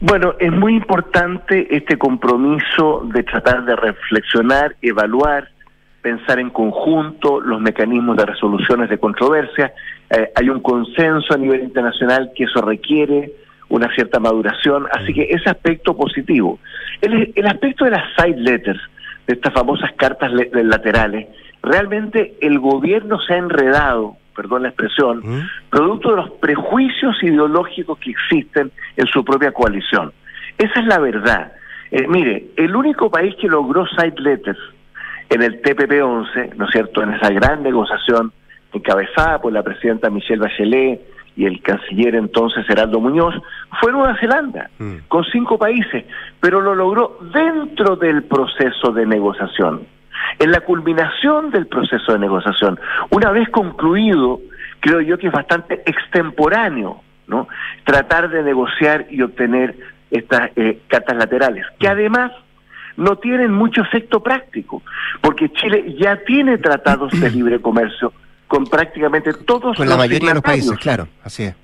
Bueno, 0.00 0.34
es 0.38 0.52
muy 0.52 0.74
importante 0.74 1.74
este 1.74 1.96
compromiso 1.96 3.08
de 3.12 3.22
tratar 3.22 3.64
de 3.64 3.76
reflexionar, 3.76 4.76
evaluar, 4.82 5.48
pensar 6.02 6.38
en 6.38 6.50
conjunto 6.50 7.40
los 7.40 7.60
mecanismos 7.60 8.16
de 8.16 8.26
resoluciones 8.26 8.90
de 8.90 8.98
controversia. 8.98 9.72
Eh, 10.10 10.30
hay 10.34 10.50
un 10.50 10.60
consenso 10.60 11.32
a 11.32 11.38
nivel 11.38 11.62
internacional 11.62 12.32
que 12.36 12.44
eso 12.44 12.60
requiere 12.60 13.32
una 13.70 13.92
cierta 13.94 14.20
maduración, 14.20 14.86
así 14.92 15.14
que 15.14 15.22
ese 15.22 15.48
aspecto 15.48 15.96
positivo. 15.96 16.58
El, 17.00 17.32
el 17.34 17.46
aspecto 17.46 17.86
de 17.86 17.92
las 17.92 18.04
side 18.16 18.36
letters, 18.36 18.80
de 19.26 19.34
estas 19.34 19.54
famosas 19.54 19.90
cartas 19.96 20.30
laterales, 20.52 21.28
realmente 21.62 22.34
el 22.42 22.58
gobierno 22.58 23.18
se 23.20 23.34
ha 23.34 23.38
enredado, 23.38 24.16
perdón 24.34 24.62
la 24.62 24.68
expresión, 24.68 25.22
producto 25.70 26.10
de 26.10 26.16
los 26.16 26.30
prejuicios 26.32 27.22
ideológicos 27.22 27.98
que 27.98 28.10
existen 28.10 28.70
en 28.96 29.06
su 29.06 29.24
propia 29.24 29.52
coalición. 29.52 30.12
Esa 30.58 30.80
es 30.80 30.86
la 30.86 30.98
verdad. 30.98 31.52
Eh, 31.90 32.06
mire, 32.08 32.46
el 32.56 32.74
único 32.74 33.10
país 33.10 33.34
que 33.40 33.48
logró 33.48 33.86
side 33.86 34.20
letters 34.20 34.58
en 35.28 35.42
el 35.42 35.62
TPP-11, 35.62 36.54
¿no 36.56 36.66
es 36.66 36.70
cierto?, 36.70 37.02
en 37.02 37.14
esa 37.14 37.30
gran 37.30 37.62
negociación 37.62 38.32
encabezada 38.72 39.40
por 39.40 39.52
la 39.52 39.62
presidenta 39.62 40.10
Michelle 40.10 40.40
Bachelet 40.40 41.00
y 41.36 41.46
el 41.46 41.62
canciller 41.62 42.14
entonces 42.14 42.68
Heraldo 42.68 43.00
Muñoz, 43.00 43.34
fue 43.80 43.92
Nueva 43.92 44.16
Zelanda, 44.18 44.70
mm. 44.78 45.08
con 45.08 45.24
cinco 45.24 45.58
países, 45.58 46.04
pero 46.40 46.60
lo 46.60 46.74
logró 46.74 47.18
dentro 47.32 47.96
del 47.96 48.24
proceso 48.24 48.92
de 48.92 49.06
negociación, 49.06 49.86
en 50.38 50.50
la 50.50 50.60
culminación 50.60 51.50
del 51.50 51.66
proceso 51.66 52.12
de 52.12 52.18
negociación. 52.18 52.78
Una 53.10 53.30
vez 53.30 53.48
concluido, 53.50 54.40
creo 54.80 55.00
yo 55.00 55.18
que 55.18 55.28
es 55.28 55.32
bastante 55.32 55.82
extemporáneo, 55.86 57.00
¿no? 57.26 57.48
Tratar 57.84 58.30
de 58.30 58.42
negociar 58.42 59.06
y 59.10 59.22
obtener 59.22 59.74
estas 60.10 60.50
eh, 60.56 60.80
cartas 60.88 61.16
laterales, 61.16 61.66
que 61.78 61.88
además 61.88 62.32
no 62.96 63.16
tienen 63.16 63.52
mucho 63.52 63.82
efecto 63.82 64.22
práctico, 64.22 64.82
porque 65.20 65.50
Chile 65.50 65.96
ya 65.98 66.16
tiene 66.24 66.58
tratados 66.58 67.18
de 67.18 67.30
libre 67.30 67.60
comercio 67.60 68.12
con 68.46 68.66
prácticamente 68.66 69.32
todos 69.32 69.76
con 69.76 69.88
la 69.88 69.96
mayoría 69.96 70.28
de 70.28 70.34
los 70.34 70.42
países, 70.42 70.78
claro, 70.78 71.08
así 71.24 71.44
es. 71.44 71.63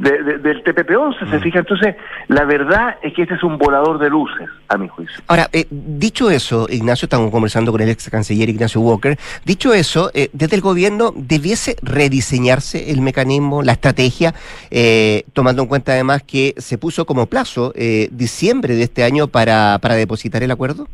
Del 0.00 0.64
TPP-11, 0.64 1.30
se 1.30 1.40
fija. 1.40 1.58
Entonces, 1.58 1.94
la 2.28 2.44
verdad 2.44 2.96
es 3.02 3.12
que 3.12 3.22
este 3.22 3.34
es 3.34 3.42
un 3.42 3.58
volador 3.58 3.98
de 3.98 4.08
luces, 4.08 4.48
a 4.68 4.78
mi 4.78 4.88
juicio. 4.88 5.22
Ahora, 5.28 5.48
eh, 5.52 5.66
dicho 5.70 6.30
eso, 6.30 6.66
Ignacio, 6.70 7.06
estamos 7.06 7.30
conversando 7.30 7.70
con 7.70 7.80
el 7.82 7.90
ex 7.90 8.08
canciller 8.08 8.48
Ignacio 8.48 8.80
Walker, 8.80 9.18
dicho 9.44 9.74
eso, 9.74 10.10
eh, 10.14 10.30
desde 10.32 10.56
el 10.56 10.62
gobierno 10.62 11.12
debiese 11.14 11.76
rediseñarse 11.82 12.90
el 12.90 13.02
mecanismo, 13.02 13.62
la 13.62 13.72
estrategia, 13.72 14.34
eh, 14.70 15.24
tomando 15.34 15.62
en 15.62 15.68
cuenta 15.68 15.92
además 15.92 16.22
que 16.22 16.54
se 16.56 16.78
puso 16.78 17.04
como 17.04 17.26
plazo 17.26 17.72
diciembre 18.10 18.74
de 18.74 18.82
este 18.82 19.04
año 19.04 19.28
para, 19.28 19.78
para 19.80 19.94
depositar 19.94 20.42
el 20.42 20.50
acuerdo. 20.50 20.86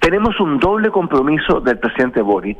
Tenemos 0.00 0.38
un 0.40 0.58
doble 0.58 0.90
compromiso 0.90 1.60
del 1.60 1.78
presidente 1.78 2.20
Boric 2.22 2.58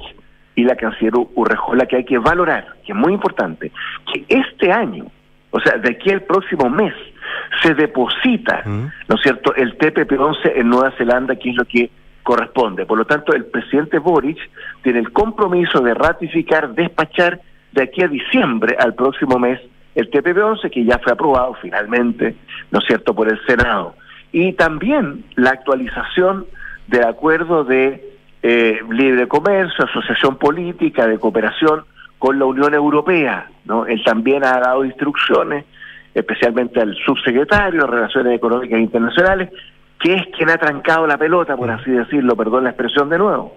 y 0.54 0.64
la 0.64 0.74
canciller 0.74 1.12
Urrejola 1.34 1.86
que 1.86 1.96
hay 1.96 2.04
que 2.04 2.18
valorar, 2.18 2.66
que 2.84 2.92
es 2.92 2.98
muy 2.98 3.12
importante, 3.12 3.70
que 4.12 4.24
este 4.28 4.72
año, 4.72 5.06
o 5.56 5.60
sea, 5.60 5.78
de 5.78 5.90
aquí 5.90 6.10
al 6.10 6.20
próximo 6.20 6.68
mes, 6.68 6.92
se 7.62 7.74
deposita, 7.74 8.62
¿no 8.66 9.14
es 9.14 9.22
cierto?, 9.22 9.54
el 9.54 9.78
TPP-11 9.78 10.52
en 10.56 10.68
Nueva 10.68 10.90
Zelanda, 10.98 11.34
que 11.36 11.48
es 11.48 11.56
lo 11.56 11.64
que 11.64 11.90
corresponde. 12.22 12.84
Por 12.84 12.98
lo 12.98 13.06
tanto, 13.06 13.32
el 13.32 13.46
presidente 13.46 13.98
Boric 13.98 14.36
tiene 14.82 14.98
el 14.98 15.12
compromiso 15.12 15.80
de 15.80 15.94
ratificar, 15.94 16.74
despachar 16.74 17.40
de 17.72 17.84
aquí 17.84 18.02
a 18.02 18.08
diciembre 18.08 18.76
al 18.78 18.94
próximo 18.94 19.38
mes 19.38 19.58
el 19.94 20.10
TPP-11, 20.10 20.70
que 20.70 20.84
ya 20.84 20.98
fue 20.98 21.14
aprobado 21.14 21.54
finalmente, 21.62 22.36
¿no 22.70 22.80
es 22.80 22.84
cierto?, 22.86 23.14
por 23.14 23.32
el 23.32 23.40
Senado. 23.46 23.94
Y 24.32 24.52
también 24.52 25.24
la 25.36 25.50
actualización 25.50 26.44
del 26.86 27.04
acuerdo 27.04 27.64
de 27.64 28.04
eh, 28.42 28.80
libre 28.90 29.26
comercio, 29.26 29.86
asociación 29.86 30.36
política, 30.36 31.06
de 31.06 31.18
cooperación 31.18 31.84
con 32.18 32.38
la 32.38 32.44
Unión 32.44 32.74
Europea. 32.74 33.50
¿no? 33.64 33.86
Él 33.86 34.02
también 34.04 34.44
ha 34.44 34.58
dado 34.58 34.84
instrucciones, 34.84 35.64
especialmente 36.14 36.80
al 36.80 36.94
subsecretario 37.04 37.82
de 37.82 37.86
Relaciones 37.86 38.36
Económicas 38.36 38.80
Internacionales, 38.80 39.50
que 40.00 40.14
es 40.14 40.22
quien 40.36 40.50
ha 40.50 40.58
trancado 40.58 41.06
la 41.06 41.18
pelota, 41.18 41.56
por 41.56 41.70
así 41.70 41.90
decirlo, 41.90 42.36
perdón 42.36 42.64
la 42.64 42.70
expresión 42.70 43.08
de 43.08 43.18
nuevo. 43.18 43.56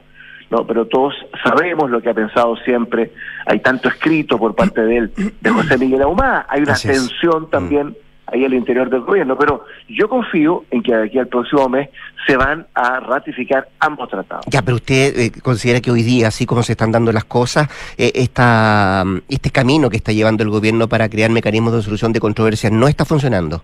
No, 0.49 0.65
pero 0.65 0.87
todos 0.87 1.13
sabemos 1.43 1.91
lo 1.91 2.01
que 2.01 2.09
ha 2.09 2.13
pensado 2.13 2.55
siempre. 2.57 3.11
Hay 3.45 3.59
tanto 3.59 3.87
escrito 3.87 4.39
por 4.39 4.55
parte 4.55 4.81
de 4.81 4.97
él, 4.97 5.11
de 5.39 5.49
José 5.49 5.77
Miguel 5.77 6.01
Ahumada. 6.01 6.47
Hay 6.49 6.61
una 6.63 6.73
tensión 6.73 7.49
también 7.51 7.95
ahí 8.31 8.45
al 8.45 8.53
interior 8.53 8.89
del 8.89 9.01
gobierno. 9.01 9.37
Pero 9.37 9.65
yo 9.87 10.07
confío 10.07 10.65
en 10.71 10.81
que 10.83 10.95
de 10.95 11.05
aquí 11.05 11.19
al 11.19 11.27
próximo 11.27 11.67
mes 11.69 11.89
se 12.27 12.37
van 12.37 12.65
a 12.73 12.99
ratificar 12.99 13.67
ambos 13.79 14.09
tratados. 14.09 14.45
Ya, 14.47 14.61
pero 14.61 14.75
usted 14.75 15.17
eh, 15.17 15.31
considera 15.41 15.81
que 15.81 15.91
hoy 15.91 16.03
día, 16.03 16.27
así 16.27 16.45
como 16.45 16.63
se 16.63 16.73
están 16.73 16.91
dando 16.91 17.11
las 17.11 17.25
cosas, 17.25 17.69
eh, 17.97 18.11
este 18.15 19.51
camino 19.51 19.89
que 19.89 19.97
está 19.97 20.11
llevando 20.11 20.43
el 20.43 20.49
gobierno 20.49 20.87
para 20.87 21.09
crear 21.09 21.31
mecanismos 21.31 21.73
de 21.73 21.81
solución 21.81 22.13
de 22.13 22.19
controversias 22.19 22.71
no 22.71 22.87
está 22.87 23.05
funcionando. 23.05 23.63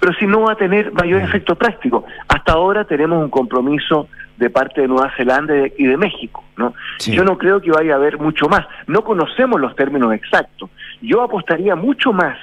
Pero 0.00 0.12
si 0.14 0.26
no 0.26 0.42
va 0.42 0.52
a 0.52 0.56
tener 0.56 0.92
mayor 0.92 1.22
mm. 1.22 1.24
efecto 1.24 1.54
práctico. 1.54 2.04
Hasta 2.28 2.52
ahora 2.52 2.84
tenemos 2.84 3.22
un 3.22 3.30
compromiso 3.30 4.08
de 4.36 4.50
parte 4.50 4.82
de 4.82 4.88
Nueva 4.88 5.12
Zelanda 5.16 5.54
y 5.76 5.84
de 5.84 5.96
México, 5.96 6.44
¿no? 6.56 6.72
Yo 7.00 7.24
no 7.24 7.36
creo 7.36 7.60
que 7.60 7.70
vaya 7.70 7.94
a 7.94 7.96
haber 7.96 8.18
mucho 8.18 8.48
más. 8.48 8.66
No 8.86 9.02
conocemos 9.02 9.60
los 9.60 9.74
términos 9.74 10.12
exactos. 10.12 10.70
Yo 11.00 11.22
apostaría 11.22 11.74
mucho 11.74 12.12
más 12.12 12.36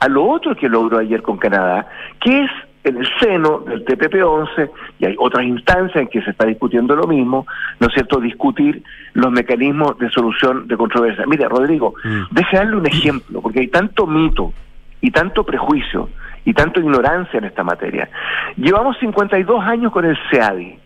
a 0.00 0.08
lo 0.08 0.24
otro 0.24 0.54
que 0.54 0.68
logró 0.68 0.98
ayer 0.98 1.22
con 1.22 1.38
Canadá, 1.38 1.88
que 2.20 2.44
es 2.44 2.50
en 2.84 2.98
el 2.98 3.08
seno 3.18 3.60
del 3.60 3.84
TPP-11, 3.84 4.70
y 4.98 5.06
hay 5.06 5.16
otras 5.18 5.44
instancias 5.44 5.96
en 5.96 6.08
que 6.08 6.20
se 6.22 6.30
está 6.30 6.44
discutiendo 6.44 6.94
lo 6.94 7.06
mismo, 7.06 7.46
¿no 7.80 7.86
es 7.86 7.94
cierto?, 7.94 8.20
discutir 8.20 8.82
los 9.14 9.32
mecanismos 9.32 9.98
de 9.98 10.10
solución 10.10 10.68
de 10.68 10.76
controversia. 10.76 11.24
Mira, 11.26 11.48
Rodrigo, 11.48 11.94
mm. 12.04 12.24
deje 12.30 12.56
darle 12.56 12.76
un 12.76 12.86
ejemplo, 12.86 13.40
porque 13.40 13.60
hay 13.60 13.68
tanto 13.68 14.06
mito 14.06 14.52
y 15.00 15.10
tanto 15.10 15.44
prejuicio 15.44 16.10
y 16.44 16.52
tanto 16.52 16.78
ignorancia 16.80 17.38
en 17.38 17.44
esta 17.44 17.64
materia. 17.64 18.10
Llevamos 18.56 18.98
52 18.98 19.64
años 19.64 19.90
con 19.90 20.04
el 20.04 20.18
CEADI, 20.30 20.78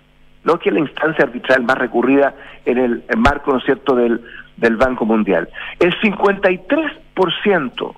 ¿no? 0.44 0.58
que 0.60 0.68
es 0.68 0.74
la 0.74 0.80
instancia 0.80 1.24
arbitral 1.24 1.64
más 1.64 1.78
recurrida 1.78 2.32
en 2.64 2.78
el 2.78 3.02
marco, 3.16 3.50
¿no 3.50 3.58
es 3.58 3.64
cierto?, 3.64 3.96
del, 3.96 4.20
del 4.56 4.76
Banco 4.76 5.04
Mundial. 5.04 5.48
El 5.80 5.98
53% 6.00 7.94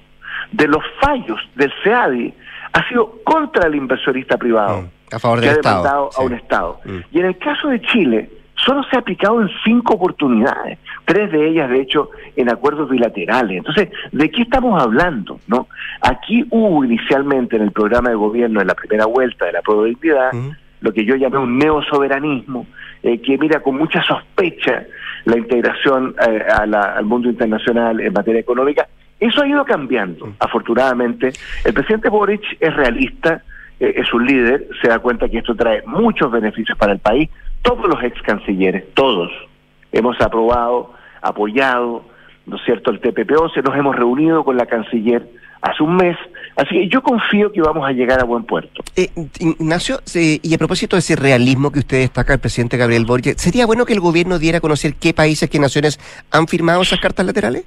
de 0.53 0.69
los 0.69 0.83
fallos 1.01 1.39
del 1.55 1.73
CEADI 1.83 2.35
ha 2.73 2.89
sido 2.89 3.23
contra 3.25 3.67
el 3.67 3.75
inversionista 3.75 4.37
privado. 4.37 4.83
Mm, 4.83 5.15
a 5.15 5.19
favor 5.19 5.41
del 5.41 5.49
que 5.49 5.51
ha 5.51 5.63
demandado 5.63 6.11
a 6.17 6.23
un 6.23 6.33
Estado. 6.35 6.81
Mm. 6.85 6.99
Y 7.13 7.19
en 7.21 7.27
el 7.27 7.39
caso 7.39 7.69
de 7.69 7.81
Chile, 7.81 8.31
solo 8.55 8.83
se 8.85 8.97
ha 8.97 9.01
aplicado 9.01 9.41
en 9.41 9.49
cinco 9.65 9.95
oportunidades, 9.95 10.79
tres 11.05 11.33
de 11.33 11.49
ellas, 11.49 11.71
de 11.71 11.81
hecho, 11.81 12.11
en 12.37 12.51
acuerdos 12.51 12.89
bilaterales. 12.91 13.59
Entonces, 13.59 13.89
¿de 14.13 14.31
qué 14.31 14.43
estamos 14.43 14.81
hablando? 14.81 15.41
no 15.47 15.67
Aquí 16.03 16.45
hubo 16.51 16.85
inicialmente 16.85 17.57
en 17.57 17.63
el 17.63 17.73
programa 17.73 18.11
de 18.11 18.17
gobierno, 18.17 18.61
en 18.61 18.67
la 18.67 18.75
primera 18.75 19.07
vuelta 19.07 19.47
de 19.47 19.53
la 19.53 19.63
probabilidad, 19.63 20.33
mm. 20.33 20.51
lo 20.81 20.93
que 20.93 21.05
yo 21.05 21.17
llamé 21.17 21.39
un 21.39 21.59
neosoberanismo, 21.59 22.67
eh, 23.03 23.21
que 23.21 23.39
mira 23.39 23.61
con 23.61 23.77
mucha 23.77 24.03
sospecha 24.03 24.85
la 25.25 25.37
integración 25.37 26.15
eh, 26.27 26.45
al 26.49 27.05
mundo 27.05 27.29
internacional 27.29 28.01
en 28.01 28.13
materia 28.13 28.41
económica 28.41 28.87
eso 29.21 29.43
ha 29.43 29.47
ido 29.47 29.65
cambiando, 29.65 30.27
mm. 30.27 30.35
afortunadamente. 30.41 31.33
El 31.65 31.75
presidente 31.75 32.09
Boric 32.09 32.43
es 32.59 32.75
realista, 32.75 33.43
eh, 33.79 33.95
es 33.97 34.13
un 34.13 34.27
líder, 34.27 34.69
se 34.83 34.89
da 34.89 34.99
cuenta 34.99 35.29
que 35.29 35.39
esto 35.39 35.55
trae 35.55 35.83
muchos 35.87 36.31
beneficios 36.31 36.77
para 36.77 36.93
el 36.93 36.99
país. 36.99 37.29
Todos 37.63 37.87
los 37.87 38.03
ex 38.03 38.21
cancilleres, 38.23 38.85
todos, 38.95 39.31
hemos 39.93 40.21
aprobado, 40.21 40.95
apoyado, 41.23 42.05
¿no 42.47 42.57
es 42.57 42.63
cierto?, 42.65 42.91
el 42.91 43.01
TPP-11, 43.01 43.63
nos 43.63 43.77
hemos 43.77 43.95
reunido 43.95 44.43
con 44.45 44.57
la 44.57 44.67
canciller 44.67 45.29
hace 45.63 45.83
un 45.83 45.97
mes 45.97 46.17
Así 46.61 46.75
que 46.75 46.89
yo 46.89 47.03
confío 47.03 47.51
que 47.53 47.63
vamos 47.63 47.89
a 47.89 47.93
llegar 47.93 48.21
a 48.21 48.25
buen 48.25 48.45
puerto. 48.45 48.83
Eh, 48.97 49.09
Ignacio, 49.39 50.01
y 50.15 50.55
a 50.55 50.59
propósito 50.59 50.97
de 50.97 51.01
ese 51.01 51.17
realismo 51.17 51.71
que 51.71 51.79
usted 51.79 52.01
destaca, 52.01 52.35
el 52.35 52.39
presidente 52.39 52.77
Gabriel 52.77 53.07
Boric, 53.07 53.39
¿sería 53.39 53.65
bueno 53.65 53.87
que 53.87 53.95
el 53.95 54.01
gobierno 54.01 54.39
diera 54.39 54.59
a 54.59 54.61
conocer 54.61 54.95
qué 54.97 55.15
países, 55.15 55.49
qué 55.49 55.59
naciones 55.59 55.99
han 56.31 56.47
firmado 56.49 56.83
esas 56.83 57.01
cartas 57.01 57.25
laterales? 57.25 57.65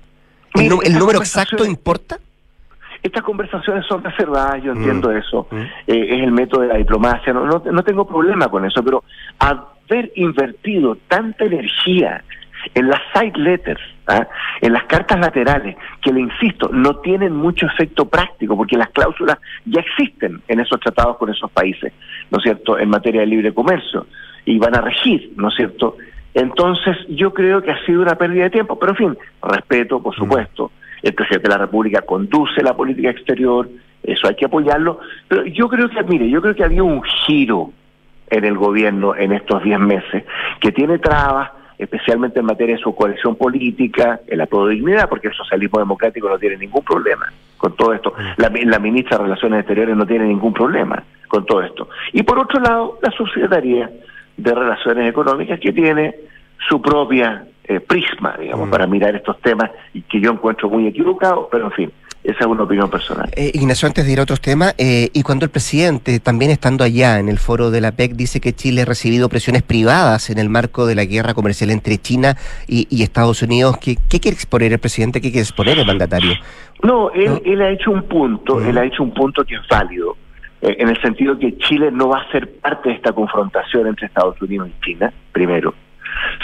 ¿El, 0.56 0.98
número 0.98 1.20
exacto 1.20 1.66
importa? 1.66 2.18
Estas 3.02 3.24
conversaciones 3.24 3.86
son 3.86 4.04
reservadas, 4.04 4.64
yo 4.64 4.72
entiendo 4.72 5.10
mm. 5.10 5.18
eso. 5.18 5.48
Mm. 5.52 5.56
Eh, 5.58 5.68
es 5.88 6.24
el 6.24 6.32
método 6.32 6.62
de 6.62 6.68
la 6.68 6.78
diplomacia, 6.78 7.34
no, 7.34 7.46
no, 7.46 7.84
tengo 7.84 8.08
problema 8.08 8.48
con 8.48 8.66
eso, 8.66 8.82
pero 8.84 9.04
haber 9.40 10.12
invertido 10.16 10.98
tanta 11.08 11.46
energía 11.46 12.24
en 12.74 12.88
las 12.88 13.02
side 13.14 13.38
letters, 13.38 13.82
¿ah? 14.08 14.26
en 14.62 14.72
las 14.72 14.86
cartas 14.86 15.20
laterales, 15.20 15.76
que 16.02 16.14
le 16.14 16.22
insisto, 16.22 16.70
no 16.72 16.96
tienen 16.98 17.36
mucho 17.36 17.66
efecto 17.66 18.06
práctico, 18.08 18.56
porque 18.56 18.78
las 18.78 18.90
cláusulas 18.92 19.38
ya 19.66 19.82
existen 19.82 20.42
en 20.48 20.62
esos 20.62 20.80
tratados 20.80 21.18
con 21.18 21.30
esos 21.30 21.52
países, 21.52 21.92
¿no 22.32 22.38
es 22.38 22.44
cierto?, 22.44 22.80
en 22.80 22.90
materia 22.90 23.22
de 23.22 23.28
libre 23.28 23.54
comercio, 23.54 24.08
y 24.46 24.58
van 24.60 24.78
a 24.78 24.82
regir, 24.82 25.34
¿no 25.36 25.50
es 25.50 25.56
cierto? 25.56 25.98
Entonces, 26.34 26.98
yo 27.10 27.34
creo 27.34 27.62
que 27.62 27.72
ha 27.72 27.86
sido 27.86 28.02
una 28.02 28.16
pérdida 28.16 28.46
de 28.46 28.50
tiempo, 28.50 28.78
pero 28.80 28.94
en 28.94 28.98
fin, 28.98 29.18
respeto, 29.42 30.02
por 30.02 30.16
mm. 30.16 30.20
supuesto, 30.20 30.72
el 31.02 31.14
presidente 31.14 31.50
de 31.50 31.56
la 31.56 31.62
República 31.66 32.02
conduce 32.02 32.64
la 32.64 32.76
política 32.76 33.10
exterior, 33.10 33.68
eso 34.02 34.28
hay 34.28 34.36
que 34.36 34.46
apoyarlo, 34.46 35.00
pero 35.28 35.46
yo 35.46 35.70
creo 35.70 35.90
que, 35.90 36.04
mire, 36.04 36.30
yo 36.30 36.42
creo 36.42 36.56
que 36.56 36.64
había 36.64 36.84
un 36.84 37.02
giro 37.04 37.72
en 38.30 38.46
el 38.46 38.58
gobierno 38.58 39.16
en 39.16 39.32
estos 39.32 39.64
diez 39.64 39.80
meses 39.80 40.24
que 40.60 40.72
tiene 40.72 40.98
trabas, 40.98 41.52
especialmente 41.78 42.40
en 42.40 42.46
materia 42.46 42.76
de 42.76 42.82
su 42.82 42.96
coalición 42.96 43.36
política, 43.36 44.22
el 44.28 44.42
apodo 44.42 44.68
de 44.68 44.76
dignidad, 44.76 45.10
porque 45.10 45.28
el 45.28 45.34
socialismo 45.34 45.80
democrático 45.80 46.30
no 46.30 46.38
tiene 46.38 46.58
ningún 46.58 46.84
problema 46.84 47.32
con 47.58 47.76
todo 47.76 47.94
esto. 47.94 48.14
La, 48.38 48.52
la 48.66 48.80
ministra 48.80 49.18
de 49.18 49.24
Relaciones 49.24 49.60
Exteriores 49.60 49.96
no 49.96 50.06
tiene 50.06 50.26
ningún 50.26 50.54
problema 50.54 51.04
con 51.28 51.46
todo 51.46 51.62
esto. 51.62 51.90
Y 52.12 52.24
por 52.24 52.40
otro 52.40 52.60
lado, 52.60 53.00
la 53.02 53.12
subsecretaría 53.12 53.90
de 54.38 54.54
Relaciones 54.54 55.10
Económicas 55.10 55.60
que 55.60 55.72
tiene 55.72 56.16
su 56.68 56.82
propia 56.82 57.46
eh, 57.66 57.80
prisma, 57.80 58.36
digamos, 58.40 58.68
mm. 58.68 58.72
para 58.72 58.88
mirar 58.88 59.16
estos 59.16 59.40
temas 59.40 59.72
y 59.94 60.02
que 60.02 60.20
yo 60.20 60.32
encuentro 60.32 60.70
muy 60.70 60.88
equivocado, 60.88 61.48
pero 61.52 61.66
en 61.66 61.72
fin, 61.72 61.92
esa 62.24 62.40
es 62.40 62.46
una 62.46 62.64
opinión 62.64 62.90
personal. 62.90 63.30
Eh, 63.36 63.52
Ignacio, 63.54 63.88
antes 63.88 64.06
de 64.06 64.12
ir 64.14 64.20
a 64.20 64.24
otros 64.24 64.40
temas, 64.40 64.74
eh, 64.78 65.10
y 65.14 65.24
cuando 65.24 65.46
el 65.46 65.52
presidente, 65.52 66.20
también 66.20 66.52
estando 66.52 66.84
allá 66.84 67.20
en 67.20 67.28
el 67.28 67.38
foro 67.38 67.70
de 67.70 67.82
la 67.82 67.92
PEC, 67.92 68.14
dice 68.14 68.40
que 68.40 68.54
Chile 68.54 68.84
ha 68.84 68.86
recibido 68.86 69.28
presiones 69.28 69.62
privadas 69.62 70.30
en 70.30 70.40
el 70.40 70.50
marco 70.50 70.86
de 70.86 70.96
la 70.96 71.04
guerra 71.06 71.34
comercial 71.34 71.70
entre 71.70 71.98
China 71.98 72.38
y, 72.68 73.04
Estados 73.04 73.42
Unidos, 73.42 73.78
¿qué, 73.78 73.98
quiere 74.08 74.36
exponer 74.36 74.72
el 74.72 74.80
presidente? 74.80 75.20
¿Qué 75.20 75.30
quiere 75.30 75.42
exponer 75.44 75.78
el 75.78 75.86
mandatario? 75.86 76.32
No, 76.82 77.12
él, 77.12 77.62
ha 77.62 77.70
hecho 77.70 77.92
un 77.92 78.04
punto, 78.04 78.62
él 78.62 78.78
ha 78.78 78.86
hecho 78.86 79.04
un 79.04 79.14
punto 79.14 79.44
que 79.44 79.56
es 79.56 79.62
válido, 79.70 80.16
en 80.64 80.90
el 80.90 81.02
sentido 81.02 81.38
que 81.38 81.58
Chile 81.58 81.92
no 81.92 82.10
va 82.10 82.20
a 82.20 82.32
ser 82.32 82.50
parte 82.60 82.90
de 82.90 82.96
esta 82.96 83.12
confrontación 83.12 83.88
entre 83.88 84.08
Estados 84.08 84.42
Unidos 84.42 84.70
y 84.70 84.86
China, 84.86 85.12
primero. 85.32 85.74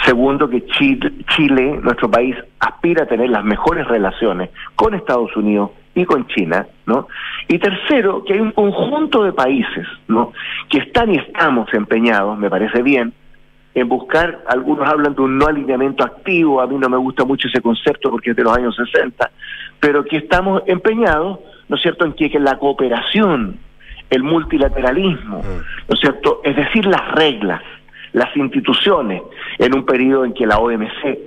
Segundo, 0.04 0.48
que 0.48 0.66
Chile, 0.66 1.78
nuestro 1.82 2.10
país, 2.10 2.36
aspira 2.58 3.04
a 3.04 3.06
tener 3.06 3.30
las 3.30 3.44
mejores 3.44 3.86
relaciones 3.86 4.50
con 4.74 4.94
Estados 4.94 5.34
Unidos 5.36 5.70
y 5.94 6.04
con 6.04 6.26
China, 6.28 6.66
¿no? 6.86 7.08
Y 7.48 7.58
tercero, 7.58 8.22
que 8.24 8.34
hay 8.34 8.40
un 8.40 8.52
conjunto 8.52 9.24
de 9.24 9.32
países, 9.32 9.86
¿no? 10.08 10.32
Que 10.68 10.78
están 10.78 11.12
y 11.12 11.16
estamos 11.16 11.72
empeñados, 11.72 12.38
me 12.38 12.50
parece 12.50 12.82
bien, 12.82 13.12
en 13.74 13.88
buscar, 13.88 14.40
algunos 14.48 14.88
hablan 14.88 15.14
de 15.14 15.22
un 15.22 15.38
no 15.38 15.46
alineamiento 15.46 16.04
activo, 16.04 16.60
a 16.60 16.66
mí 16.66 16.76
no 16.76 16.88
me 16.88 16.96
gusta 16.96 17.24
mucho 17.24 17.48
ese 17.48 17.60
concepto 17.60 18.10
porque 18.10 18.30
es 18.30 18.36
de 18.36 18.42
los 18.42 18.56
años 18.56 18.76
60, 18.76 19.30
pero 19.78 20.04
que 20.04 20.16
estamos 20.18 20.62
empeñados, 20.66 21.38
¿no 21.68 21.76
es 21.76 21.82
cierto?, 21.82 22.04
en 22.04 22.12
que, 22.14 22.30
que 22.30 22.40
la 22.40 22.58
cooperación, 22.58 23.58
el 24.10 24.22
multilateralismo, 24.22 25.40
¿no 25.42 25.94
es 25.94 26.00
cierto?, 26.00 26.40
es 26.44 26.56
decir, 26.56 26.84
las 26.86 27.12
reglas, 27.12 27.62
las 28.12 28.36
instituciones 28.36 29.22
en 29.58 29.74
un 29.74 29.86
periodo 29.86 30.24
en 30.24 30.34
que 30.34 30.46
la 30.46 30.58
OMC, 30.58 31.18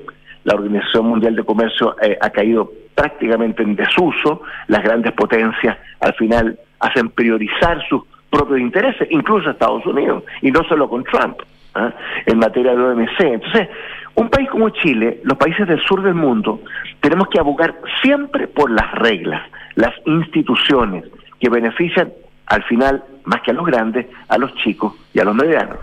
la 0.44 0.56
Organización 0.56 1.08
Mundial 1.08 1.36
de 1.36 1.44
Comercio, 1.44 1.96
eh, 2.02 2.18
ha 2.20 2.30
caído 2.30 2.72
prácticamente 2.94 3.64
en 3.64 3.76
desuso, 3.76 4.42
las 4.68 4.84
grandes 4.84 5.14
potencias 5.14 5.78
al 6.00 6.14
final 6.16 6.60
hacen 6.80 7.10
priorizar 7.10 7.82
sus 7.88 8.04
propios 8.30 8.60
intereses, 8.60 9.08
incluso 9.12 9.50
Estados 9.50 9.86
Unidos, 9.86 10.24
y 10.42 10.52
no 10.52 10.64
solo 10.64 10.90
con 10.90 11.04
Trump, 11.04 11.38
¿ah? 11.76 11.94
en 12.26 12.38
materia 12.40 12.76
de 12.76 12.84
OMC. 12.84 13.20
Entonces, 13.20 13.70
un 14.16 14.30
país 14.30 14.50
como 14.50 14.70
Chile, 14.70 15.22
los 15.24 15.38
países 15.38 15.68
del 15.68 15.82
sur 15.82 16.02
del 16.04 16.16
mundo, 16.16 16.62
tenemos 17.00 17.28
que 17.30 17.40
abogar 17.40 17.76
siempre 18.02 18.48
por 18.48 18.70
las 18.70 18.92
reglas, 18.94 19.42
las 19.76 19.94
instituciones 20.06 21.06
que 21.40 21.50
benefician 21.50 22.12
al 22.48 22.64
final, 22.64 23.04
más 23.26 23.42
que 23.42 23.52
a 23.52 23.54
los 23.54 23.66
grandes, 23.66 24.08
a 24.28 24.38
los 24.38 24.54
chicos 24.56 24.94
y 25.14 25.20
a 25.20 25.24
los 25.24 25.36
medianos. 25.36 25.78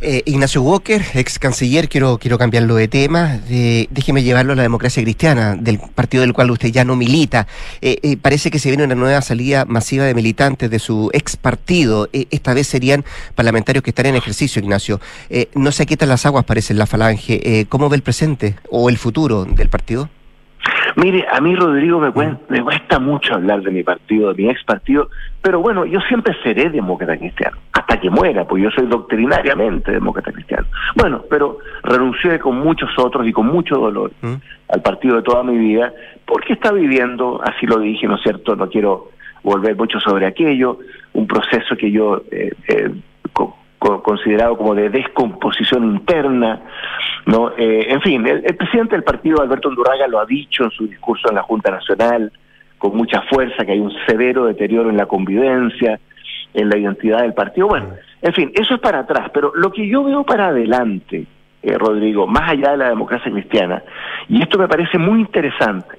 Eh, 0.00 0.22
Ignacio 0.26 0.60
Walker, 0.60 1.02
ex 1.14 1.38
canciller, 1.38 1.88
quiero, 1.88 2.18
quiero 2.18 2.36
cambiarlo 2.36 2.74
de 2.74 2.88
tema. 2.88 3.40
déjeme 3.48 4.22
llevarlo 4.22 4.52
a 4.52 4.56
la 4.56 4.62
democracia 4.62 5.02
cristiana, 5.02 5.56
del 5.56 5.78
partido 5.78 6.22
del 6.22 6.34
cual 6.34 6.50
usted 6.50 6.68
ya 6.68 6.84
no 6.84 6.96
milita. 6.96 7.46
Eh, 7.80 7.98
eh, 8.02 8.16
parece 8.18 8.50
que 8.50 8.58
se 8.58 8.68
viene 8.68 8.84
una 8.84 8.94
nueva 8.94 9.22
salida 9.22 9.64
masiva 9.64 10.04
de 10.04 10.14
militantes 10.14 10.70
de 10.70 10.78
su 10.78 11.10
ex 11.14 11.36
partido. 11.36 12.08
esta 12.12 12.52
vez 12.52 12.66
serían 12.66 13.04
parlamentarios 13.34 13.82
que 13.82 13.90
están 13.90 14.06
en 14.06 14.16
ejercicio, 14.16 14.60
Ignacio. 14.60 15.00
no 15.54 15.72
se 15.72 15.86
quitan 15.86 16.08
las 16.08 16.26
aguas, 16.26 16.44
parece, 16.44 16.72
en 16.74 16.78
la 16.78 16.86
falange. 16.86 17.66
¿Cómo 17.68 17.88
ve 17.88 17.96
el 17.96 18.02
presente 18.02 18.56
o 18.70 18.90
el 18.90 18.98
futuro 18.98 19.44
del 19.44 19.68
partido? 19.68 20.10
Mire, 20.96 21.26
a 21.30 21.40
mí, 21.40 21.54
Rodrigo, 21.56 21.98
me, 21.98 22.12
me 22.48 22.62
cuesta 22.62 22.98
mucho 22.98 23.34
hablar 23.34 23.62
de 23.62 23.70
mi 23.70 23.82
partido, 23.82 24.32
de 24.32 24.42
mi 24.42 24.50
ex 24.50 24.62
partido, 24.64 25.08
pero 25.42 25.60
bueno, 25.60 25.84
yo 25.84 26.00
siempre 26.08 26.34
seré 26.42 26.70
demócrata 26.70 27.16
cristiano, 27.16 27.56
hasta 27.72 28.00
que 28.00 28.10
muera, 28.10 28.46
pues 28.46 28.62
yo 28.62 28.70
soy 28.70 28.86
doctrinariamente 28.86 29.92
demócrata 29.92 30.32
cristiano. 30.32 30.66
Bueno, 30.94 31.24
pero 31.28 31.58
renuncié 31.82 32.38
con 32.38 32.58
muchos 32.58 32.90
otros 32.98 33.26
y 33.26 33.32
con 33.32 33.46
mucho 33.46 33.76
dolor 33.76 34.12
¿Mm? 34.22 34.34
al 34.68 34.82
partido 34.82 35.16
de 35.16 35.22
toda 35.22 35.42
mi 35.42 35.58
vida, 35.58 35.92
porque 36.24 36.52
está 36.52 36.72
viviendo, 36.72 37.40
así 37.42 37.66
lo 37.66 37.78
dije, 37.78 38.06
¿no 38.06 38.16
es 38.16 38.22
cierto? 38.22 38.54
No 38.54 38.68
quiero 38.68 39.10
volver 39.42 39.76
mucho 39.76 40.00
sobre 40.00 40.26
aquello, 40.26 40.78
un 41.12 41.26
proceso 41.26 41.76
que 41.76 41.90
yo 41.90 42.22
eh, 42.30 42.52
eh, 42.68 42.90
considerado 44.02 44.56
como 44.56 44.74
de 44.74 44.88
descomposición 44.88 45.84
interna, 45.84 46.62
¿no? 47.26 47.52
Eh, 47.56 47.86
en 47.88 48.00
fin, 48.00 48.26
el, 48.26 48.42
presidente 48.56 48.96
del 48.96 49.04
partido, 49.04 49.42
Alberto 49.42 49.68
Undurraga, 49.68 50.06
lo 50.08 50.20
ha 50.20 50.26
dicho 50.26 50.64
en 50.64 50.70
su 50.70 50.86
discurso 50.86 51.28
en 51.28 51.36
la 51.36 51.42
Junta 51.42 51.70
Nacional, 51.70 52.32
con 52.78 52.96
mucha 52.96 53.22
fuerza, 53.22 53.64
que 53.64 53.72
hay 53.72 53.80
un 53.80 53.92
severo 54.06 54.46
deterioro 54.46 54.90
en 54.90 54.96
la 54.96 55.06
convivencia, 55.06 56.00
en 56.52 56.68
la 56.68 56.78
identidad 56.78 57.22
del 57.22 57.34
partido. 57.34 57.68
Bueno, 57.68 57.88
en 58.22 58.32
fin, 58.32 58.52
eso 58.54 58.74
es 58.74 58.80
para 58.80 59.00
atrás, 59.00 59.30
pero 59.32 59.52
lo 59.54 59.70
que 59.70 59.86
yo 59.86 60.04
veo 60.04 60.24
para 60.24 60.48
adelante, 60.48 61.26
eh, 61.62 61.78
Rodrigo, 61.78 62.26
más 62.26 62.50
allá 62.50 62.72
de 62.72 62.78
la 62.78 62.88
democracia 62.88 63.30
cristiana, 63.30 63.82
y 64.28 64.40
esto 64.40 64.58
me 64.58 64.68
parece 64.68 64.98
muy 64.98 65.20
interesante, 65.20 65.96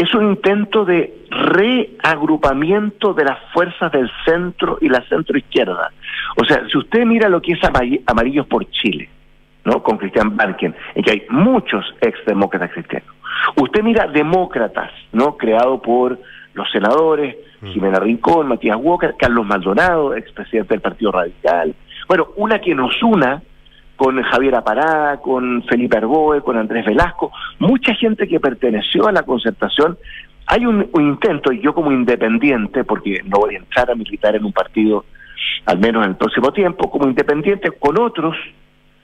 es 0.00 0.14
un 0.14 0.30
intento 0.30 0.86
de 0.86 1.26
reagrupamiento 1.28 3.12
de 3.12 3.24
las 3.24 3.38
fuerzas 3.52 3.92
del 3.92 4.10
centro 4.24 4.78
y 4.80 4.88
la 4.88 5.06
centro 5.06 5.36
izquierda. 5.36 5.92
O 6.38 6.44
sea, 6.46 6.66
si 6.70 6.78
usted 6.78 7.04
mira 7.04 7.28
lo 7.28 7.42
que 7.42 7.52
es 7.52 7.60
Amarillos 8.06 8.46
por 8.46 8.64
Chile, 8.70 9.10
¿no? 9.66 9.82
Con 9.82 9.98
Cristian 9.98 10.34
Barken, 10.34 10.74
en 10.94 11.02
que 11.02 11.10
hay 11.10 11.26
muchos 11.28 11.84
ex 12.00 12.18
demócratas 12.24 12.70
cristianos. 12.72 13.14
Usted 13.56 13.82
mira 13.82 14.06
Demócratas, 14.06 14.90
¿no? 15.12 15.36
Creado 15.36 15.82
por 15.82 16.18
los 16.54 16.70
senadores, 16.70 17.36
mm. 17.60 17.66
Jimena 17.66 18.00
Rincón, 18.00 18.48
Matías 18.48 18.78
Walker, 18.80 19.14
Carlos 19.18 19.46
Maldonado, 19.46 20.16
expresidente 20.16 20.72
del 20.72 20.80
Partido 20.80 21.12
Radical. 21.12 21.74
Bueno, 22.08 22.28
una 22.36 22.58
que 22.58 22.74
nos 22.74 23.02
una 23.02 23.42
con 24.00 24.22
Javier 24.22 24.54
Aparada, 24.54 25.18
con 25.18 25.62
Felipe 25.64 25.98
Arboe, 25.98 26.40
con 26.40 26.56
Andrés 26.56 26.86
Velasco, 26.86 27.32
mucha 27.58 27.94
gente 27.94 28.26
que 28.26 28.40
perteneció 28.40 29.06
a 29.06 29.12
la 29.12 29.24
concertación. 29.24 29.98
Hay 30.46 30.64
un, 30.64 30.88
un 30.94 31.02
intento, 31.02 31.52
y 31.52 31.60
yo 31.60 31.74
como 31.74 31.92
independiente, 31.92 32.84
porque 32.84 33.22
no 33.26 33.40
voy 33.40 33.56
a 33.56 33.58
entrar 33.58 33.90
a 33.90 33.94
militar 33.94 34.34
en 34.34 34.46
un 34.46 34.54
partido, 34.54 35.04
al 35.66 35.80
menos 35.80 36.02
en 36.02 36.12
el 36.12 36.16
próximo 36.16 36.50
tiempo, 36.50 36.90
como 36.90 37.08
independiente 37.08 37.72
con 37.72 38.00
otros, 38.00 38.34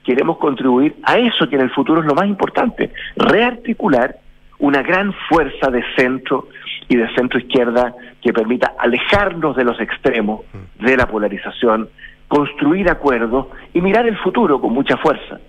queremos 0.03 0.39
contribuir 0.39 0.95
a 1.03 1.19
eso 1.19 1.47
que 1.47 1.57
en 1.57 1.61
el 1.61 1.69
futuro 1.69 2.01
es 2.01 2.07
lo 2.07 2.15
más 2.15 2.25
importante, 2.25 2.91
rearticular 3.17 4.15
una 4.57 4.81
gran 4.81 5.13
fuerza 5.29 5.69
de 5.69 5.83
centro 5.95 6.47
y 6.89 6.95
de 6.95 7.07
centro 7.13 7.37
izquierda 7.37 7.93
que 8.19 8.33
permita 8.33 8.73
alejarnos 8.79 9.55
de 9.57 9.63
los 9.63 9.79
extremos, 9.79 10.41
de 10.79 10.97
la 10.97 11.05
polarización, 11.05 11.87
construir 12.27 12.89
acuerdos 12.89 13.47
y 13.73 13.81
mirar 13.81 14.07
el 14.07 14.17
futuro 14.17 14.59
con 14.59 14.73
mucha 14.73 14.97
fuerza. 14.97 15.39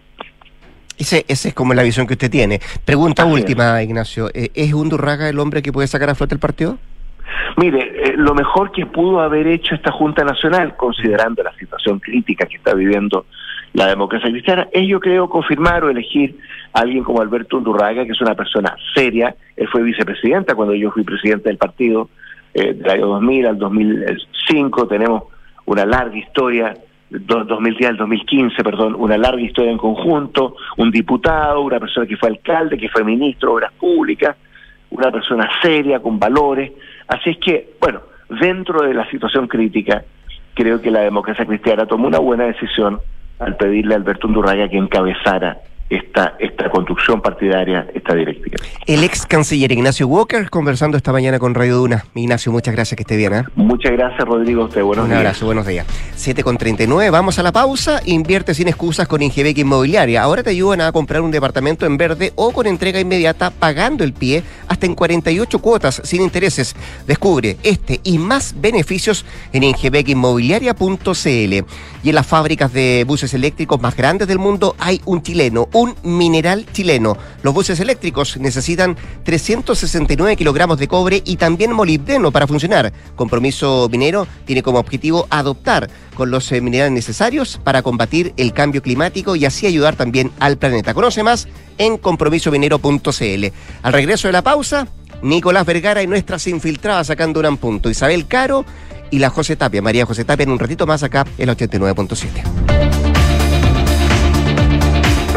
Ese, 0.98 1.24
esa 1.28 1.48
es 1.48 1.54
como 1.54 1.74
la 1.74 1.82
visión 1.82 2.06
que 2.06 2.14
usted 2.14 2.30
tiene. 2.30 2.60
Pregunta 2.84 3.24
última, 3.24 3.80
Ignacio. 3.82 4.28
Eh, 4.34 4.50
¿Es 4.54 4.72
Undurraga 4.72 5.28
el 5.28 5.38
hombre 5.38 5.62
que 5.62 5.72
puede 5.72 5.86
sacar 5.86 6.10
a 6.10 6.14
flote 6.14 6.34
el 6.34 6.40
partido? 6.40 6.76
Mire, 7.56 7.80
eh, 7.80 8.14
lo 8.16 8.34
mejor 8.34 8.72
que 8.72 8.86
pudo 8.86 9.20
haber 9.20 9.46
hecho 9.46 9.74
esta 9.74 9.92
Junta 9.92 10.24
Nacional, 10.24 10.76
considerando 10.76 11.42
la 11.42 11.52
situación 11.54 12.00
crítica 12.00 12.46
que 12.46 12.56
está 12.56 12.74
viviendo 12.74 13.26
la 13.74 13.86
democracia 13.86 14.30
cristiana, 14.30 14.68
es 14.72 14.88
yo 14.88 14.98
creo 14.98 15.28
confirmar 15.28 15.84
o 15.84 15.90
elegir 15.90 16.36
a 16.72 16.80
alguien 16.80 17.04
como 17.04 17.20
Alberto 17.20 17.58
Undurraga, 17.58 18.04
que 18.04 18.12
es 18.12 18.20
una 18.20 18.34
persona 18.34 18.76
seria, 18.94 19.34
él 19.56 19.68
fue 19.68 19.82
vicepresidenta 19.82 20.54
cuando 20.54 20.74
yo 20.74 20.90
fui 20.90 21.04
presidente 21.04 21.48
del 21.48 21.58
partido, 21.58 22.08
eh, 22.54 22.72
del 22.72 22.90
año 22.90 23.06
2000 23.06 23.46
al 23.46 23.58
2005, 23.58 24.88
tenemos 24.88 25.24
una 25.68 25.84
larga 25.84 26.16
historia, 26.16 26.74
2010 27.10 27.90
al 27.90 27.96
2015, 27.98 28.64
perdón, 28.64 28.94
una 28.98 29.18
larga 29.18 29.42
historia 29.42 29.70
en 29.70 29.76
conjunto, 29.76 30.56
un 30.78 30.90
diputado, 30.90 31.60
una 31.60 31.78
persona 31.78 32.06
que 32.06 32.16
fue 32.16 32.30
alcalde, 32.30 32.78
que 32.78 32.88
fue 32.88 33.04
ministro 33.04 33.50
de 33.50 33.54
Obras 33.56 33.72
Públicas, 33.74 34.34
una 34.90 35.10
persona 35.10 35.48
seria, 35.60 36.00
con 36.00 36.18
valores. 36.18 36.72
Así 37.06 37.30
es 37.30 37.38
que, 37.38 37.74
bueno, 37.80 38.00
dentro 38.40 38.82
de 38.82 38.94
la 38.94 39.08
situación 39.10 39.46
crítica, 39.46 40.04
creo 40.54 40.80
que 40.80 40.90
la 40.90 41.00
democracia 41.00 41.44
cristiana 41.44 41.84
tomó 41.84 42.06
una 42.06 42.18
buena 42.18 42.44
decisión 42.44 42.98
al 43.38 43.56
pedirle 43.56 43.92
a 43.92 43.98
Alberto 43.98 44.26
Undurraga 44.26 44.68
que 44.68 44.78
encabezara 44.78 45.58
esta, 45.90 46.34
esta 46.38 46.70
construcción 46.70 47.20
partidaria, 47.22 47.86
esta 47.94 48.14
directiva. 48.14 48.56
El 48.86 49.04
ex 49.04 49.26
canciller 49.26 49.72
Ignacio 49.72 50.06
Walker 50.06 50.48
conversando 50.50 50.96
esta 50.96 51.12
mañana 51.12 51.38
con 51.38 51.54
Radio 51.54 51.76
Duna. 51.76 52.04
Ignacio, 52.14 52.52
muchas 52.52 52.74
gracias, 52.74 52.96
que 52.96 53.02
esté 53.02 53.16
bien. 53.16 53.34
¿eh? 53.34 53.44
Muchas 53.54 53.92
gracias, 53.92 54.26
Rodrigo. 54.26 54.64
Usted, 54.64 54.82
buenos 54.82 55.04
Un 55.04 55.10
días. 55.10 55.20
abrazo, 55.20 55.46
buenos 55.46 55.66
días. 55.66 55.86
7 56.16 56.42
con 56.42 56.58
39, 56.58 57.10
vamos 57.10 57.38
a 57.38 57.42
la 57.42 57.52
pausa. 57.52 58.00
Invierte 58.04 58.54
sin 58.54 58.68
excusas 58.68 59.08
con 59.08 59.22
Ingebec 59.22 59.56
Inmobiliaria. 59.58 60.22
Ahora 60.22 60.42
te 60.42 60.50
ayudan 60.50 60.80
a 60.82 60.92
comprar 60.92 61.22
un 61.22 61.30
departamento 61.30 61.86
en 61.86 61.96
verde 61.96 62.32
o 62.36 62.52
con 62.52 62.66
entrega 62.66 63.00
inmediata 63.00 63.50
pagando 63.50 64.04
el 64.04 64.12
pie 64.12 64.42
hasta 64.68 64.86
en 64.86 64.94
48 64.94 65.58
cuotas 65.60 66.00
sin 66.04 66.22
intereses. 66.22 66.74
Descubre 67.06 67.56
este 67.62 68.00
y 68.04 68.18
más 68.18 68.54
beneficios 68.60 69.24
en 69.52 69.62
ingebecinmobiliaria.cl. 69.62 71.64
Y 72.02 72.08
en 72.10 72.14
las 72.14 72.26
fábricas 72.26 72.72
de 72.72 73.04
buses 73.06 73.34
eléctricos 73.34 73.80
más 73.80 73.96
grandes 73.96 74.28
del 74.28 74.38
mundo 74.38 74.74
hay 74.78 75.00
un 75.04 75.22
chileno, 75.22 75.68
un 75.78 75.94
mineral 76.02 76.66
chileno. 76.72 77.16
Los 77.42 77.54
buses 77.54 77.78
eléctricos 77.80 78.36
necesitan 78.38 78.96
369 79.22 80.36
kilogramos 80.36 80.78
de 80.78 80.88
cobre 80.88 81.22
y 81.24 81.36
también 81.36 81.72
molibdeno 81.72 82.32
para 82.32 82.46
funcionar. 82.46 82.92
Compromiso 83.14 83.88
Minero 83.90 84.26
tiene 84.44 84.62
como 84.62 84.78
objetivo 84.78 85.26
adoptar 85.30 85.88
con 86.14 86.30
los 86.30 86.50
eh, 86.50 86.60
minerales 86.60 86.92
necesarios 86.92 87.60
para 87.62 87.82
combatir 87.82 88.34
el 88.36 88.52
cambio 88.52 88.82
climático 88.82 89.36
y 89.36 89.44
así 89.44 89.66
ayudar 89.66 89.94
también 89.94 90.32
al 90.40 90.58
planeta. 90.58 90.94
Conoce 90.94 91.22
más 91.22 91.46
en 91.78 91.96
compromisominero.cl. 91.96 93.46
Al 93.82 93.92
regreso 93.92 94.26
de 94.28 94.32
la 94.32 94.42
pausa, 94.42 94.88
Nicolás 95.22 95.64
Vergara 95.64 96.02
y 96.02 96.08
nuestras 96.08 96.46
infiltradas 96.48 97.06
sacando 97.06 97.40
un 97.40 97.56
punto. 97.56 97.88
Isabel 97.88 98.26
Caro 98.26 98.64
y 99.10 99.20
la 99.20 99.30
José 99.30 99.54
Tapia, 99.54 99.80
María 99.80 100.06
José 100.06 100.24
Tapia, 100.24 100.42
en 100.42 100.50
un 100.50 100.58
ratito 100.58 100.86
más 100.86 101.02
acá, 101.04 101.24
el 101.38 101.48
89.7. 101.48 103.07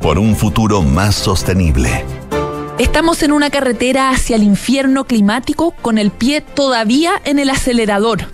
por 0.00 0.18
un 0.18 0.36
futuro 0.36 0.82
más 0.82 1.14
sostenible. 1.14 2.04
Estamos 2.78 3.22
en 3.22 3.32
una 3.32 3.50
carretera 3.50 4.10
hacia 4.10 4.36
el 4.36 4.42
infierno 4.42 5.04
climático 5.04 5.72
con 5.82 5.98
el 5.98 6.10
pie 6.10 6.40
todavía 6.40 7.12
en 7.24 7.38
el 7.38 7.50
acelerador. 7.50 8.26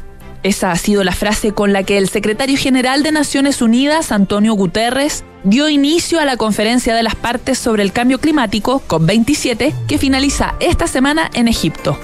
Esa 0.42 0.70
ha 0.70 0.76
sido 0.76 1.02
la 1.04 1.12
frase 1.12 1.52
con 1.52 1.72
la 1.72 1.84
que 1.84 1.96
el 1.96 2.10
secretario 2.10 2.58
general 2.58 3.02
de 3.02 3.12
Naciones 3.12 3.62
Unidas, 3.62 4.12
Antonio 4.12 4.52
Guterres, 4.52 5.24
dio 5.42 5.70
inicio 5.70 6.20
a 6.20 6.26
la 6.26 6.36
conferencia 6.36 6.94
de 6.94 7.02
las 7.02 7.14
partes 7.14 7.58
sobre 7.58 7.82
el 7.82 7.92
cambio 7.92 8.20
climático, 8.20 8.82
COP27, 8.86 9.72
que 9.88 9.98
finaliza 9.98 10.54
esta 10.60 10.86
semana 10.86 11.30
en 11.32 11.48
Egipto. 11.48 11.98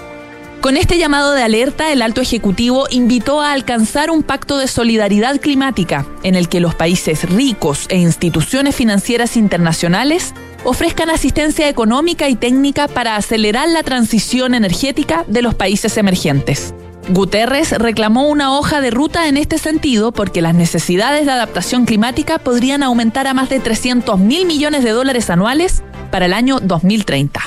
Con 0.61 0.77
este 0.77 0.99
llamado 0.99 1.33
de 1.33 1.43
alerta, 1.43 1.91
el 1.91 2.03
alto 2.03 2.21
ejecutivo 2.21 2.87
invitó 2.91 3.41
a 3.41 3.53
alcanzar 3.53 4.11
un 4.11 4.23
pacto 4.23 4.59
de 4.59 4.69
solidaridad 4.69 5.41
climática 5.41 6.05
en 6.23 6.35
el 6.35 6.51
que 6.51 6.61
los 6.61 6.75
países 6.75 7.29
ricos 7.31 7.87
e 7.89 7.97
instituciones 7.97 8.77
financieras 8.77 9.39
internacionales 9.39 10.35
ofrezcan 10.65 11.09
asistencia 11.09 11.67
económica 11.71 12.29
y 12.29 12.37
técnica 12.37 12.89
para 12.89 13.17
acelerar 13.17 13.71
la 13.71 13.83
transición 13.83 14.55
energética 14.55 15.25
de 15.27 15.41
los 15.41 15.55
países 15.55 15.97
emergentes. 15.97 16.75
Guterres 17.09 17.73
reclamó 17.73 18.29
una 18.29 18.55
hoja 18.57 18.83
de 18.83 18.91
ruta 18.91 19.29
en 19.29 19.39
este 19.39 19.57
sentido 19.57 20.13
porque 20.13 20.43
las 20.43 20.55
necesidades 20.55 21.25
de 21.25 21.33
adaptación 21.33 21.87
climática 21.87 22.39
podrían 22.39 22.83
aumentar 22.83 23.27
a 23.27 23.33
más 23.33 23.49
de 23.49 23.61
300 23.61 24.19
mil 24.19 24.45
millones 24.45 24.85
de 24.85 24.91
dólares 24.91 25.31
anuales 25.31 25.83
para 26.11 26.27
el 26.27 26.33
año 26.33 26.59
2030. 26.61 27.41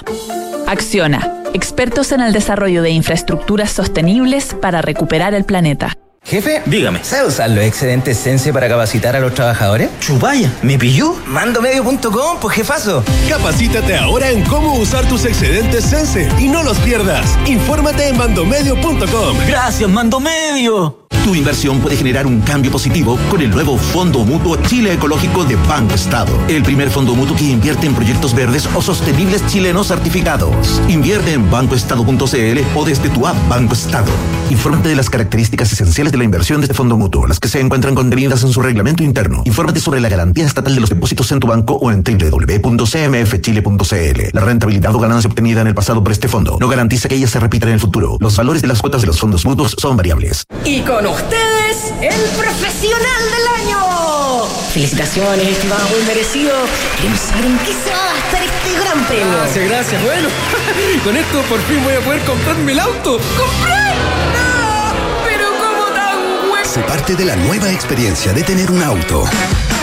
Acciona, 0.67 1.43
expertos 1.53 2.11
en 2.11 2.21
el 2.21 2.33
desarrollo 2.33 2.81
de 2.81 2.91
infraestructuras 2.91 3.71
sostenibles 3.71 4.55
para 4.59 4.81
recuperar 4.81 5.33
el 5.33 5.43
planeta. 5.43 5.97
Jefe, 6.25 6.61
dígame. 6.65 7.03
¿Sabe 7.03 7.27
usar 7.27 7.49
los 7.49 7.63
excedentes 7.63 8.17
Sense 8.17 8.53
para 8.53 8.69
capacitar 8.69 9.15
a 9.15 9.19
los 9.19 9.33
trabajadores? 9.33 9.89
Chupaya, 9.99 10.51
¿me 10.61 10.77
pilló? 10.77 11.15
Mandomedio.com, 11.27 12.39
pues 12.39 12.55
jefazo. 12.55 13.03
Capacítate 13.27 13.97
ahora 13.97 14.29
en 14.29 14.43
cómo 14.45 14.75
usar 14.75 15.05
tus 15.05 15.25
excedentes 15.25 15.83
Sense 15.83 16.29
y 16.39 16.47
no 16.47 16.63
los 16.63 16.77
pierdas. 16.79 17.37
Infórmate 17.45 18.07
en 18.07 18.17
mandomedio.com. 18.17 19.37
Gracias, 19.47 19.89
Mandomedio. 19.89 21.02
Tu 21.23 21.35
inversión 21.35 21.79
puede 21.79 21.95
generar 21.95 22.27
un 22.27 22.41
cambio 22.41 22.71
positivo 22.71 23.17
con 23.29 23.41
el 23.41 23.49
nuevo 23.49 23.77
Fondo 23.77 24.25
Mutuo 24.25 24.57
Chile 24.57 24.93
Ecológico 24.93 25.45
de 25.45 25.55
Banco 25.55 25.95
Estado. 25.95 26.37
El 26.47 26.63
primer 26.63 26.89
fondo 26.89 27.15
mutuo 27.15 27.35
que 27.35 27.45
invierte 27.45 27.87
en 27.87 27.95
proyectos 27.95 28.35
verdes 28.35 28.67
o 28.75 28.81
sostenibles 28.81 29.45
chilenos 29.47 29.87
certificados. 29.87 30.81
Invierte 30.89 31.33
en 31.33 31.49
bancoestado.cl 31.49 32.59
o 32.75 32.85
desde 32.85 33.09
tu 33.09 33.25
app 33.25 33.37
Banco 33.47 33.73
Estado. 33.73 34.11
Infórmate 34.49 34.89
de 34.89 34.95
las 34.95 35.09
características 35.09 35.71
esenciales 35.71 36.11
de 36.11 36.17
la 36.17 36.25
inversión 36.25 36.59
de 36.59 36.65
este 36.65 36.73
fondo 36.73 36.97
mutuo, 36.97 37.25
las 37.25 37.39
que 37.39 37.47
se 37.47 37.59
encuentran 37.59 37.95
contenidas 37.95 38.43
en 38.43 38.49
su 38.49 38.61
reglamento 38.61 39.03
interno. 39.03 39.43
Infórmate 39.45 39.79
sobre 39.79 40.01
la 40.01 40.09
garantía 40.09 40.45
estatal 40.45 40.75
de 40.75 40.81
los 40.81 40.89
depósitos 40.89 41.31
en 41.31 41.39
tu 41.39 41.47
banco 41.47 41.75
o 41.75 41.91
en 41.91 42.03
www.cmfchile.cl. 42.03 44.21
La 44.33 44.41
rentabilidad 44.41 44.93
o 44.93 44.99
ganancia 44.99 45.29
obtenida 45.29 45.61
en 45.61 45.67
el 45.67 45.75
pasado 45.75 46.03
por 46.03 46.11
este 46.11 46.27
fondo 46.27 46.57
no 46.59 46.67
garantiza 46.67 47.07
que 47.07 47.15
ella 47.15 47.27
se 47.27 47.39
repita 47.39 47.67
en 47.67 47.73
el 47.73 47.79
futuro. 47.79 48.17
Los 48.19 48.35
valores 48.35 48.61
de 48.61 48.67
las 48.67 48.81
cuotas 48.81 49.01
de 49.01 49.07
los 49.07 49.19
fondos 49.19 49.45
mutuos 49.45 49.75
son 49.79 49.97
variables. 49.97 50.45
Y 50.65 50.81
ustedes, 51.11 51.93
el 52.01 52.21
profesional 52.37 53.23
del 53.31 53.67
año. 53.67 54.47
Felicitaciones, 54.71 55.47
estimado, 55.47 55.87
muy 55.89 56.01
merecido. 56.07 56.53
Queremos 56.97 57.19
saber 57.19 57.45
en 57.45 57.57
qué 57.59 57.73
se 57.73 57.91
va 57.91 58.09
a 58.09 58.13
gastar 58.13 58.43
este 58.43 58.79
gran 58.79 59.05
premio. 59.07 59.37
Gracias, 59.37 59.69
gracias. 59.69 60.03
Bueno, 60.03 60.29
con 61.03 61.17
esto 61.17 61.41
por 61.43 61.61
fin 61.61 61.83
voy 61.83 61.95
a 61.95 61.99
poder 62.01 62.21
comprarme 62.21 62.71
el 62.71 62.79
auto. 62.79 63.19
¡Comprar! 63.37 63.95
¡No! 64.33 64.93
Pero 65.25 65.47
como 65.59 65.83
tan 65.93 66.49
bueno. 66.49 66.65
Se 66.65 66.79
parte 66.81 67.15
de 67.15 67.25
la 67.25 67.35
nueva 67.35 67.71
experiencia 67.71 68.33
de 68.33 68.43
tener 68.43 68.71
un 68.71 68.81
auto. 68.81 69.25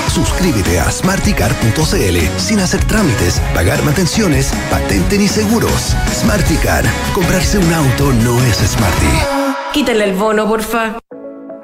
Suscríbete 0.08 0.80
a 0.80 0.90
smarticar.cl 0.90 2.18
sin 2.38 2.58
hacer 2.58 2.84
trámites, 2.84 3.40
pagar 3.54 3.82
mantenciones, 3.84 4.52
patente 4.70 5.18
ni 5.18 5.28
seguros. 5.28 5.94
Smarticar. 6.12 6.84
Comprarse 7.14 7.58
un 7.58 7.72
auto 7.72 8.12
no 8.12 8.42
es 8.44 8.56
smarty. 8.56 9.40
Quítale 9.72 10.02
el 10.02 10.14
bono, 10.14 10.48
porfa. 10.48 10.96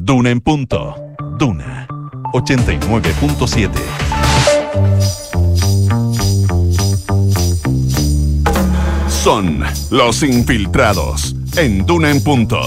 Duna 0.00 0.30
en 0.30 0.40
punto. 0.40 0.94
Duna 1.38 1.86
89.7. 2.32 3.70
Son 9.08 9.62
los 9.90 10.22
infiltrados 10.22 11.34
en 11.56 11.84
Duna 11.86 12.10
en 12.10 12.22
punto. 12.22 12.60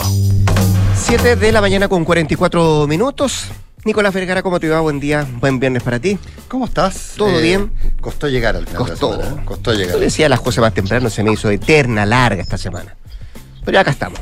7 0.96 1.36
de 1.36 1.52
la 1.52 1.62
mañana 1.62 1.88
con 1.88 2.04
44 2.06 2.88
minutos. 2.88 3.46
Nicolás 3.84 4.14
Vergara, 4.14 4.44
¿cómo 4.44 4.60
te 4.60 4.70
va? 4.70 4.80
Buen 4.82 5.00
día, 5.00 5.26
buen 5.40 5.60
viernes 5.60 5.82
para 5.82 6.00
ti. 6.00 6.20
¿Cómo 6.48 6.66
estás? 6.66 7.14
¿Todo 7.18 7.40
Eh, 7.40 7.42
bien? 7.42 7.72
Costó 8.00 8.28
llegar 8.28 8.56
al 8.56 8.68
final 8.68 8.86
Costó. 8.88 9.12
de 9.14 9.18
la 9.18 9.24
semana. 9.24 9.42
¿eh? 9.42 9.46
Costó 9.46 9.74
llegar. 9.74 9.96
Yo 9.96 10.00
decía 10.00 10.30
las 10.30 10.42
cosas 10.42 10.62
más 10.62 10.74
temprano, 10.74 11.10
se 11.10 11.24
me 11.24 11.32
hizo 11.34 11.50
eterna, 11.50 12.06
larga 12.06 12.42
esta 12.44 12.58
semana. 12.60 12.96
Pero 13.66 13.76
ya 13.76 13.82
acá 13.82 13.92
estamos. 13.92 14.20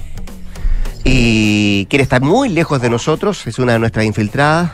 Y 1.03 1.85
quiere 1.87 2.03
estar 2.03 2.21
muy 2.21 2.49
lejos 2.49 2.81
de 2.81 2.89
nosotros, 2.89 3.45
es 3.47 3.59
una 3.59 3.73
de 3.73 3.79
nuestras 3.79 4.05
infiltradas. 4.05 4.71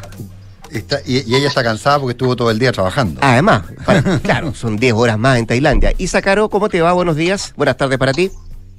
Está- 0.71 0.99
y, 1.05 1.17
y 1.31 1.35
ella 1.35 1.47
está 1.47 1.63
cansada 1.63 1.99
porque 1.99 2.11
estuvo 2.11 2.35
todo 2.35 2.51
el 2.51 2.59
día 2.59 2.71
trabajando. 2.71 3.19
Además, 3.23 3.63
para- 3.85 4.19
claro, 4.19 4.53
son 4.53 4.75
10 4.77 4.93
horas 4.93 5.17
más 5.17 5.37
en 5.37 5.45
Tailandia. 5.45 5.93
Isa 5.97 6.21
Caro, 6.21 6.49
¿cómo 6.49 6.69
te 6.69 6.81
va? 6.81 6.91
Buenos 6.93 7.15
días, 7.15 7.53
buenas 7.55 7.77
tardes 7.77 7.97
para 7.97 8.11
ti. 8.13 8.31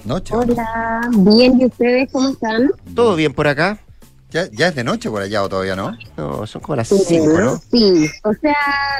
Noche. 0.04 0.34
Hola, 0.34 1.00
bien, 1.18 1.60
¿y 1.60 1.66
ustedes 1.66 2.08
cómo 2.12 2.28
están? 2.30 2.70
¿Todo 2.94 3.16
bien 3.16 3.32
por 3.32 3.48
acá? 3.48 3.78
Ya, 4.30 4.48
ya 4.52 4.68
es 4.68 4.74
de 4.74 4.84
noche 4.84 5.08
por 5.08 5.22
allá 5.22 5.42
o 5.42 5.48
todavía 5.48 5.74
no? 5.76 5.96
No, 6.16 6.46
son 6.46 6.60
como 6.60 6.76
las 6.76 6.88
Sí, 6.88 6.98
5, 7.06 7.40
¿no? 7.40 7.60
Sí, 7.70 8.06
o 8.24 8.32
sea, 8.34 8.54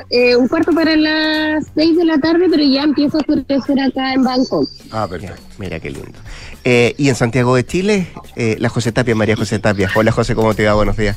eh, 0.09 0.35
un 0.37 0.49
cuarto 0.49 0.73
para 0.73 0.97
las 0.97 1.65
seis 1.75 1.97
de 1.97 2.05
la 2.05 2.17
tarde, 2.19 2.47
pero 2.51 2.63
ya 2.63 2.83
empieza 2.85 3.19
a 3.19 3.21
oscurecer 3.21 3.81
acá 3.81 4.15
en 4.15 4.23
Bangkok. 4.25 4.69
Ah, 4.93 5.07
perfecto. 5.09 5.37
Mira 5.59 5.79
qué 5.81 5.91
lindo. 5.91 6.19
Eh, 6.69 6.97
y 6.99 7.09
en 7.11 7.15
Santiago 7.15 7.55
de 7.55 7.65
Chile, 7.65 8.09
eh, 8.35 8.57
la 8.59 8.69
José 8.69 8.91
Tapia, 8.91 9.15
María 9.15 9.37
José 9.37 9.61
Tapia. 9.61 9.89
Hola 9.95 10.11
José, 10.11 10.35
¿cómo 10.35 10.53
te 10.53 10.65
va? 10.67 10.75
Buenos 10.75 10.97
días. 10.97 11.17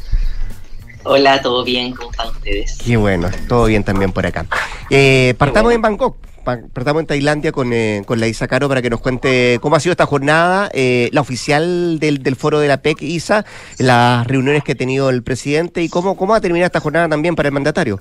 Hola, 1.06 1.42
¿todo 1.42 1.64
bien? 1.64 1.92
¿Cómo 1.96 2.12
están 2.12 2.28
ustedes? 2.28 2.78
Qué 2.86 2.98
bueno, 2.98 3.30
todo 3.48 3.66
bien 3.66 3.84
también 3.84 4.12
por 4.12 4.28
acá. 4.28 4.46
Eh, 4.92 5.34
partamos 5.40 5.74
en 5.74 5.82
Bangkok, 5.82 6.18
pa- 6.44 6.60
partamos 6.72 7.00
en 7.02 7.08
Tailandia 7.08 7.52
con, 7.52 7.74
eh, 7.74 8.04
con 8.06 8.20
la 8.20 8.28
Isa 8.28 8.48
Caro 8.48 8.70
para 8.70 8.84
que 8.84 8.92
nos 8.92 9.00
cuente 9.02 9.58
cómo 9.60 9.76
ha 9.76 9.80
sido 9.80 9.92
esta 9.94 10.06
jornada, 10.06 10.70
eh, 10.72 11.10
la 11.14 11.22
oficial 11.22 11.98
del, 12.00 12.22
del 12.22 12.36
foro 12.36 12.60
de 12.60 12.68
la 12.68 12.78
PEC, 12.84 13.02
Isa, 13.02 13.44
las 13.80 14.28
reuniones 14.28 14.64
que 14.64 14.74
ha 14.74 14.76
tenido 14.76 15.10
el 15.10 15.24
presidente 15.24 15.82
y 15.82 15.90
cómo, 15.90 16.16
cómo 16.16 16.34
va 16.34 16.38
a 16.38 16.42
terminar 16.42 16.68
esta 16.68 16.80
jornada 16.80 17.10
también 17.10 17.36
para 17.36 17.48
el 17.50 17.54
mandatario. 17.54 18.00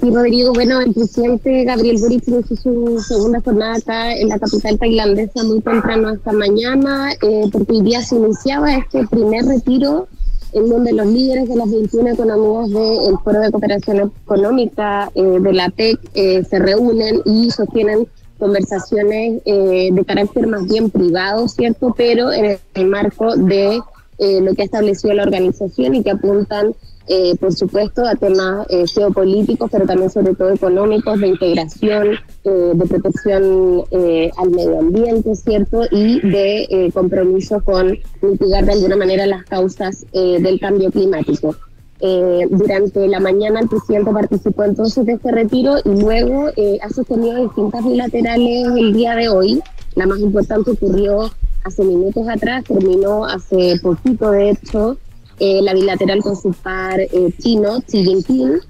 Sí, 0.00 0.10
Rodrigo, 0.10 0.52
bueno, 0.52 0.80
el 0.80 0.92
presidente 0.92 1.64
Gabriel 1.64 1.96
Boric 2.00 2.28
inició 2.28 2.56
su 2.62 3.00
segunda 3.00 3.40
jornada 3.40 3.76
acá 3.76 4.14
en 4.14 4.28
la 4.28 4.38
capital 4.38 4.78
tailandesa 4.78 5.42
muy 5.44 5.60
temprano 5.60 6.10
esta 6.10 6.32
mañana, 6.32 7.12
eh, 7.22 7.48
porque 7.50 7.72
hoy 7.72 7.82
día 7.82 8.02
se 8.02 8.16
iniciaba 8.16 8.74
este 8.74 9.06
primer 9.06 9.44
retiro 9.46 10.08
en 10.56 10.68
donde 10.70 10.92
los 10.92 11.06
líderes 11.06 11.48
de 11.48 11.56
las 11.56 11.70
21 11.70 12.10
economías 12.10 12.70
del 12.70 13.18
Foro 13.22 13.40
de 13.40 13.50
Cooperación 13.50 14.12
Económica 14.24 15.10
eh, 15.14 15.22
de 15.22 15.52
la 15.52 15.68
PEC 15.68 15.98
eh, 16.14 16.44
se 16.44 16.58
reúnen 16.58 17.20
y 17.26 17.50
sostienen 17.50 18.08
conversaciones 18.38 19.42
eh, 19.44 19.90
de 19.92 20.04
carácter 20.04 20.46
más 20.46 20.66
bien 20.66 20.90
privado, 20.90 21.46
¿cierto? 21.48 21.94
Pero 21.96 22.32
en 22.32 22.58
el 22.74 22.86
marco 22.86 23.36
de 23.36 23.80
lo 24.18 24.54
que 24.54 24.62
ha 24.62 24.64
establecido 24.64 25.12
la 25.12 25.24
organización 25.24 25.94
y 25.94 26.02
que 26.02 26.12
apuntan, 26.12 26.74
eh, 27.08 27.36
por 27.36 27.52
supuesto, 27.52 28.04
a 28.06 28.14
temas 28.16 28.66
eh, 28.68 28.84
geopolíticos, 28.86 29.70
pero 29.70 29.86
también 29.86 30.10
sobre 30.10 30.34
todo 30.34 30.50
económicos, 30.50 31.20
de 31.20 31.28
integración, 31.28 32.08
eh, 32.44 32.72
de 32.74 32.86
protección 32.86 33.82
eh, 33.90 34.30
al 34.36 34.50
medio 34.50 34.80
ambiente, 34.80 35.34
¿cierto? 35.34 35.82
Y 35.90 36.20
de 36.20 36.66
eh, 36.68 36.90
compromiso 36.92 37.62
con 37.62 37.96
mitigar 38.22 38.64
de 38.64 38.72
alguna 38.72 38.96
manera 38.96 39.26
las 39.26 39.44
causas 39.44 40.04
eh, 40.12 40.38
del 40.40 40.58
cambio 40.60 40.90
climático. 40.90 41.54
Durante 42.50 43.08
la 43.08 43.20
mañana 43.20 43.60
el 43.60 43.68
presidente 43.68 44.12
participó 44.12 44.64
entonces 44.64 45.06
de 45.06 45.14
este 45.14 45.32
retiro 45.32 45.76
y 45.82 45.98
luego 45.98 46.50
ha 46.82 46.90
sostenido 46.90 47.44
distintas 47.44 47.82
bilaterales 47.82 48.66
el 48.76 48.92
día 48.92 49.14
de 49.14 49.30
hoy. 49.30 49.62
La 49.94 50.06
más 50.06 50.18
importante 50.18 50.72
ocurrió 50.72 51.30
hace 51.64 51.84
minutos 51.84 52.28
atrás, 52.28 52.64
terminó 52.64 53.24
hace 53.24 53.80
poquito 53.82 54.30
de 54.30 54.50
hecho, 54.50 54.98
eh, 55.38 55.60
la 55.62 55.74
bilateral 55.74 56.22
con 56.22 56.36
su 56.36 56.52
par 56.52 57.00
eh, 57.00 57.32
chino, 57.38 57.80
Xi 57.82 58.04
Jinping, 58.04 58.60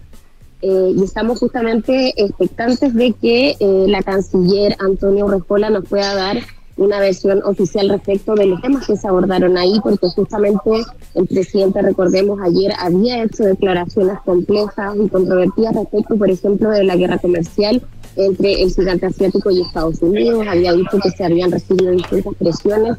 eh, 0.62 0.94
y 0.96 1.04
estamos 1.04 1.38
justamente 1.38 2.14
expectantes 2.16 2.94
de 2.94 3.12
que 3.12 3.56
eh, 3.60 3.84
la 3.88 4.02
canciller 4.02 4.74
Antonio 4.78 5.28
Rejola 5.28 5.70
nos 5.70 5.84
pueda 5.86 6.14
dar 6.14 6.38
una 6.78 6.98
versión 6.98 7.42
oficial 7.44 7.88
respecto 7.88 8.34
de 8.34 8.46
los 8.46 8.60
temas 8.60 8.86
que 8.86 8.96
se 8.96 9.06
abordaron 9.06 9.56
ahí, 9.56 9.78
porque 9.82 10.08
justamente 10.08 10.70
el 11.14 11.26
presidente, 11.26 11.82
recordemos, 11.82 12.40
ayer 12.42 12.72
había 12.78 13.22
hecho 13.22 13.44
declaraciones 13.44 14.18
complejas 14.24 14.94
y 15.02 15.08
controvertidas 15.08 15.74
respecto, 15.74 16.16
por 16.16 16.30
ejemplo, 16.30 16.70
de 16.70 16.84
la 16.84 16.96
guerra 16.96 17.18
comercial 17.18 17.82
entre 18.16 18.62
el 18.62 18.74
gigante 18.74 19.06
asiático 19.06 19.50
y 19.50 19.62
Estados 19.62 20.02
Unidos. 20.02 20.44
Había 20.48 20.72
dicho 20.72 20.98
que 21.02 21.10
se 21.10 21.24
habían 21.24 21.50
recibido 21.50 21.92
distintas 21.92 22.34
presiones 22.34 22.96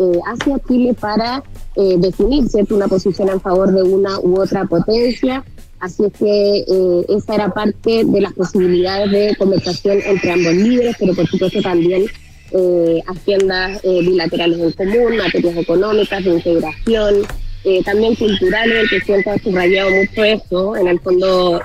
eh, 0.00 0.20
hacia 0.26 0.58
Chile 0.66 0.94
para 0.98 1.44
eh, 1.76 1.96
definir 1.98 2.48
¿cierto? 2.48 2.74
una 2.74 2.88
posición 2.88 3.28
en 3.28 3.40
favor 3.40 3.70
de 3.72 3.82
una 3.82 4.18
u 4.20 4.40
otra 4.40 4.64
potencia. 4.64 5.44
Así 5.78 6.04
es 6.04 6.12
que 6.12 6.64
eh, 6.66 7.06
esa 7.08 7.36
era 7.36 7.54
parte 7.54 8.04
de 8.04 8.20
las 8.20 8.32
posibilidades 8.32 9.10
de 9.12 9.36
conversación 9.36 9.98
entre 10.04 10.32
ambos 10.32 10.54
líderes, 10.54 10.96
pero 10.98 11.14
por 11.14 11.26
supuesto 11.26 11.62
también 11.62 12.04
eh, 12.52 13.00
agendas 13.06 13.80
eh, 13.84 14.00
bilaterales 14.00 14.58
en 14.58 14.72
común, 14.72 15.16
materias 15.18 15.56
económicas, 15.56 16.24
de 16.24 16.30
integración, 16.30 17.14
eh, 17.62 17.80
también 17.84 18.16
culturales. 18.16 18.82
El 18.82 18.88
presidente 18.88 19.30
ha 19.30 19.38
subrayado 19.38 19.90
mucho 19.90 20.24
eso. 20.24 20.76
En 20.76 20.88
el 20.88 20.98
fondo, 20.98 21.62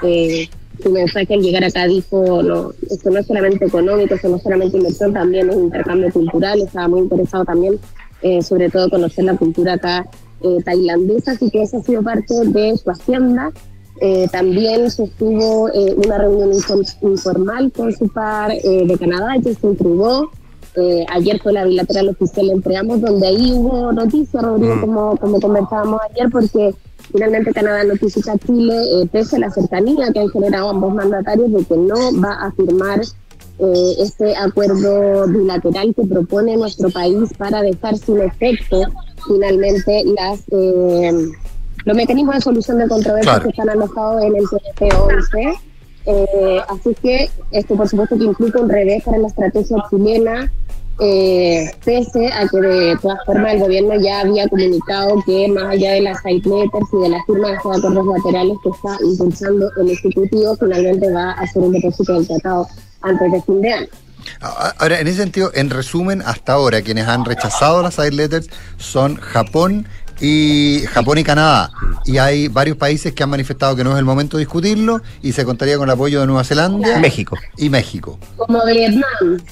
su 0.84 0.90
mensaje 0.92 1.34
al 1.34 1.42
llegar 1.42 1.64
acá 1.64 1.88
dijo, 1.88 2.44
no, 2.44 2.72
esto 2.92 3.10
no 3.10 3.20
es 3.20 3.26
solamente 3.26 3.66
económico, 3.66 4.14
esto 4.14 4.30
no 4.30 4.36
es 4.36 4.44
solamente 4.44 4.78
inversión, 4.78 5.14
también 5.14 5.50
es 5.50 5.56
intercambio 5.56 6.12
cultural. 6.12 6.62
Estaba 6.62 6.88
muy 6.88 7.00
interesado 7.00 7.46
también, 7.46 7.80
eh, 8.22 8.41
sobre 8.41 8.70
todo, 8.70 8.89
conocer 8.89 9.26
la 9.26 9.38
cultura 9.38 9.74
acá 9.74 10.07
eh, 10.41 10.57
tailandesa, 10.63 11.32
así 11.32 11.49
que 11.49 11.61
esa 11.63 11.78
ha 11.78 11.82
sido 11.84 12.01
parte 12.01 12.34
de 12.45 12.78
su 12.78 12.89
agenda. 12.89 13.51
Eh, 14.01 14.28
también 14.32 14.91
sostuvo 14.91 15.70
eh, 15.70 15.95
una 16.05 16.18
reunión 16.18 16.51
infor- 16.51 16.97
informal 17.01 17.72
con 17.72 17.93
su 17.93 18.09
par 18.09 18.51
eh, 18.51 18.86
de 18.86 18.97
Canadá, 18.97 19.36
Justin 19.41 19.78
Trudeau. 19.78 20.30
Eh, 20.76 21.05
ayer 21.09 21.39
fue 21.41 21.53
la 21.53 21.63
bilateral 21.63 22.09
oficial 22.09 22.49
entre 22.49 22.76
ambos, 22.76 22.99
donde 22.99 23.28
ahí 23.28 23.53
hubo 23.53 23.93
noticias, 23.93 24.43
Rodrigo, 24.43 24.82
como, 24.82 25.16
como 25.16 25.39
conversábamos 25.39 26.01
ayer, 26.11 26.30
porque 26.30 26.76
finalmente 27.13 27.53
Canadá 27.53 27.86
notifica 27.86 28.34
a 28.34 28.38
Chile, 28.38 28.76
pese 29.09 29.38
a 29.38 29.39
la 29.39 29.51
cercanía 29.51 30.11
que 30.11 30.20
han 30.20 30.28
generado 30.28 30.72
ambos 30.72 30.93
mandatarios, 30.93 31.53
de 31.53 31.63
que 31.63 31.78
no 31.78 31.95
va 32.22 32.34
a 32.34 32.51
firmar 32.51 32.99
eh, 33.60 33.95
este 33.99 34.36
acuerdo 34.36 35.28
bilateral 35.28 35.93
que 35.95 36.03
propone 36.03 36.58
nuestro 36.58 36.89
país 36.89 37.30
para 37.38 37.62
dejar 37.62 37.97
sin 37.97 38.20
efecto 38.22 38.82
finalmente 39.28 40.03
las 40.18 40.41
eh, 40.51 41.12
los 41.86 41.95
mecanismos 41.95 42.36
de 42.36 42.41
solución 42.41 42.80
de 42.80 42.88
controversias 42.88 43.36
Claro. 43.36 43.43
que 43.43 43.49
están 43.49 43.70
alojados 43.70 44.24
en 44.24 44.36
el 44.36 44.43
TP11. 44.45 45.60
Eh, 46.08 46.60
así 46.70 46.95
que 47.01 47.30
esto 47.51 47.76
por 47.76 47.88
supuesto 47.88 48.18
que 48.18 48.26
implica 48.26 48.60
un 48.60 48.70
revés 48.70 49.03
para 49.03 49.18
la 49.20 49.28
estrategia 49.28 49.78
chilena, 49.89 50.51
eh, 50.99 51.72
pese 51.84 52.28
a 52.32 52.47
que 52.47 52.58
de 52.58 52.97
todas 53.01 53.18
formas 53.26 53.53
el 53.56 53.60
gobierno 53.60 53.95
ya 53.99 54.22
había 54.22 54.47
comunicado 54.47 55.16
que 55.26 55.47
más 55.49 55.66
allá 55.66 55.91
de 55.93 56.01
las 56.01 56.22
side 56.22 56.41
letters 56.47 56.88
y 56.93 56.97
de 57.01 57.10
la 57.10 57.24
firma 57.26 57.49
de 57.49 57.56
estos 57.56 57.78
acuerdos 57.78 58.06
laterales 58.18 58.58
que 58.64 58.70
está 58.70 58.97
impulsando 59.03 59.72
el 59.78 59.89
Ejecutivo, 59.91 60.56
finalmente 60.58 61.12
va 61.12 61.32
a 61.32 61.41
hacer 61.41 61.62
un 61.64 61.72
depósito 61.74 62.14
del 62.14 62.28
tratado 62.28 62.68
antes 63.06 63.32
de 63.32 63.41
fin 63.41 63.62
de 63.62 63.74
año. 63.74 63.88
A- 64.41 64.74
Ahora, 64.80 64.99
en 64.99 65.08
ese 65.08 65.18
sentido, 65.22 65.51
en 65.53 65.70
resumen, 65.70 66.22
hasta 66.26 66.53
ahora 66.53 66.82
quienes 66.82 67.08
han 67.08 67.26
rechazado 67.26 67.82
las 67.84 67.93
side 67.95 68.12
letters 68.12 68.49
son 68.78 69.16
Japón 69.18 69.88
y 70.22 70.80
Japón 70.93 71.18
y 71.18 71.24
Canadá. 71.26 71.70
Y 72.06 72.18
hay 72.20 72.47
varios 72.47 72.78
países 72.78 73.14
que 73.14 73.22
han 73.24 73.30
manifestado 73.30 73.76
que 73.76 73.84
no 73.84 73.91
es 73.91 73.99
el 73.99 74.06
momento 74.06 74.38
de 74.38 74.41
discutirlo 74.45 75.01
y 75.22 75.34
se 75.34 75.43
contaría 75.43 75.78
con 75.78 75.89
el 75.89 75.93
apoyo 75.93 76.22
de 76.22 76.26
Nueva 76.28 76.43
Zelanda. 76.45 76.99
México. 76.99 77.36
Y 77.58 77.70
México. 77.70 78.18
Como 78.38 78.66
Vietnam. 78.66 79.03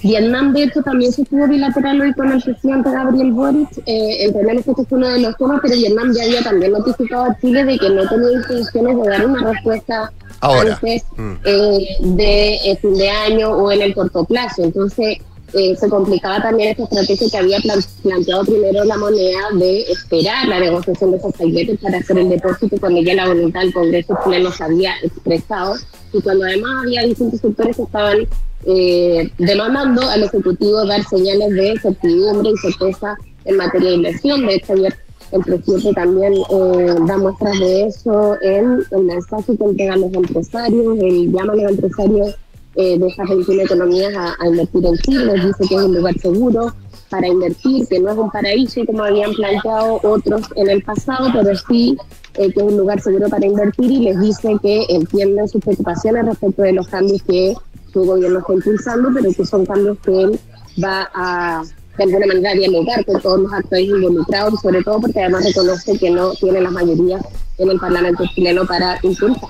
Vietnam, 0.02 0.54
de 0.54 0.64
hecho, 0.64 0.82
también 0.82 1.12
se 1.12 1.24
estuvo 1.24 1.48
bilateral 1.48 2.00
hoy 2.02 2.14
con 2.14 2.32
el 2.32 2.42
presidente 2.42 2.90
Gabriel 2.92 3.32
Boric. 3.34 3.70
Eh, 3.86 4.24
entendemos 4.26 4.64
que 4.64 4.72
este 4.72 4.82
es 4.84 4.88
uno 4.92 5.08
de 5.10 5.20
los 5.20 5.38
temas, 5.38 5.60
pero 5.62 5.76
Vietnam 5.76 6.14
ya 6.14 6.24
había 6.24 6.42
también 6.44 6.72
notificado 6.72 7.26
a 7.26 7.38
Chile 7.42 7.66
de 7.66 7.78
que 7.78 7.90
no 7.90 8.08
tenía 8.08 8.32
intenciones 8.32 8.98
de 9.04 9.10
dar 9.10 9.26
una 9.26 9.52
respuesta 9.52 10.12
Ahora. 10.44 10.74
antes 10.74 11.04
eh, 11.46 11.88
de 12.02 12.56
eh, 12.56 12.78
fin 12.82 12.96
de 12.96 13.10
año 13.10 13.52
o 13.52 13.72
en 13.72 13.82
el 13.82 13.94
corto 13.94 14.24
plazo. 14.26 14.64
Entonces, 14.64 15.18
eh, 15.54 15.76
se 15.80 15.88
complicaba 15.88 16.42
también 16.42 16.70
esta 16.70 16.84
estrategia 16.84 17.28
que 17.30 17.38
había 17.38 17.60
plan- 17.60 17.80
planteado 18.02 18.44
primero 18.44 18.84
la 18.86 18.98
moneda 18.98 19.40
de 19.54 19.82
esperar 19.84 20.48
la 20.48 20.60
negociación 20.60 21.12
de 21.12 21.18
esos 21.18 21.36
sailetes 21.36 21.80
para 21.80 21.98
hacer 22.00 22.18
el 22.18 22.30
depósito 22.30 22.76
cuando 22.80 23.02
ya 23.02 23.14
la 23.14 23.28
voluntad 23.28 23.62
del 23.62 23.74
Congreso 23.74 24.18
chileno 24.24 24.52
se 24.52 24.64
había 24.64 24.94
expresado 25.04 25.76
y 26.12 26.22
cuando 26.22 26.46
además 26.46 26.72
había 26.84 27.04
distintos 27.04 27.40
sectores 27.40 27.76
que 27.78 27.84
estaban 27.84 28.18
eh, 28.66 29.30
demandando 29.38 30.02
al 30.10 30.24
Ejecutivo 30.24 30.86
dar 30.86 31.04
señales 31.04 31.50
de 31.52 31.80
certidumbre 31.80 32.50
y 32.52 32.58
certeza 32.58 33.16
en 33.46 33.58
materia 33.58 33.90
de 33.90 33.96
inversión. 33.96 34.48
De 34.48 34.56
hecho, 34.56 34.74
ayer 34.74 34.96
el 35.34 35.42
presidente 35.42 35.94
también 35.94 36.34
eh, 36.34 36.96
da 37.08 37.18
muestras 37.18 37.60
de 37.60 37.88
eso 37.88 38.38
en 38.42 38.84
el 38.92 39.04
mensaje 39.04 39.58
que 39.58 39.64
entregan 39.64 40.02
los 40.02 40.14
empresarios, 40.14 40.98
él 41.00 41.32
llama 41.32 41.54
a 41.54 41.56
los 41.56 41.72
empresarios 41.72 42.38
eh, 42.76 42.98
de 42.98 43.08
esas 43.08 43.28
21 43.28 43.62
economías 43.64 44.16
a, 44.16 44.36
a 44.40 44.48
invertir 44.48 44.86
en 44.86 44.98
Chile, 44.98 45.34
dice 45.34 45.68
que 45.68 45.76
es 45.76 45.82
un 45.82 45.96
lugar 45.96 46.18
seguro 46.20 46.74
para 47.10 47.28
invertir, 47.28 47.88
que 47.88 48.00
no 48.00 48.12
es 48.12 48.18
un 48.18 48.32
paraíso 48.32 48.86
como 48.86 49.04
habían 49.04 49.34
planteado 49.34 50.00
otros 50.04 50.42
en 50.56 50.70
el 50.70 50.82
pasado, 50.84 51.30
pero 51.34 51.56
sí 51.56 51.98
eh, 52.36 52.52
que 52.52 52.60
es 52.60 52.66
un 52.66 52.78
lugar 52.78 53.00
seguro 53.02 53.30
para 53.30 53.46
invertir 53.46 53.92
y 53.92 54.00
les 54.00 54.20
dice 54.20 54.58
que 54.62 54.86
entienden 54.90 55.48
sus 55.48 55.62
preocupaciones 55.62 56.26
respecto 56.26 56.64
de 56.64 56.74
los 56.74 56.88
cambios 56.88 57.22
que 57.24 57.54
su 57.92 58.04
gobierno 58.04 58.40
está 58.40 58.54
impulsando, 58.54 59.10
pero 59.14 59.32
que 59.32 59.46
son 59.46 59.66
cambios 59.66 59.98
que 60.04 60.22
él 60.22 60.40
va 60.84 61.10
a 61.14 61.64
de 61.98 62.04
alguna 62.04 62.26
manera 62.26 62.54
dialogar 62.54 63.06
con 63.06 63.22
todos 63.22 63.40
los 63.42 63.54
actores 63.54 63.86
involucrados, 63.88 64.60
sobre 64.62 64.84
todo 64.84 65.02
porque 65.02 65.22
además 65.22 65.46
reconoce 65.46 65.98
que 65.98 66.10
no 66.10 66.32
tiene 66.34 66.62
la 66.62 66.72
mayoría 66.72 67.20
en 67.58 67.70
el 67.70 67.80
Parlamento 67.80 68.24
chileno 68.34 68.66
para 68.66 69.00
impulsar. 69.04 69.50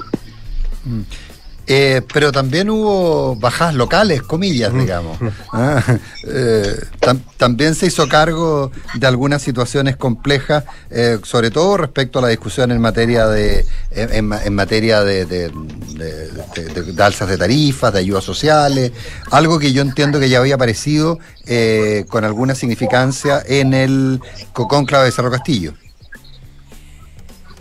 Eh, 1.66 2.02
pero 2.14 2.34
también 2.34 2.70
hubo 2.70 3.38
bajas 3.38 3.74
locales, 3.74 4.22
comillas, 4.22 4.74
digamos. 4.74 5.18
Ah, 5.54 5.82
eh, 6.28 6.76
tam- 7.00 7.22
también 7.38 7.74
se 7.74 7.86
hizo 7.86 8.08
cargo 8.10 8.70
de 8.96 9.08
algunas 9.08 9.42
situaciones 9.42 9.96
complejas, 9.96 10.66
eh, 10.90 11.20
sobre 11.24 11.52
todo 11.52 11.78
respecto 11.78 12.20
a 12.20 12.22
la 12.22 12.28
discusión 12.28 12.72
en 12.72 12.82
materia 12.82 13.28
de 13.28 13.66
en, 13.92 14.14
en 14.14 14.28
ma- 14.28 14.44
en 14.44 14.56
materia 14.56 15.04
de, 15.06 15.26
de- 15.26 15.52
de- 15.96 17.04
alzas 17.04 17.30
de 17.30 17.38
tarifas, 17.38 17.94
de 17.94 18.00
ayudas 18.00 18.24
sociales, 18.26 18.92
algo 19.32 19.58
que 19.60 19.72
yo 19.72 19.82
entiendo 19.82 20.20
que 20.20 20.28
ya 20.30 20.40
había 20.40 20.56
aparecido 20.56 21.20
eh, 21.46 22.06
con 22.10 22.26
alguna 22.26 22.56
significancia 22.56 23.42
en 23.46 23.74
el 23.74 24.20
co- 24.54 24.68
cónclave 24.68 25.06
de 25.06 25.12
Cerro 25.12 25.32
Castillo. 25.32 25.74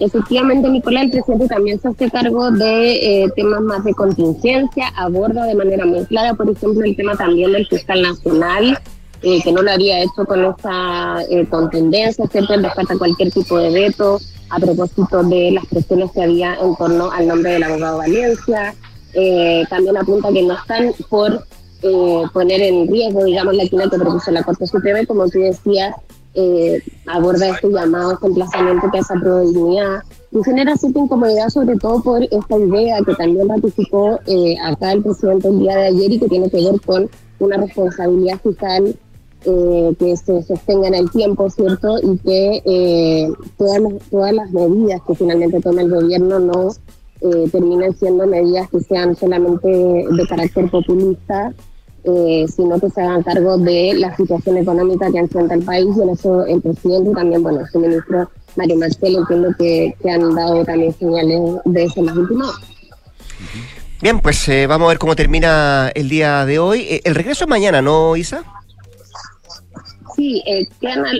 Efectivamente, 0.05 0.69
Nicolás, 0.69 1.05
el 1.05 1.11
presidente 1.13 1.47
también 1.47 1.81
se 1.81 1.87
hace 1.87 2.11
cargo 2.11 2.51
de 2.51 3.23
eh, 3.23 3.31
temas 3.37 3.61
más 3.61 3.85
de 3.85 3.95
contingencia, 3.95 4.89
aborda 4.97 5.45
de 5.45 5.55
manera 5.55 5.87
muy 5.87 6.05
clara, 6.07 6.35
por 6.35 6.51
ejemplo, 6.51 6.85
el 6.85 6.97
tema 6.97 7.15
también 7.15 7.53
del 7.53 7.69
fiscal 7.69 8.03
nacional, 8.03 8.77
eh, 9.23 9.41
que 9.45 9.53
no 9.53 9.63
lo 9.63 9.71
había 9.71 10.03
hecho 10.03 10.25
con 10.27 10.45
esa 10.45 11.23
eh, 11.31 11.47
contendencia, 11.49 12.27
¿cierto? 12.27 12.53
Cualquier 12.99 13.31
tipo 13.31 13.57
de 13.59 13.71
veto 13.71 14.19
a 14.51 14.59
propósito 14.59 15.23
de 15.23 15.53
las 15.53 15.67
presiones 15.67 16.11
que 16.11 16.23
había 16.25 16.57
en 16.57 16.75
torno 16.75 17.09
al 17.09 17.29
nombre 17.29 17.53
del 17.53 17.63
abogado 17.63 17.99
Valencia. 17.99 18.75
Eh, 19.15 19.63
también 19.71 19.99
apunta 19.99 20.33
que 20.33 20.43
no 20.43 20.55
están 20.55 20.93
por 21.09 21.47
poner 22.33 22.61
en 22.61 22.89
riesgo, 22.89 23.25
digamos, 23.25 23.55
la 23.55 23.67
quina 23.67 23.89
que 23.89 23.99
propuso 23.99 24.33
la 24.33 24.43
Corte 24.43 24.67
Suprema, 24.67 25.07
como 25.07 25.29
tú 25.29 25.39
decías, 25.39 25.95
eh, 26.35 26.83
aborda 27.07 27.51
este 27.51 27.69
llamado, 27.69 28.19
emplazamiento 28.23 28.91
que 28.91 28.99
hace 28.99 29.15
a 29.15 29.21
probabilidad 29.21 30.03
y 30.31 30.43
genera 30.45 30.77
cierta 30.77 31.01
incomodidad, 31.01 31.49
sobre 31.49 31.77
todo 31.77 32.03
por 32.03 32.23
esta 32.23 32.59
idea 32.59 32.99
que 33.05 33.15
también 33.15 33.49
ratificó 33.49 34.19
eh, 34.27 34.57
acá 34.63 34.93
el 34.93 35.03
presidente 35.03 35.49
el 35.49 35.59
día 35.59 35.77
de 35.77 35.87
ayer 35.89 36.13
y 36.13 36.19
que 36.19 36.29
tiene 36.29 36.51
que 36.51 36.65
ver 36.65 36.81
con 36.81 37.11
una 37.39 37.57
responsabilidad 37.59 38.41
fiscal 38.43 38.97
eh, 39.45 39.95
que 39.99 40.17
se 40.17 40.43
sostenga 40.45 40.89
en 40.89 40.95
el 40.95 41.11
tiempo, 41.11 41.51
¿cierto? 41.51 41.99
Y 42.01 42.17
que 42.19 42.63
eh, 42.65 43.29
todas, 43.59 43.81
las, 43.81 43.93
todas 44.09 44.33
las 44.33 44.51
medidas 44.53 45.03
que 45.07 45.15
finalmente 45.17 45.61
toma 45.61 45.83
el 45.83 45.91
gobierno 45.91 46.39
no 46.39 46.71
eh, 47.23 47.95
siendo 47.99 48.27
medidas 48.27 48.71
que 48.71 48.81
sean 48.81 49.17
solamente 49.17 49.69
de 49.69 50.27
carácter 50.29 50.71
populista, 50.71 51.53
eh, 52.05 52.47
sino 52.55 52.79
que 52.81 52.91
se 52.91 53.01
hagan 53.01 53.23
cargo 53.23 53.59
de 53.59 53.95
la 53.95 54.17
situación 54.17 54.59
económica 54.59 55.11
que 55.11 55.19
enfrenta 55.19 55.55
el 55.55 55.63
país. 55.63 55.89
Y 55.97 56.03
en 56.03 56.11
eso 56.11 56.45
el 56.47 56.61
presidente 56.61 57.11
y 57.11 57.15
también, 57.15 57.43
bueno, 57.43 57.61
su 57.71 57.81
ministro 57.81 58.31
Mario 58.57 58.77
Marcelo, 58.77 59.21
entiendo 59.21 59.49
que, 59.59 59.95
que 60.03 60.11
han 60.11 60.35
dado 60.35 60.65
también 60.65 60.95
señales 60.99 61.41
de 61.65 61.85
eso 61.85 62.01
últimas 62.01 62.49
horas. 62.49 62.69
Bien, 64.01 64.21
pues 64.21 64.49
eh, 64.49 64.67
vamos 64.67 64.87
a 64.87 64.89
ver 64.89 64.99
cómo 64.99 65.15
termina 65.15 65.91
el 65.95 66.09
día 66.09 66.45
de 66.45 66.59
hoy. 66.59 66.81
Eh, 66.89 67.01
el 67.05 67.15
regreso 67.15 67.45
es 67.45 67.51
mañana, 67.51 67.81
¿no, 67.81 68.17
Isa? 68.17 68.43
Sí, 70.17 70.43
eh, 70.47 70.69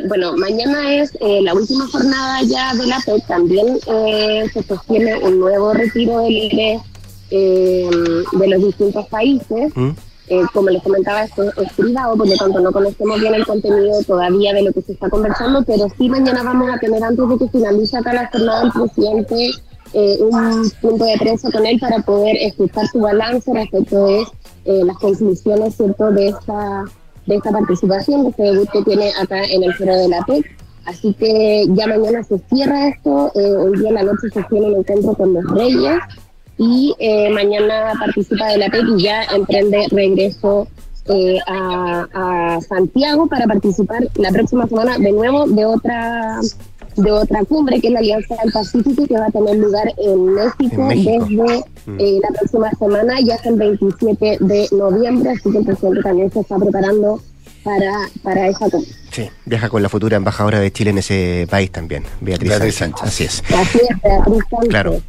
bueno, 0.09 0.37
mañana 0.37 0.95
es 0.95 1.17
eh, 1.21 1.41
la 1.43 1.55
última 1.55 1.87
jornada 1.89 2.43
ya 2.43 2.75
de 2.75 2.87
la 2.87 2.99
PEC. 3.05 3.27
También 3.27 3.79
eh, 3.87 4.45
se 4.53 4.63
sostiene 4.63 5.17
un 5.17 5.41
nuevo 5.41 5.73
retiro 5.73 6.21
de 6.21 6.31
libre 6.31 6.81
eh, 7.31 7.89
de 8.33 8.49
los 8.49 8.65
distintos 8.65 9.07
países. 9.07 9.73
Eh, 10.33 10.47
como 10.55 10.71
les 10.71 10.83
comentaba, 10.83 11.25
esto 11.25 11.43
es 11.61 11.73
privado, 11.75 12.17
por 12.17 12.27
lo 12.27 12.35
tanto 12.37 12.59
no 12.59 12.73
conocemos 12.73 13.21
bien 13.21 13.35
el 13.35 13.45
contenido 13.45 14.03
todavía 14.07 14.55
de 14.55 14.63
lo 14.63 14.73
que 14.73 14.81
se 14.81 14.93
está 14.93 15.11
conversando, 15.11 15.63
pero 15.63 15.89
sí 15.99 16.09
mañana 16.09 16.43
vamos 16.43 16.71
a 16.73 16.79
tener, 16.79 17.05
antes 17.05 17.29
de 17.29 17.37
que 17.37 17.49
finalice 17.49 17.99
acá 17.99 18.15
la 18.15 18.31
jornada 18.33 18.63
del 18.63 18.73
presidente, 18.73 19.51
eh, 19.93 20.19
un 20.23 20.73
punto 20.81 21.05
de 21.05 21.19
prensa 21.19 21.51
con 21.51 21.67
él 21.67 21.79
para 21.79 21.99
poder 21.99 22.35
escuchar 22.41 22.87
su 22.87 23.01
balance 23.01 23.53
respecto 23.53 24.07
de 24.07 24.23
eh, 24.65 24.85
las 24.87 24.97
conclusiones 24.97 25.77
cierto 25.77 26.11
de 26.11 26.29
esta 26.29 26.85
de 27.27 27.37
esta 27.37 27.51
participación, 27.53 28.23
de 28.23 28.31
este 28.31 28.43
debut 28.43 28.71
que 28.71 28.83
tiene 28.85 29.13
acá 29.21 29.45
en 29.45 29.65
el 29.65 29.75
foro 29.75 29.95
de 29.95 30.09
la 30.09 30.25
PEC. 30.25 30.47
Así 30.87 31.13
que 31.13 31.67
ya 31.75 31.87
mañana 31.87 32.25
se 32.25 32.39
cierra 32.49 32.89
esto, 32.89 33.31
eh, 33.35 33.55
hoy 33.55 33.79
día 33.79 33.91
en 33.91 33.95
la 33.97 34.03
noche 34.05 34.31
se 34.33 34.43
tiene 34.45 34.67
un 34.69 34.77
encuentro 34.77 35.13
con 35.13 35.35
los 35.35 35.45
reyes 35.51 36.01
y 36.63 36.95
eh, 36.99 37.29
mañana 37.31 37.93
participa 37.99 38.47
de 38.49 38.59
la 38.59 38.69
PEC 38.71 38.85
y 38.97 39.03
ya 39.03 39.25
emprende 39.25 39.87
regreso 39.91 40.69
eh, 41.07 41.39
a, 41.49 42.07
a 42.15 42.61
Santiago 42.61 43.27
para 43.27 43.47
participar 43.47 44.03
la 44.15 44.31
próxima 44.31 44.69
semana 44.69 44.97
de 44.99 45.11
nuevo 45.11 45.47
de 45.49 45.65
otra 45.67 46.39
de 46.97 47.11
otra 47.11 47.43
cumbre 47.45 47.81
que 47.81 47.89
es 47.89 47.93
la 47.93 47.99
Alianza 48.01 48.37
del 48.43 48.53
Pacífico 48.53 49.07
que 49.07 49.15
va 49.15 49.27
a 49.27 49.31
tener 49.31 49.57
lugar 49.57 49.93
en 49.97 50.25
México, 50.35 50.91
En 50.91 51.05
México. 51.05 51.45
desde 51.87 52.17
eh, 52.17 52.21
la 52.23 52.29
próxima 52.39 52.71
semana, 52.79 53.15
ya 53.21 53.35
es 53.35 53.47
el 53.47 53.57
27 53.57 54.39
de 54.41 54.69
noviembre, 54.73 55.31
así 55.31 55.51
que 55.51 55.59
el 55.59 55.65
presidente 55.65 56.03
también 56.03 56.31
se 56.31 56.41
está 56.41 56.57
preparando 56.59 57.21
para, 57.65 57.93
para 58.23 58.49
esa 58.49 58.69
cumbre. 58.71 58.91
Sí, 59.11 59.29
viaja 59.47 59.69
con 59.71 59.83
la 59.83 59.89
futura 59.89 60.17
embajadora 60.19 60.61
de 60.61 60.71
Chile 60.71 60.91
en 60.91 60.99
ese 60.99 61.47
país 61.51 61.71
también, 61.73 62.05
Beatriz, 62.21 62.51
Beatriz 62.51 62.75
Sánchez. 62.77 63.01
Sánchez. 63.01 63.09
Así 63.09 63.25
es. 63.25 63.43
Así 63.59 63.79
es, 63.89 64.03
Beatriz 64.03 64.45
Sánchez. 64.51 64.69
Claro. 64.69 65.01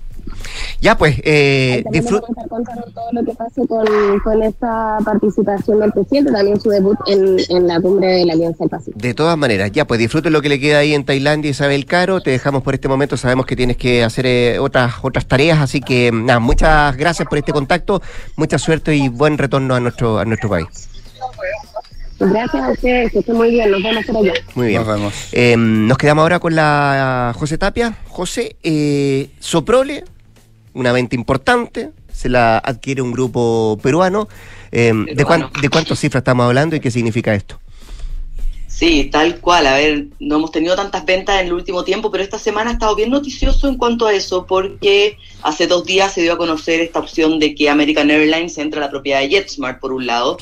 Ya, 0.82 0.98
pues, 0.98 1.16
eh, 1.24 1.82
También 1.84 2.04
disfrut- 2.04 2.22
vamos 2.22 2.30
a 2.30 2.32
estar 2.32 2.48
contando 2.50 2.84
todo 2.94 3.12
lo 3.12 3.24
que 3.24 3.32
pase 3.34 3.68
con, 3.68 4.20
con 4.20 4.44
esta 4.44 4.98
participación 5.06 5.80
del 5.80 5.92
presidente, 5.92 6.32
también 6.32 6.60
su 6.60 6.70
debut 6.70 6.98
en, 7.08 7.38
en 7.50 7.68
la 7.68 7.80
cumbre 7.80 8.08
de 8.08 8.26
la 8.26 8.34
Alianza 8.34 8.60
del 8.60 8.70
Pacífico. 8.70 9.00
De 9.00 9.14
todas 9.14 9.38
maneras, 9.38 9.72
ya, 9.72 9.86
pues 9.86 10.00
disfruten 10.00 10.34
lo 10.34 10.42
que 10.42 10.50
le 10.50 10.60
queda 10.60 10.80
ahí 10.80 10.94
en 10.94 11.06
Tailandia, 11.06 11.52
Isabel 11.52 11.86
Caro. 11.86 12.22
Te 12.22 12.32
dejamos 12.32 12.64
por 12.64 12.74
este 12.74 12.88
momento. 12.88 13.16
Sabemos 13.18 13.46
que 13.46 13.56
tienes 13.56 13.78
que 13.78 14.04
hacer 14.04 14.26
eh, 14.26 14.60
otras 14.60 14.94
otras 15.02 15.26
tareas, 15.28 15.60
así 15.60 15.80
que 15.82 16.12
nada, 16.14 16.40
muchas 16.40 16.96
gracias 16.98 17.28
por 17.28 17.38
este 17.38 17.52
contacto, 17.54 18.02
mucha 18.36 18.58
suerte 18.58 18.96
y 18.96 19.10
buen 19.10 19.38
retorno 19.38 19.76
a 19.76 19.80
nuestro 19.80 20.20
a 20.20 20.26
nuestro 20.26 20.50
país. 20.50 20.90
Gracias 22.20 22.64
a 22.64 22.72
ustedes, 22.72 23.12
que 23.12 23.20
estén 23.20 23.36
muy 23.36 23.50
bien, 23.52 23.70
nos 23.72 23.84
vemos 23.84 24.06
por 24.06 24.18
allá. 24.18 24.34
Muy 24.56 24.68
bien. 24.68 24.82
Nos 24.86 24.96
vemos. 24.96 25.14
Eh, 25.34 25.56
nos 25.58 25.98
quedamos 25.98 26.22
ahora 26.22 26.40
con 26.40 26.56
la 26.56 27.34
José 27.38 27.58
Tapia. 27.58 27.96
José, 28.08 28.56
eh, 28.64 29.30
Soprole, 29.40 30.06
una 30.74 30.92
venta 30.92 31.16
importante, 31.16 31.92
se 32.12 32.30
la 32.30 32.58
adquiere 32.58 33.02
un 33.02 33.12
grupo 33.12 33.78
peruano. 33.82 34.28
Eh, 34.72 34.92
¿de, 35.14 35.26
cuán- 35.26 35.50
¿De 35.62 35.70
cuántas 35.70 36.00
cifras 36.00 36.22
estamos 36.22 36.46
hablando 36.46 36.76
y 36.76 36.80
qué 36.80 36.90
significa 36.92 37.34
esto? 37.36 37.60
Sí, 38.68 39.10
tal 39.12 39.40
cual. 39.40 39.68
A 39.68 39.76
ver, 39.76 40.08
no 40.20 40.38
hemos 40.38 40.52
tenido 40.52 40.76
tantas 40.76 41.06
ventas 41.06 41.40
en 41.40 41.48
el 41.48 41.54
último 41.54 41.84
tiempo, 41.84 42.10
pero 42.10 42.24
esta 42.24 42.40
semana 42.40 42.72
ha 42.72 42.74
estado 42.74 42.96
bien 42.96 43.12
noticioso 43.12 43.68
en 43.68 43.78
cuanto 43.78 44.08
a 44.08 44.14
eso, 44.14 44.48
porque 44.48 45.18
hace 45.44 45.68
dos 45.68 45.86
días 45.86 46.12
se 46.12 46.22
dio 46.24 46.34
a 46.34 46.38
conocer 46.38 46.80
esta 46.82 47.00
opción 47.00 47.38
de 47.40 47.54
que 47.54 47.70
American 47.70 48.10
Airlines 48.10 48.58
entra 48.58 48.82
a 48.82 48.86
la 48.86 48.90
propiedad 48.92 49.20
de 49.20 49.30
JetSmart, 49.30 49.80
por 49.80 49.94
un 49.94 50.08
lado, 50.08 50.38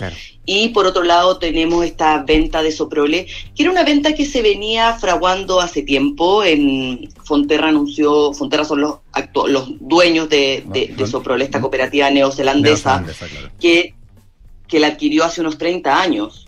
y 0.53 0.69
por 0.69 0.85
otro 0.85 1.03
lado 1.03 1.37
tenemos 1.37 1.85
esta 1.85 2.23
venta 2.23 2.61
de 2.61 2.73
Soprole, 2.73 3.25
que 3.55 3.63
era 3.63 3.71
una 3.71 3.83
venta 3.85 4.13
que 4.13 4.25
se 4.25 4.41
venía 4.41 4.93
fraguando 4.95 5.61
hace 5.61 5.81
tiempo. 5.81 6.43
En 6.43 7.09
Fonterra 7.23 7.69
anunció, 7.69 8.33
Fonterra 8.33 8.65
son 8.65 8.81
los, 8.81 8.95
los 9.47 9.79
dueños 9.79 10.27
de, 10.27 10.63
de- 10.67 10.87
de 10.97 11.07
Soprole, 11.07 11.45
esta 11.45 11.61
cooperativa 11.61 12.09
neozelandesa, 12.09 12.97
que, 13.61 13.93
que 14.67 14.79
la 14.81 14.87
adquirió 14.87 15.23
hace 15.23 15.39
unos 15.39 15.57
30 15.57 16.01
años, 16.01 16.47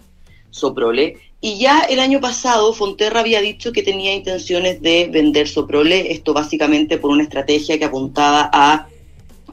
Soprole. 0.49 1.17
Y 1.39 1.57
ya 1.57 1.81
el 1.81 1.99
año 1.99 2.19
pasado 2.19 2.73
Fonterra 2.73 3.21
había 3.21 3.39
dicho 3.41 3.71
que 3.71 3.83
tenía 3.83 4.13
intenciones 4.13 4.81
de 4.81 5.07
vender 5.11 5.47
Soprole, 5.47 6.11
esto 6.11 6.33
básicamente 6.33 6.97
por 6.97 7.11
una 7.11 7.23
estrategia 7.23 7.77
que 7.79 7.85
apuntaba 7.85 8.49
a 8.51 8.87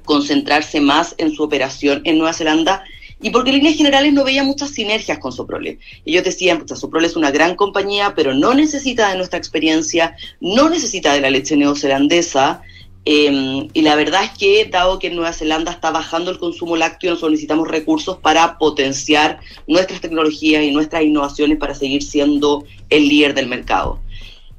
concentrarse 0.05 0.81
más 0.81 1.15
en 1.19 1.33
su 1.33 1.43
operación 1.45 2.03
en 2.05 2.19
Nueva 2.19 2.33
Zelanda 2.33 2.83
y 3.23 3.31
porque 3.31 3.51
en 3.51 3.57
líneas 3.57 3.77
generales 3.77 4.13
no 4.13 4.25
veía 4.25 4.45
muchas 4.45 4.71
sinergias 4.71 5.19
con 5.19 5.33
Soprole. 5.33 5.79
Ellos 6.05 6.25
decían, 6.25 6.59
pucha, 6.59 6.77
Soprole 6.77 7.07
es 7.07 7.17
una 7.17 7.31
gran 7.31 7.55
compañía, 7.55 8.15
pero 8.15 8.35
no 8.35 8.55
necesita 8.55 9.11
de 9.11 9.17
nuestra 9.17 9.39
experiencia, 9.39 10.17
no 10.41 10.71
necesita 10.71 11.13
de 11.13 11.21
la 11.21 11.31
leche 11.31 11.57
neozelandesa, 11.57 12.63
eh, 13.07 13.69
y 13.73 13.83
la 13.83 13.97
verdad 13.97 14.25
es 14.25 14.39
que, 14.39 14.67
dado 14.67 14.99
que 14.99 15.07
en 15.07 15.17
Nueva 15.17 15.33
Zelanda 15.33 15.73
está 15.73 15.91
bajando 15.91 16.31
el 16.31 16.39
consumo 16.39 16.77
lácteo, 16.77 17.11
nosotros 17.11 17.33
necesitamos 17.33 17.69
recursos 17.69 18.19
para 18.19 18.59
potenciar 18.59 19.41
nuestras 19.67 20.01
tecnologías 20.01 20.63
y 20.63 20.71
nuestras 20.71 21.03
innovaciones 21.03 21.59
para 21.59 21.75
seguir 21.75 22.03
siendo 22.03 22.65
el 22.91 23.09
líder 23.09 23.35
del 23.35 23.47
mercado. 23.47 24.01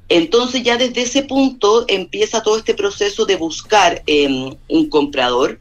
Entonces 0.09 0.63
ya 0.63 0.77
desde 0.77 1.03
ese 1.03 1.23
punto 1.23 1.85
empieza 1.87 2.43
todo 2.43 2.57
este 2.57 2.73
proceso 2.73 3.25
de 3.25 3.37
buscar 3.37 4.03
eh, 4.07 4.53
un 4.67 4.89
comprador. 4.89 5.59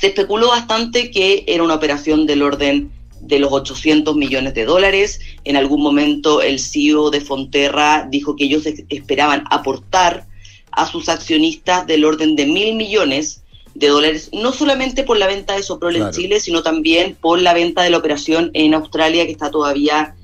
Se 0.00 0.08
especuló 0.08 0.48
bastante 0.48 1.10
que 1.10 1.44
era 1.46 1.62
una 1.62 1.74
operación 1.74 2.26
del 2.26 2.42
orden 2.42 2.90
de 3.20 3.38
los 3.38 3.52
800 3.52 4.14
millones 4.16 4.54
de 4.54 4.64
dólares. 4.64 5.20
En 5.44 5.56
algún 5.56 5.82
momento 5.82 6.42
el 6.42 6.60
CEO 6.60 7.10
de 7.10 7.20
Fonterra 7.20 8.06
dijo 8.10 8.36
que 8.36 8.44
ellos 8.44 8.64
esperaban 8.88 9.44
aportar 9.50 10.26
a 10.70 10.86
sus 10.86 11.08
accionistas 11.08 11.86
del 11.86 12.04
orden 12.04 12.36
de 12.36 12.46
mil 12.46 12.74
millones 12.76 13.42
de 13.74 13.88
dólares, 13.88 14.30
no 14.32 14.52
solamente 14.52 15.04
por 15.04 15.18
la 15.18 15.26
venta 15.26 15.54
de 15.54 15.62
Soprol 15.62 15.96
en. 15.96 16.10
Chile, 16.10 16.40
sino 16.40 16.62
también 16.62 17.14
por 17.14 17.40
la 17.40 17.52
venta 17.52 17.82
de 17.82 17.90
la 17.90 17.98
operación 17.98 18.50
en 18.54 18.74
Australia 18.74 19.26
que 19.26 19.32
está 19.32 19.50
todavía 19.50 20.14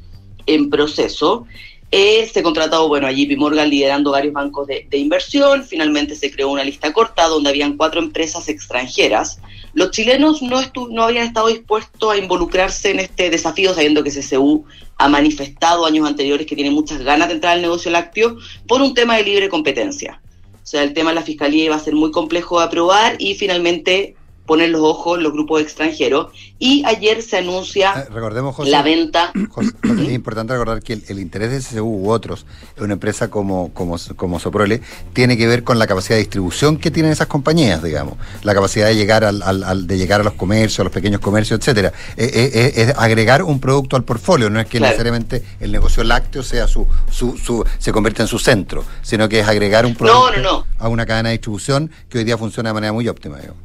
en 0.46 0.70
proceso. 0.70 1.46
Eh, 1.90 2.30
se 2.32 2.42
contrató, 2.42 2.88
bueno, 2.88 3.06
a 3.06 3.12
JP 3.12 3.36
Morgan 3.36 3.68
liderando 3.68 4.12
varios 4.12 4.32
bancos 4.32 4.66
de, 4.66 4.86
de 4.88 4.96
inversión. 4.96 5.64
Finalmente 5.64 6.14
se 6.14 6.30
creó 6.30 6.48
una 6.48 6.64
lista 6.64 6.92
corta 6.94 7.28
donde 7.28 7.50
habían 7.50 7.76
cuatro 7.76 8.00
empresas 8.00 8.48
extranjeras. 8.48 9.38
Los 9.74 9.90
chilenos 9.90 10.42
no, 10.42 10.60
estu- 10.60 10.88
no 10.90 11.02
habían 11.04 11.26
estado 11.26 11.48
dispuestos 11.48 12.12
a 12.12 12.16
involucrarse 12.16 12.90
en 12.90 13.00
este 13.00 13.30
desafío, 13.30 13.74
sabiendo 13.74 14.02
que 14.04 14.10
CCU 14.10 14.64
ha 14.98 15.08
manifestado 15.08 15.86
años 15.86 16.06
anteriores 16.06 16.46
que 16.46 16.54
tiene 16.54 16.70
muchas 16.70 17.00
ganas 17.02 17.28
de 17.28 17.34
entrar 17.34 17.54
al 17.54 17.62
negocio 17.62 17.90
lácteo 17.90 18.36
por 18.68 18.82
un 18.82 18.94
tema 18.94 19.16
de 19.16 19.24
libre 19.24 19.48
competencia. 19.48 20.20
O 20.54 20.66
sea, 20.66 20.82
el 20.82 20.92
tema 20.92 21.10
de 21.10 21.16
la 21.16 21.22
fiscalía 21.22 21.64
iba 21.64 21.76
a 21.76 21.80
ser 21.80 21.94
muy 21.94 22.10
complejo 22.10 22.58
de 22.58 22.66
aprobar 22.66 23.16
y 23.18 23.34
finalmente 23.34 24.14
poner 24.46 24.70
los 24.70 24.80
ojos 24.82 25.20
los 25.20 25.32
grupos 25.32 25.62
extranjeros. 25.62 26.32
Y 26.58 26.84
ayer 26.86 27.22
se 27.22 27.38
anuncia 27.38 28.06
Recordemos, 28.12 28.54
José, 28.54 28.70
la 28.70 28.82
venta. 28.82 29.32
José, 29.50 29.70
José, 29.82 30.04
es 30.06 30.12
importante 30.12 30.52
recordar 30.52 30.80
que 30.82 30.92
el, 30.94 31.04
el 31.08 31.18
interés 31.18 31.50
de 31.50 31.58
CCU 31.78 31.84
u 32.06 32.10
otros, 32.10 32.46
en 32.76 32.84
una 32.84 32.92
empresa 32.94 33.30
como, 33.30 33.72
como, 33.74 33.96
como 34.16 34.38
Soprole, 34.38 34.80
tiene 35.12 35.36
que 35.36 35.46
ver 35.46 35.64
con 35.64 35.78
la 35.78 35.86
capacidad 35.86 36.14
de 36.16 36.20
distribución 36.20 36.76
que 36.76 36.90
tienen 36.90 37.10
esas 37.12 37.26
compañías, 37.26 37.82
digamos. 37.82 38.14
La 38.42 38.54
capacidad 38.54 38.86
de 38.86 38.94
llegar 38.96 39.24
al, 39.24 39.42
al- 39.42 39.64
al- 39.64 39.86
de 39.86 39.98
llegar 39.98 40.20
a 40.20 40.24
los 40.24 40.34
comercios, 40.34 40.80
a 40.80 40.84
los 40.84 40.92
pequeños 40.92 41.20
comercios, 41.20 41.58
etcétera. 41.58 41.92
Eh, 42.16 42.30
eh, 42.32 42.50
eh, 42.54 42.72
es 42.82 42.94
agregar 42.98 43.42
un 43.42 43.58
producto 43.60 43.96
al 43.96 44.04
portfolio, 44.04 44.50
no 44.50 44.60
es 44.60 44.66
que 44.66 44.78
Claro. 44.78 44.90
necesariamente 44.92 45.42
el 45.60 45.72
negocio 45.72 46.04
lácteo 46.04 46.42
sea 46.42 46.66
su, 46.68 46.86
su, 47.10 47.36
su, 47.38 47.64
se 47.78 47.92
convierta 47.92 48.22
en 48.22 48.28
su 48.28 48.38
centro, 48.38 48.84
sino 49.02 49.28
que 49.28 49.40
es 49.40 49.48
agregar 49.48 49.84
un 49.86 49.92
No, 49.92 49.98
producto 49.98 50.36
no, 50.36 50.42
no. 50.42 50.66
a 50.78 50.88
una 50.88 51.06
cadena 51.06 51.28
de 51.30 51.34
distribución 51.34 51.90
que 52.08 52.18
hoy 52.18 52.24
día 52.24 52.38
funciona 52.38 52.70
de 52.70 52.74
manera 52.74 52.92
muy 52.92 53.08
óptima, 53.08 53.38
digamos. 53.38 53.60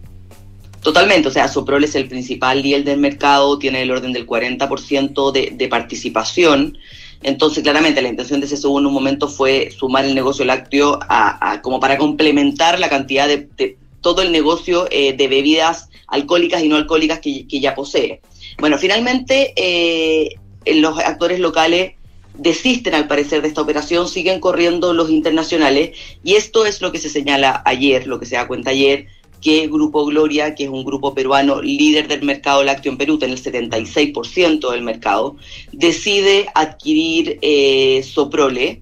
Totalmente, 0.87 1.27
o 1.27 1.31
sea, 1.31 1.49
Soprol 1.49 1.83
es 1.83 1.95
el 1.95 2.07
principal 2.07 2.61
líder 2.61 2.85
del 2.85 2.97
mercado, 2.97 3.59
tiene 3.59 3.81
el 3.81 3.91
orden 3.91 4.13
del 4.13 4.25
40% 4.25 5.33
de, 5.33 5.51
de 5.53 5.67
participación. 5.67 6.77
Entonces, 7.23 7.61
claramente, 7.61 8.01
la 8.01 8.07
intención 8.07 8.39
de 8.39 8.47
CSU 8.47 8.79
en 8.79 8.85
un 8.85 8.93
momento 8.93 9.27
fue 9.27 9.69
sumar 9.77 10.05
el 10.05 10.15
negocio 10.15 10.45
lácteo 10.45 10.97
a, 11.09 11.51
a- 11.51 11.61
como 11.61 11.81
para 11.81 11.97
complementar 11.97 12.79
la 12.79 12.87
cantidad 12.87 13.27
de, 13.27 13.49
de 13.57 13.77
todo 13.99 14.21
el 14.21 14.31
negocio 14.31 14.87
eh, 14.89 15.11
de 15.11 15.27
bebidas 15.27 15.89
alcohólicas 16.07 16.63
y 16.63 16.69
no 16.69 16.77
alcohólicas 16.77 17.19
que, 17.19 17.45
ya 17.49 17.75
posee. 17.75 18.21
Bueno, 18.57 18.77
finalmente, 18.77 19.51
eh, 19.57 20.35
los 20.73 20.97
actores 20.99 21.41
locales 21.41 21.95
desisten 22.33 22.95
al 22.95 23.09
parecer 23.09 23.41
de 23.41 23.49
esta 23.49 23.61
operación, 23.61 24.07
siguen 24.07 24.39
corriendo 24.39 24.93
los 24.93 25.09
internacionales 25.09 25.97
y 26.23 26.35
esto 26.35 26.65
es 26.65 26.81
lo 26.81 26.93
que 26.93 26.99
se 26.99 27.09
señala 27.09 27.61
ayer, 27.65 28.07
lo 28.07 28.21
que 28.21 28.25
se 28.25 28.35
da 28.35 28.47
cuenta 28.47 28.69
ayer, 28.69 29.07
que 29.41 29.67
Grupo 29.67 30.05
Gloria, 30.05 30.55
que 30.55 30.65
es 30.65 30.69
un 30.69 30.83
grupo 30.83 31.13
peruano 31.13 31.61
líder 31.61 32.07
del 32.07 32.23
mercado 32.23 32.63
lácteo 32.63 32.91
en 32.91 32.97
Perú, 32.97 33.17
tiene 33.17 33.33
el 33.33 33.41
76% 33.41 34.71
del 34.71 34.81
mercado, 34.81 35.35
decide 35.71 36.47
adquirir 36.53 37.39
eh, 37.41 38.03
Soprole. 38.03 38.81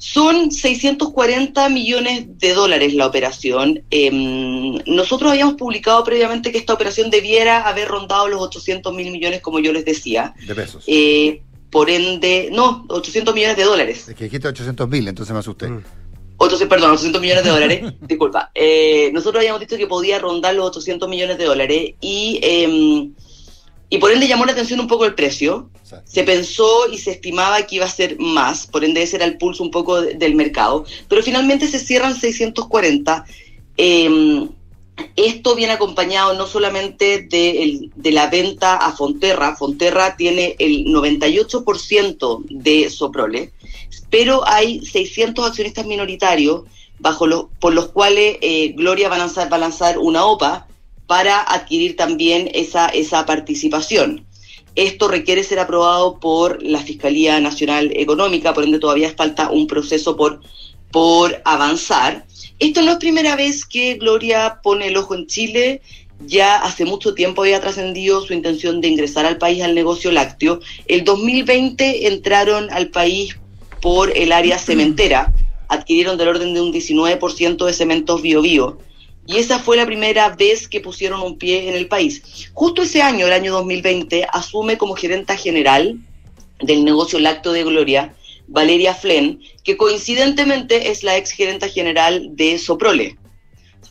Son 0.00 0.52
640 0.52 1.68
millones 1.70 2.38
de 2.38 2.54
dólares 2.54 2.94
la 2.94 3.06
operación. 3.06 3.82
Em, 3.90 4.78
nosotros 4.86 5.32
habíamos 5.32 5.54
publicado 5.54 6.04
previamente 6.04 6.52
que 6.52 6.58
esta 6.58 6.72
operación 6.72 7.10
debiera 7.10 7.66
haber 7.66 7.88
rondado 7.88 8.28
los 8.28 8.40
800 8.40 8.94
mil 8.94 9.10
millones, 9.10 9.40
como 9.40 9.58
yo 9.58 9.72
les 9.72 9.84
decía. 9.84 10.34
De 10.46 10.54
pesos. 10.54 10.84
Eh, 10.86 11.42
por 11.70 11.90
ende, 11.90 12.48
no, 12.52 12.86
800 12.88 13.34
millones 13.34 13.56
de 13.56 13.64
dólares. 13.64 14.08
Es 14.08 14.14
que 14.14 14.24
dijiste 14.24 14.48
800 14.48 14.88
mil, 14.88 15.06
entonces 15.08 15.32
me 15.32 15.40
asusté. 15.40 15.68
Otros, 16.54 16.68
perdón, 16.68 16.90
800 16.92 17.20
millones 17.20 17.44
de 17.44 17.50
dólares. 17.50 17.92
Disculpa. 18.08 18.50
Eh, 18.54 19.10
nosotros 19.12 19.40
habíamos 19.40 19.60
dicho 19.60 19.76
que 19.76 19.86
podía 19.86 20.18
rondar 20.18 20.54
los 20.54 20.66
800 20.68 21.08
millones 21.08 21.38
de 21.38 21.44
dólares 21.44 21.94
y, 22.00 22.38
eh, 22.42 23.08
y 23.90 23.98
por 23.98 24.10
ende 24.12 24.26
llamó 24.28 24.44
la 24.44 24.52
atención 24.52 24.80
un 24.80 24.88
poco 24.88 25.04
el 25.04 25.14
precio. 25.14 25.70
Se 26.04 26.22
pensó 26.24 26.90
y 26.92 26.98
se 26.98 27.12
estimaba 27.12 27.62
que 27.66 27.76
iba 27.76 27.86
a 27.86 27.88
ser 27.88 28.18
más, 28.18 28.66
por 28.66 28.84
ende 28.84 29.02
ese 29.02 29.16
era 29.16 29.24
el 29.24 29.38
pulso 29.38 29.62
un 29.62 29.70
poco 29.70 30.02
de- 30.02 30.14
del 30.14 30.34
mercado. 30.34 30.84
Pero 31.08 31.22
finalmente 31.22 31.66
se 31.66 31.78
cierran 31.78 32.14
640. 32.14 33.24
Eh, 33.78 34.46
esto 35.16 35.54
viene 35.54 35.72
acompañado 35.74 36.34
no 36.34 36.46
solamente 36.46 37.22
de, 37.30 37.62
el- 37.62 37.90
de 37.94 38.10
la 38.12 38.28
venta 38.28 38.74
a 38.76 38.92
Fonterra, 38.92 39.54
Fonterra 39.56 40.16
tiene 40.16 40.56
el 40.58 40.86
98% 40.86 42.44
de 42.50 42.90
Soprole, 42.90 43.52
pero 44.10 44.46
hay 44.46 44.84
600 44.84 45.46
accionistas 45.46 45.86
minoritarios 45.86 46.62
bajo 46.98 47.26
los, 47.26 47.46
por 47.60 47.74
los 47.74 47.88
cuales 47.88 48.38
eh, 48.40 48.72
Gloria 48.76 49.08
va 49.08 49.16
a, 49.16 49.18
lanzar, 49.18 49.52
va 49.52 49.56
a 49.56 49.60
lanzar 49.60 49.98
una 49.98 50.24
OPA 50.24 50.66
para 51.06 51.40
adquirir 51.40 51.96
también 51.96 52.50
esa, 52.54 52.88
esa 52.88 53.24
participación. 53.24 54.26
Esto 54.74 55.08
requiere 55.08 55.42
ser 55.42 55.58
aprobado 55.58 56.20
por 56.20 56.62
la 56.62 56.80
Fiscalía 56.80 57.40
Nacional 57.40 57.90
Económica, 57.94 58.54
por 58.54 58.64
ende 58.64 58.78
todavía 58.78 59.12
falta 59.16 59.50
un 59.50 59.66
proceso 59.66 60.16
por, 60.16 60.40
por 60.92 61.40
avanzar. 61.44 62.26
Esto 62.58 62.82
no 62.82 62.92
es 62.92 62.98
primera 62.98 63.36
vez 63.36 63.64
que 63.64 63.94
Gloria 63.94 64.60
pone 64.62 64.88
el 64.88 64.96
ojo 64.96 65.14
en 65.14 65.26
Chile. 65.26 65.82
Ya 66.26 66.56
hace 66.56 66.84
mucho 66.84 67.14
tiempo 67.14 67.42
había 67.42 67.60
trascendido 67.60 68.20
su 68.24 68.34
intención 68.34 68.80
de 68.80 68.88
ingresar 68.88 69.24
al 69.24 69.38
país 69.38 69.62
al 69.62 69.74
negocio 69.74 70.12
lácteo. 70.12 70.60
El 70.86 71.04
2020 71.04 72.06
entraron 72.08 72.70
al 72.70 72.90
país 72.90 73.36
por 73.80 74.16
el 74.16 74.32
área 74.32 74.58
cementera, 74.58 75.32
adquirieron 75.68 76.18
del 76.18 76.28
orden 76.28 76.54
de 76.54 76.60
un 76.60 76.72
19% 76.72 77.64
de 77.64 77.72
cementos 77.72 78.22
bio, 78.22 78.42
bio 78.42 78.78
y 79.28 79.36
esa 79.36 79.58
fue 79.58 79.76
la 79.76 79.84
primera 79.84 80.30
vez 80.30 80.68
que 80.68 80.80
pusieron 80.80 81.20
un 81.20 81.36
pie 81.36 81.68
en 81.68 81.74
el 81.74 81.86
país. 81.86 82.48
Justo 82.54 82.80
ese 82.80 83.02
año, 83.02 83.26
el 83.26 83.34
año 83.34 83.52
2020, 83.52 84.26
asume 84.32 84.78
como 84.78 84.94
gerenta 84.94 85.36
general 85.36 85.98
del 86.60 86.82
negocio 86.82 87.18
lácteo 87.18 87.52
de 87.52 87.62
Gloria 87.62 88.14
Valeria 88.46 88.94
Flen, 88.94 89.42
que 89.62 89.76
coincidentemente 89.76 90.90
es 90.90 91.02
la 91.02 91.18
ex 91.18 91.32
gerenta 91.32 91.68
general 91.68 92.36
de 92.36 92.58
Soprole. 92.58 93.18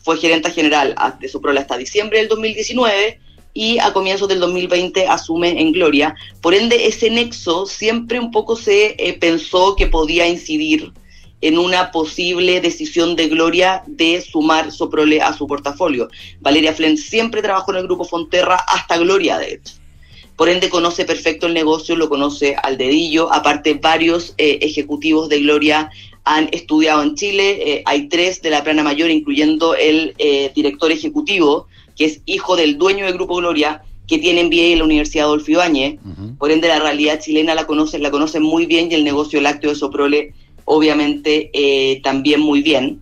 Fue 0.02 0.16
gerenta 0.16 0.50
general 0.50 0.96
de 1.20 1.28
Soprole 1.28 1.60
hasta 1.60 1.78
diciembre 1.78 2.18
del 2.18 2.26
2019 2.26 3.20
y 3.54 3.78
a 3.78 3.92
comienzos 3.92 4.28
del 4.28 4.40
2020 4.40 5.06
asume 5.06 5.60
en 5.60 5.72
Gloria. 5.72 6.14
Por 6.40 6.54
ende, 6.54 6.86
ese 6.86 7.10
nexo 7.10 7.66
siempre 7.66 8.20
un 8.20 8.30
poco 8.30 8.56
se 8.56 8.94
eh, 8.98 9.16
pensó 9.18 9.74
que 9.76 9.86
podía 9.86 10.28
incidir 10.28 10.92
en 11.40 11.58
una 11.58 11.90
posible 11.90 12.60
decisión 12.60 13.16
de 13.16 13.28
Gloria 13.28 13.82
de 13.86 14.20
sumar 14.20 14.72
Soprole 14.72 15.20
a 15.20 15.32
su 15.32 15.46
portafolio. 15.46 16.08
Valeria 16.40 16.72
Flen 16.72 16.96
siempre 16.96 17.42
trabajó 17.42 17.72
en 17.72 17.78
el 17.78 17.84
grupo 17.84 18.04
Fonterra 18.04 18.56
hasta 18.56 18.98
Gloria, 18.98 19.38
de 19.38 19.54
hecho. 19.54 19.74
Por 20.36 20.48
ende 20.48 20.70
conoce 20.70 21.04
perfecto 21.04 21.48
el 21.48 21.54
negocio, 21.54 21.96
lo 21.96 22.08
conoce 22.08 22.54
al 22.62 22.78
dedillo. 22.78 23.32
Aparte, 23.32 23.74
varios 23.74 24.34
eh, 24.38 24.58
ejecutivos 24.62 25.28
de 25.28 25.40
Gloria 25.40 25.90
han 26.22 26.48
estudiado 26.52 27.02
en 27.02 27.16
Chile. 27.16 27.58
Eh, 27.60 27.82
hay 27.84 28.08
tres 28.08 28.40
de 28.40 28.50
la 28.50 28.62
plana 28.62 28.84
mayor, 28.84 29.10
incluyendo 29.10 29.74
el 29.74 30.14
eh, 30.18 30.52
director 30.54 30.92
ejecutivo, 30.92 31.66
que 31.98 32.04
es 32.06 32.20
hijo 32.24 32.56
del 32.56 32.78
dueño 32.78 33.04
del 33.04 33.14
Grupo 33.14 33.36
Gloria, 33.36 33.82
que 34.06 34.18
tiene 34.18 34.44
MBA 34.44 34.72
en 34.72 34.78
la 34.78 34.84
Universidad 34.84 35.26
Adolfo 35.26 35.50
Ibáñez. 35.50 35.98
Por 36.38 36.50
ende, 36.50 36.68
la 36.68 36.78
realidad 36.78 37.20
chilena 37.20 37.54
la 37.54 37.66
conocen, 37.66 38.02
la 38.02 38.10
conocen 38.10 38.42
muy 38.42 38.64
bien 38.64 38.90
y 38.90 38.94
el 38.94 39.04
negocio 39.04 39.40
lácteo 39.40 39.70
de 39.70 39.76
Soprole, 39.76 40.32
obviamente, 40.64 41.50
eh, 41.52 42.00
también 42.02 42.40
muy 42.40 42.62
bien. 42.62 43.00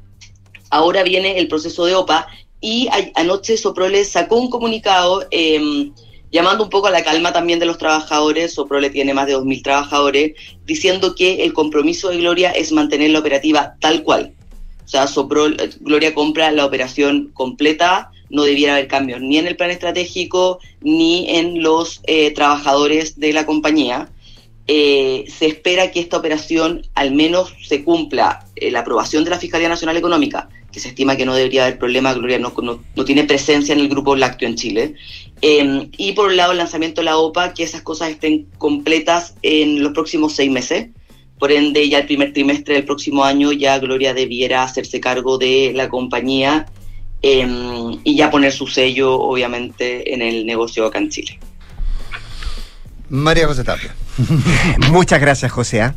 Ahora 0.71 1.03
viene 1.05 1.39
el 1.39 1.47
proceso 1.47 1.85
de 1.85 1.95
OPA 1.95 2.27
y 2.61 2.89
a- 2.89 3.13
anoche 3.21 3.57
Soprole 3.57 4.05
sacó 4.05 4.37
un 4.39 4.51
comunicado 4.51 5.27
eh, 5.31 5.91
llamando 6.33 6.65
un 6.65 6.71
poco 6.71 6.89
a 6.89 6.91
la 6.91 7.05
calma 7.05 7.33
también 7.33 7.59
de 7.61 7.67
los 7.67 7.79
trabajadores. 7.79 8.55
Soprole 8.55 8.91
tiene 8.91 9.15
más 9.15 9.27
de 9.27 9.35
2.000 9.35 9.63
trabajadores, 9.63 10.33
diciendo 10.65 11.15
que 11.15 11.45
el 11.45 11.53
compromiso 11.53 12.09
de 12.09 12.17
Gloria 12.19 12.51
es 12.51 12.73
mantener 12.73 13.11
la 13.11 13.21
operativa 13.21 13.75
tal 13.81 14.03
cual. 14.03 14.33
O 14.85 14.89
sea, 14.89 15.07
Soprol, 15.07 15.57
eh, 15.61 15.71
Gloria 15.81 16.15
compra 16.15 16.51
la 16.51 16.65
operación 16.65 17.31
completa, 17.35 18.11
no 18.31 18.43
debiera 18.45 18.73
haber 18.75 18.89
cambios 18.89 19.21
ni 19.21 19.39
en 19.39 19.47
el 19.47 19.57
plan 19.57 19.71
estratégico 19.71 20.59
ni 20.81 21.29
en 21.37 21.63
los 21.63 22.01
eh, 22.07 22.31
trabajadores 22.33 23.19
de 23.19 23.33
la 23.33 23.47
compañía. 23.47 24.09
Eh, 24.69 25.27
se 25.29 25.47
espera 25.47 25.93
que 25.93 26.01
esta 26.01 26.17
operación 26.17 26.83
al 26.95 27.13
menos 27.13 27.55
se 27.65 27.85
cumpla 27.85 28.45
eh, 28.57 28.71
la 28.73 28.81
aprobación 28.81 29.23
de 29.23 29.31
la 29.31 29.39
Fiscalía 29.39 29.69
Nacional 29.69 29.97
Económica, 29.97 30.49
que 30.73 30.81
se 30.81 30.89
estima 30.89 31.17
que 31.17 31.25
no 31.25 31.35
debería 31.37 31.65
haber 31.67 31.79
problema, 31.79 32.13
Gloria 32.15 32.41
no, 32.41 32.53
no- 32.97 33.05
tiene 33.05 33.23
presencia 33.25 33.73
en 33.75 33.79
el 33.81 33.89
grupo 33.89 34.17
lácteo 34.17 34.49
en 34.49 34.57
Chile. 34.57 34.95
Eh, 35.41 35.89
y 35.97 36.13
por 36.13 36.27
un 36.29 36.37
lado 36.37 36.51
el 36.53 36.59
lanzamiento 36.59 37.01
de 37.01 37.05
la 37.05 37.17
OPA, 37.17 37.55
que 37.55 37.63
esas 37.63 37.83
cosas 37.83 38.11
estén 38.11 38.47
completas 38.59 39.35
en 39.43 39.83
los 39.85 39.93
próximos 39.93 40.33
seis 40.35 40.51
meses. 40.51 40.89
Por 41.39 41.53
ende, 41.53 41.89
ya 41.89 41.99
el 41.99 42.07
primer 42.07 42.33
trimestre 42.33 42.75
del 42.75 42.85
próximo 42.87 43.23
año 43.23 43.53
ya 43.53 43.79
Gloria 43.79 44.15
debiera 44.15 44.65
hacerse 44.65 44.99
cargo 45.01 45.37
de 45.39 45.73
la 45.77 45.89
compañía 45.91 46.67
eh, 47.23 47.47
y 48.05 48.17
ya 48.17 48.31
poner 48.31 48.53
su 48.53 48.67
sello, 48.67 49.15
obviamente, 49.21 50.13
en 50.15 50.23
el 50.23 50.47
negocio 50.47 50.87
acá 50.87 50.99
en 50.99 51.09
Chile. 51.11 51.39
María 53.09 53.47
José 53.47 53.65
Tapia. 53.65 53.95
Muchas 54.91 55.21
gracias, 55.21 55.51
José. 55.53 55.83
¿ah? 55.83 55.95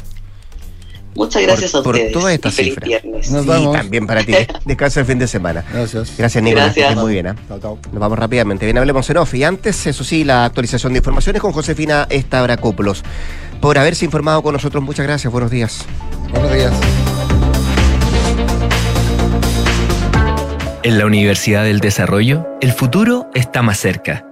Muchas 1.16 1.42
gracias 1.42 1.72
por, 1.72 1.80
a 1.80 1.90
ustedes. 1.90 2.14
Por 2.14 2.22
toda 2.22 2.34
esta 2.34 2.50
y 2.50 2.52
feliz 2.52 2.74
cifra. 2.76 2.88
viernes. 2.88 3.32
Nos 3.32 3.42
Sí, 3.44 3.48
vamos. 3.48 3.76
también 3.76 4.06
para 4.08 4.24
ti. 4.24 4.34
Descansa 4.66 5.00
el 5.02 5.06
fin 5.06 5.20
de 5.20 5.28
semana. 5.28 5.66
Gracias. 5.74 6.14
Gracias, 6.18 6.44
Nicolás. 6.44 6.66
Gracias. 6.68 6.86
que 6.86 6.90
estés 6.92 7.04
Muy 7.04 7.14
bien. 7.14 7.28
¿ah? 7.28 7.36
Nos 7.50 8.00
vamos 8.00 8.18
rápidamente. 8.20 8.66
Bien, 8.66 8.78
hablemos 8.78 9.10
en 9.10 9.18
off. 9.18 9.34
Y 9.34 9.44
antes, 9.44 9.88
eso 9.88 10.04
sí, 10.04 10.24
la 10.24 10.46
actualización 10.46 10.94
de 10.94 11.00
informaciones 11.00 11.42
con 11.42 11.52
Josefina 11.52 12.08
Estabracópolos. 12.10 13.04
Por 13.60 13.78
haberse 13.78 14.06
informado 14.06 14.42
con 14.44 14.54
nosotros, 14.54 14.84
muchas 14.84 15.06
gracias. 15.06 15.32
Buenos 15.34 15.52
días. 15.52 15.84
Buenos 16.32 16.54
días. 16.54 17.19
En 20.82 20.98
la 20.98 21.06
Universidad 21.06 21.66
del 21.66 21.82
Desarrollo, 21.82 22.48
el 22.62 22.72
futuro 22.72 23.30
está 23.34 23.62
más 23.62 23.78
cerca. 23.78 24.24